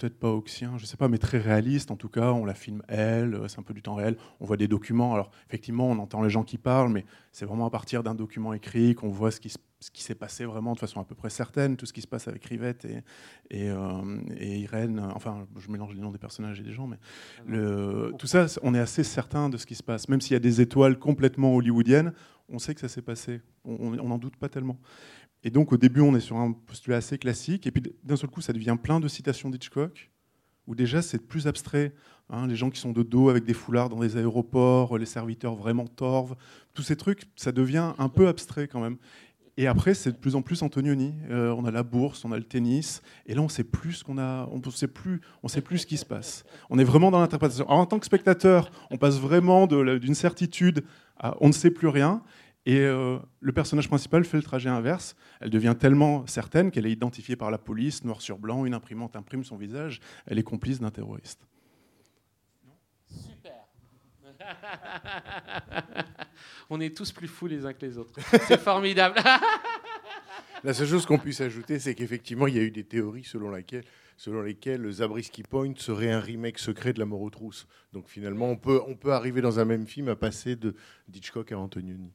peut-être 0.00 0.18
pas 0.18 0.30
oxien, 0.30 0.78
je 0.78 0.86
sais 0.86 0.96
pas, 0.96 1.08
mais 1.08 1.18
très 1.18 1.38
réaliste 1.38 1.90
en 1.90 1.96
tout 1.96 2.08
cas, 2.08 2.32
on 2.32 2.44
la 2.44 2.54
filme 2.54 2.82
elle, 2.88 3.34
euh, 3.34 3.48
c'est 3.48 3.58
un 3.58 3.62
peu 3.62 3.74
du 3.74 3.82
temps 3.82 3.94
réel, 3.94 4.16
on 4.40 4.46
voit 4.46 4.56
des 4.56 4.68
documents, 4.68 5.12
alors 5.14 5.30
effectivement 5.48 5.86
on 5.88 5.98
entend 5.98 6.22
les 6.22 6.30
gens 6.30 6.42
qui 6.42 6.58
parlent, 6.58 6.90
mais 6.92 7.04
c'est 7.32 7.44
vraiment 7.44 7.66
à 7.66 7.70
partir 7.70 8.02
d'un 8.02 8.14
document 8.14 8.52
écrit 8.54 8.94
qu'on 8.94 9.10
voit 9.10 9.30
ce 9.30 9.40
qui, 9.40 9.50
se- 9.50 9.58
ce 9.80 9.90
qui 9.90 10.02
s'est 10.02 10.14
passé 10.14 10.44
vraiment 10.44 10.72
de 10.74 10.78
façon 10.78 11.00
à 11.00 11.04
peu 11.04 11.14
près 11.14 11.30
certaine, 11.30 11.76
tout 11.76 11.86
ce 11.86 11.92
qui 11.92 12.00
se 12.02 12.06
passe 12.06 12.28
avec 12.28 12.44
Rivette 12.46 12.84
et, 12.86 13.02
et, 13.50 13.68
euh, 13.70 14.18
et 14.36 14.58
Irène, 14.60 15.00
enfin 15.14 15.46
je 15.58 15.70
mélange 15.70 15.94
les 15.94 16.00
noms 16.00 16.10
des 16.12 16.18
personnages 16.18 16.60
et 16.60 16.62
des 16.64 16.72
gens, 16.72 16.86
mais 16.86 16.98
le, 17.46 18.12
tout 18.18 18.26
ça, 18.26 18.46
on 18.62 18.74
est 18.74 18.80
assez 18.80 19.04
certain 19.04 19.48
de 19.48 19.56
ce 19.56 19.66
qui 19.66 19.74
se 19.74 19.82
passe, 19.82 20.08
même 20.08 20.20
s'il 20.20 20.32
y 20.32 20.36
a 20.36 20.40
des 20.40 20.60
étoiles 20.60 20.98
complètement 20.98 21.54
hollywoodiennes, 21.54 22.12
on 22.52 22.58
sait 22.58 22.74
que 22.74 22.80
ça 22.80 22.88
s'est 22.88 23.02
passé, 23.02 23.40
on 23.64 23.90
n'en 23.92 24.18
doute 24.18 24.36
pas 24.36 24.48
tellement. 24.48 24.76
Et 25.42 25.50
donc 25.50 25.72
au 25.72 25.76
début, 25.76 26.00
on 26.00 26.14
est 26.14 26.20
sur 26.20 26.36
un 26.36 26.52
postulat 26.52 26.96
assez 26.98 27.18
classique, 27.18 27.66
et 27.66 27.70
puis 27.70 27.82
d'un 28.04 28.16
seul 28.16 28.30
coup, 28.30 28.40
ça 28.40 28.52
devient 28.52 28.76
plein 28.82 29.00
de 29.00 29.08
citations 29.08 29.50
d'Hitchcock, 29.50 30.10
où 30.66 30.74
déjà 30.74 31.02
c'est 31.02 31.26
plus 31.26 31.46
abstrait. 31.46 31.94
hein, 32.28 32.46
les 32.46 32.56
gens 32.56 32.70
qui 32.70 32.78
sont 32.78 32.92
de 32.92 33.02
dos 33.02 33.28
avec 33.28 33.44
des 33.44 33.54
foulards 33.54 33.88
dans 33.88 34.00
des 34.00 34.16
aéroports, 34.16 34.98
les 34.98 35.06
serviteurs 35.06 35.54
vraiment 35.54 35.86
torves, 35.86 36.36
tous 36.74 36.82
ces 36.82 36.96
trucs, 36.96 37.22
ça 37.36 37.52
devient 37.52 37.92
un 37.98 38.08
peu 38.08 38.28
abstrait 38.28 38.68
quand 38.68 38.80
même. 38.80 38.96
Et 39.56 39.66
après, 39.66 39.92
c'est 39.92 40.12
de 40.12 40.16
plus 40.16 40.36
en 40.36 40.42
plus 40.42 40.62
Antonioni. 40.62 41.12
Euh, 41.28 41.52
on 41.52 41.66
a 41.66 41.70
la 41.70 41.82
bourse, 41.82 42.24
on 42.24 42.32
a 42.32 42.38
le 42.38 42.44
tennis, 42.44 43.02
et 43.26 43.34
là, 43.34 43.42
on 43.42 43.48
sait 43.48 43.64
plus 43.64 43.94
ce 43.94 44.04
qu'on 44.04 44.16
a, 44.16 44.48
on 44.50 44.70
sait 44.70 44.88
plus, 44.88 45.20
on 45.42 45.48
sait 45.48 45.60
plus 45.60 45.78
ce 45.78 45.86
qui 45.86 45.98
se 45.98 46.06
passe. 46.06 46.44
On 46.70 46.78
est 46.78 46.84
vraiment 46.84 47.10
dans 47.10 47.20
l'interprétation. 47.20 47.68
En 47.68 47.84
tant 47.84 47.98
que 47.98 48.06
spectateur, 48.06 48.70
on 48.90 48.96
passe 48.96 49.18
vraiment 49.18 49.66
d'une 49.66 50.14
certitude 50.14 50.82
à 51.18 51.36
on 51.40 51.48
ne 51.48 51.52
sait 51.52 51.70
plus 51.70 51.88
rien. 51.88 52.22
Et 52.66 52.80
euh, 52.80 53.18
le 53.40 53.52
personnage 53.52 53.88
principal 53.88 54.24
fait 54.24 54.36
le 54.36 54.42
trajet 54.42 54.68
inverse. 54.68 55.16
Elle 55.40 55.50
devient 55.50 55.74
tellement 55.78 56.26
certaine 56.26 56.70
qu'elle 56.70 56.86
est 56.86 56.92
identifiée 56.92 57.36
par 57.36 57.50
la 57.50 57.58
police, 57.58 58.04
noir 58.04 58.20
sur 58.20 58.38
blanc, 58.38 58.66
une 58.66 58.74
imprimante 58.74 59.16
imprime 59.16 59.44
son 59.44 59.56
visage. 59.56 60.00
Elle 60.26 60.38
est 60.38 60.42
complice 60.42 60.80
d'un 60.80 60.90
terroriste. 60.90 61.46
Super. 63.08 63.66
On 66.70 66.80
est 66.80 66.94
tous 66.94 67.12
plus 67.12 67.28
fous 67.28 67.46
les 67.46 67.64
uns 67.64 67.72
que 67.72 67.84
les 67.84 67.96
autres. 67.96 68.20
C'est 68.46 68.60
formidable. 68.60 69.18
La 70.62 70.74
seule 70.74 70.88
chose 70.88 71.06
qu'on 71.06 71.18
puisse 71.18 71.40
ajouter, 71.40 71.78
c'est 71.78 71.94
qu'effectivement, 71.94 72.46
il 72.46 72.54
y 72.54 72.58
a 72.58 72.62
eu 72.62 72.70
des 72.70 72.84
théories 72.84 73.24
selon, 73.24 73.48
laquelle, 73.48 73.84
selon 74.18 74.42
lesquelles 74.42 74.90
Zabriskie 74.92 75.42
Point 75.42 75.72
serait 75.76 76.10
un 76.10 76.20
remake 76.20 76.58
secret 76.58 76.92
de 76.92 76.98
La 76.98 77.06
mort 77.06 77.22
aux 77.22 77.30
trousses. 77.30 77.66
Donc 77.94 78.08
finalement, 78.08 78.50
on 78.50 78.56
peut, 78.56 78.82
on 78.86 78.94
peut 78.94 79.12
arriver 79.12 79.40
dans 79.40 79.58
un 79.58 79.64
même 79.64 79.86
film 79.86 80.08
à 80.08 80.16
passer 80.16 80.56
de 80.56 80.74
d'Hitchcock 81.08 81.52
à 81.52 81.58
Antonioni. 81.58 82.12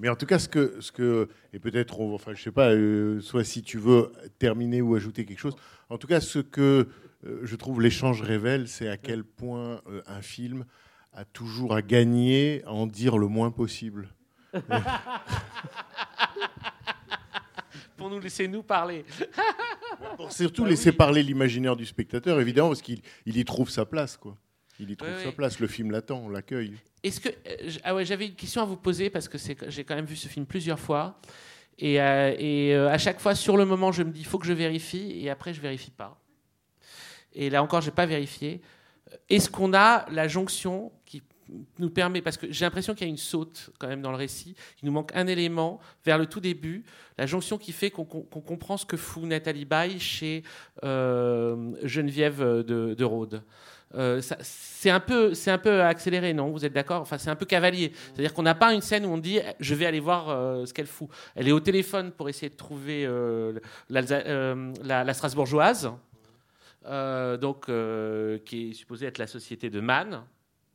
Mais 0.00 0.08
en 0.08 0.16
tout 0.16 0.24
cas, 0.24 0.38
ce 0.38 0.48
que, 0.48 0.80
ce 0.80 0.92
que 0.92 1.28
et 1.52 1.58
peut-être, 1.58 2.00
enfin, 2.00 2.32
je 2.34 2.42
sais 2.42 2.50
pas, 2.50 2.70
euh, 2.70 3.20
soit 3.20 3.44
si 3.44 3.60
tu 3.62 3.76
veux 3.76 4.10
terminer 4.38 4.80
ou 4.80 4.94
ajouter 4.94 5.26
quelque 5.26 5.38
chose. 5.38 5.56
En 5.90 5.98
tout 5.98 6.06
cas, 6.06 6.20
ce 6.20 6.38
que 6.38 6.88
euh, 7.26 7.40
je 7.42 7.54
trouve 7.56 7.82
l'échange 7.82 8.22
révèle, 8.22 8.66
c'est 8.66 8.88
à 8.88 8.96
quel 8.96 9.24
point 9.24 9.82
euh, 9.88 10.00
un 10.06 10.22
film 10.22 10.64
a 11.12 11.26
toujours 11.26 11.74
à 11.74 11.82
gagner 11.82 12.62
à 12.64 12.72
en 12.72 12.86
dire 12.86 13.18
le 13.18 13.26
moins 13.26 13.50
possible. 13.50 14.08
Pour 17.98 18.08
nous 18.08 18.20
laisser 18.20 18.48
nous 18.48 18.62
parler. 18.62 19.04
Pour 20.16 20.32
surtout 20.32 20.64
laisser 20.64 20.92
parler 20.92 21.22
l'imaginaire 21.22 21.76
du 21.76 21.84
spectateur, 21.84 22.40
évidemment, 22.40 22.68
parce 22.68 22.80
qu'il 22.80 23.02
il 23.26 23.36
y 23.36 23.44
trouve 23.44 23.68
sa 23.68 23.84
place, 23.84 24.16
quoi. 24.16 24.38
Il 24.80 24.90
y 24.90 24.96
trouve 24.96 25.22
sa 25.22 25.32
place. 25.32 25.60
Le 25.60 25.66
film 25.66 25.90
l'attend, 25.90 26.22
on 26.24 26.28
l'accueille. 26.28 26.74
Est-ce 27.02 27.20
que 27.20 27.28
euh, 27.28 27.70
ah 27.84 27.94
ouais, 27.94 28.04
j'avais 28.04 28.26
une 28.26 28.34
question 28.34 28.62
à 28.62 28.64
vous 28.64 28.76
poser 28.76 29.10
parce 29.10 29.28
que 29.28 29.38
j'ai 29.68 29.84
quand 29.84 29.94
même 29.94 30.06
vu 30.06 30.16
ce 30.16 30.28
film 30.28 30.46
plusieurs 30.46 30.78
fois 30.78 31.20
et, 31.78 32.00
euh, 32.00 32.34
et, 32.38 32.74
euh, 32.74 32.90
à 32.90 32.98
chaque 32.98 33.20
fois 33.20 33.34
sur 33.34 33.56
le 33.56 33.64
moment 33.64 33.90
je 33.90 34.02
me 34.02 34.10
dis 34.10 34.24
faut 34.24 34.38
que 34.38 34.46
je 34.46 34.52
vérifie 34.52 35.18
et 35.22 35.30
après 35.30 35.54
je 35.54 35.60
vérifie 35.60 35.90
pas. 35.90 36.20
Et 37.32 37.50
là 37.50 37.62
encore 37.62 37.80
j'ai 37.80 37.90
pas 37.90 38.06
vérifié. 38.06 38.60
Est-ce 39.28 39.50
qu'on 39.50 39.72
a 39.74 40.08
la 40.10 40.28
jonction 40.28 40.92
qui 41.04 41.22
nous 41.78 41.90
permet 41.90 42.22
parce 42.22 42.36
que 42.36 42.52
j'ai 42.52 42.64
l'impression 42.64 42.94
qu'il 42.94 43.06
y 43.06 43.10
a 43.10 43.10
une 43.10 43.16
saute 43.16 43.70
quand 43.78 43.88
même 43.88 44.02
dans 44.02 44.10
le 44.10 44.16
récit. 44.16 44.54
Il 44.82 44.86
nous 44.86 44.92
manque 44.92 45.10
un 45.14 45.26
élément 45.26 45.80
vers 46.04 46.16
le 46.16 46.26
tout 46.26 46.38
début, 46.38 46.84
la 47.18 47.26
jonction 47.26 47.58
qui 47.58 47.72
fait 47.72 47.90
qu'on 47.90 48.04
comprend 48.04 48.76
ce 48.76 48.86
que 48.86 48.96
fout 48.96 49.24
Nathalie 49.24 49.64
Baye 49.64 49.98
chez 49.98 50.44
euh, 50.84 51.72
Geneviève 51.82 52.40
de, 52.40 52.94
de 52.94 53.04
Rhodes. 53.04 53.42
Euh, 53.96 54.20
c'est 54.40 54.90
un 54.90 55.00
peu, 55.00 55.34
c'est 55.34 55.50
un 55.50 55.58
peu 55.58 55.82
accéléré, 55.82 56.32
non? 56.32 56.50
Vous 56.50 56.64
êtes 56.64 56.72
d'accord? 56.72 57.00
Enfin, 57.02 57.18
c'est 57.18 57.30
un 57.30 57.34
peu 57.36 57.44
cavalier. 57.46 57.92
C'est-à-dire 57.94 58.32
qu'on 58.34 58.42
n'a 58.44 58.54
pas 58.54 58.72
une 58.72 58.80
scène 58.82 59.04
où 59.04 59.08
on 59.08 59.18
dit, 59.18 59.40
je 59.58 59.74
vais 59.74 59.84
aller 59.86 59.98
voir 60.00 60.28
euh, 60.28 60.64
ce 60.64 60.72
qu'elle 60.72 60.86
fout. 60.86 61.08
Elle 61.34 61.48
est 61.48 61.52
au 61.52 61.58
téléphone 61.60 62.12
pour 62.12 62.28
essayer 62.28 62.50
de 62.50 62.56
trouver 62.56 63.04
euh, 63.04 63.58
la, 63.88 65.04
la 65.04 65.14
Strasbourgeoise, 65.14 65.90
donc 66.84 67.66
qui 68.44 68.70
est 68.70 68.74
supposée 68.74 69.06
être 69.06 69.18
la 69.18 69.26
société 69.26 69.70
de 69.70 69.80
Man. 69.80 70.22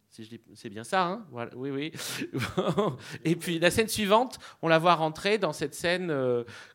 Si 0.10 0.24
je 0.24 0.30
dis- 0.30 0.42
C'est 0.54 0.70
bien 0.70 0.84
ça, 0.86 1.06
hein? 1.06 1.26
Voilà, 1.32 1.52
Oui, 1.56 1.72
oui. 1.72 1.92
Et 3.26 3.36
puis 3.36 3.60
la 3.60 3.70
scène 3.72 3.88
suivante, 3.90 4.40
on 4.62 4.68
la 4.70 4.78
voit 4.80 4.96
rentrer 4.96 5.38
dans 5.38 5.52
cette 5.52 5.74
scène 5.76 6.08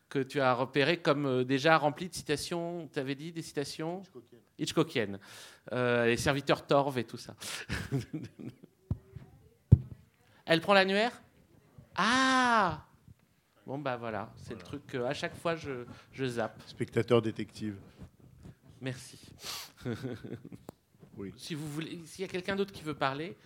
que 0.09 0.19
tu 0.19 0.39
as 0.41 0.53
repérée 0.53 0.97
comme 0.97 1.43
déjà 1.43 1.77
remplie 1.77 2.09
de 2.09 2.13
citations. 2.13 2.87
Tu 2.93 2.99
avais 2.99 3.15
dit 3.15 3.31
des 3.31 3.41
citations? 3.41 4.03
Hitchcockiennes. 4.59 5.15
Euh, 5.15 5.60
les 5.71 6.17
serviteurs 6.17 6.65
torves 6.65 6.97
et 6.97 7.03
tout 7.03 7.17
ça. 7.17 7.35
Elle 10.45 10.61
prend 10.61 10.73
l'annuaire? 10.73 11.21
Ah 11.95 12.85
Bon, 13.67 13.77
bah 13.77 13.95
voilà, 13.95 14.33
c'est 14.37 14.53
le 14.55 14.59
truc 14.61 14.85
que 14.87 14.97
à 15.03 15.13
chaque 15.13 15.35
fois 15.35 15.55
je, 15.55 15.85
je 16.11 16.25
zappe. 16.25 16.61
Spectateur 16.65 17.21
détective. 17.21 17.75
Merci. 18.81 19.19
Oui. 21.17 21.33
Si 21.37 21.53
vous 21.55 21.67
voulez, 21.69 21.99
s'il 22.05 22.21
y 22.25 22.27
a 22.27 22.31
quelqu'un 22.31 22.55
d'autre 22.55 22.71
qui 22.71 22.83
veut 22.83 22.93
parler, 22.95 23.37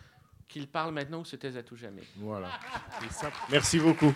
qu'il 0.47 0.67
parle 0.67 0.93
maintenant 0.93 1.21
ou 1.21 1.25
se 1.25 1.35
taise 1.35 1.57
à 1.57 1.63
tout 1.63 1.75
jamais. 1.75 2.03
Voilà. 2.17 2.47
Merci 3.49 3.79
beaucoup. 3.79 4.13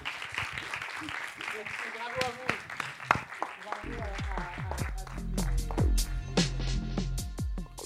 Bravo 1.98 2.20
à 2.22 2.30
vous. 2.30 2.56
Bravo 3.64 4.02
à- 4.02 4.06
à- 4.06 4.29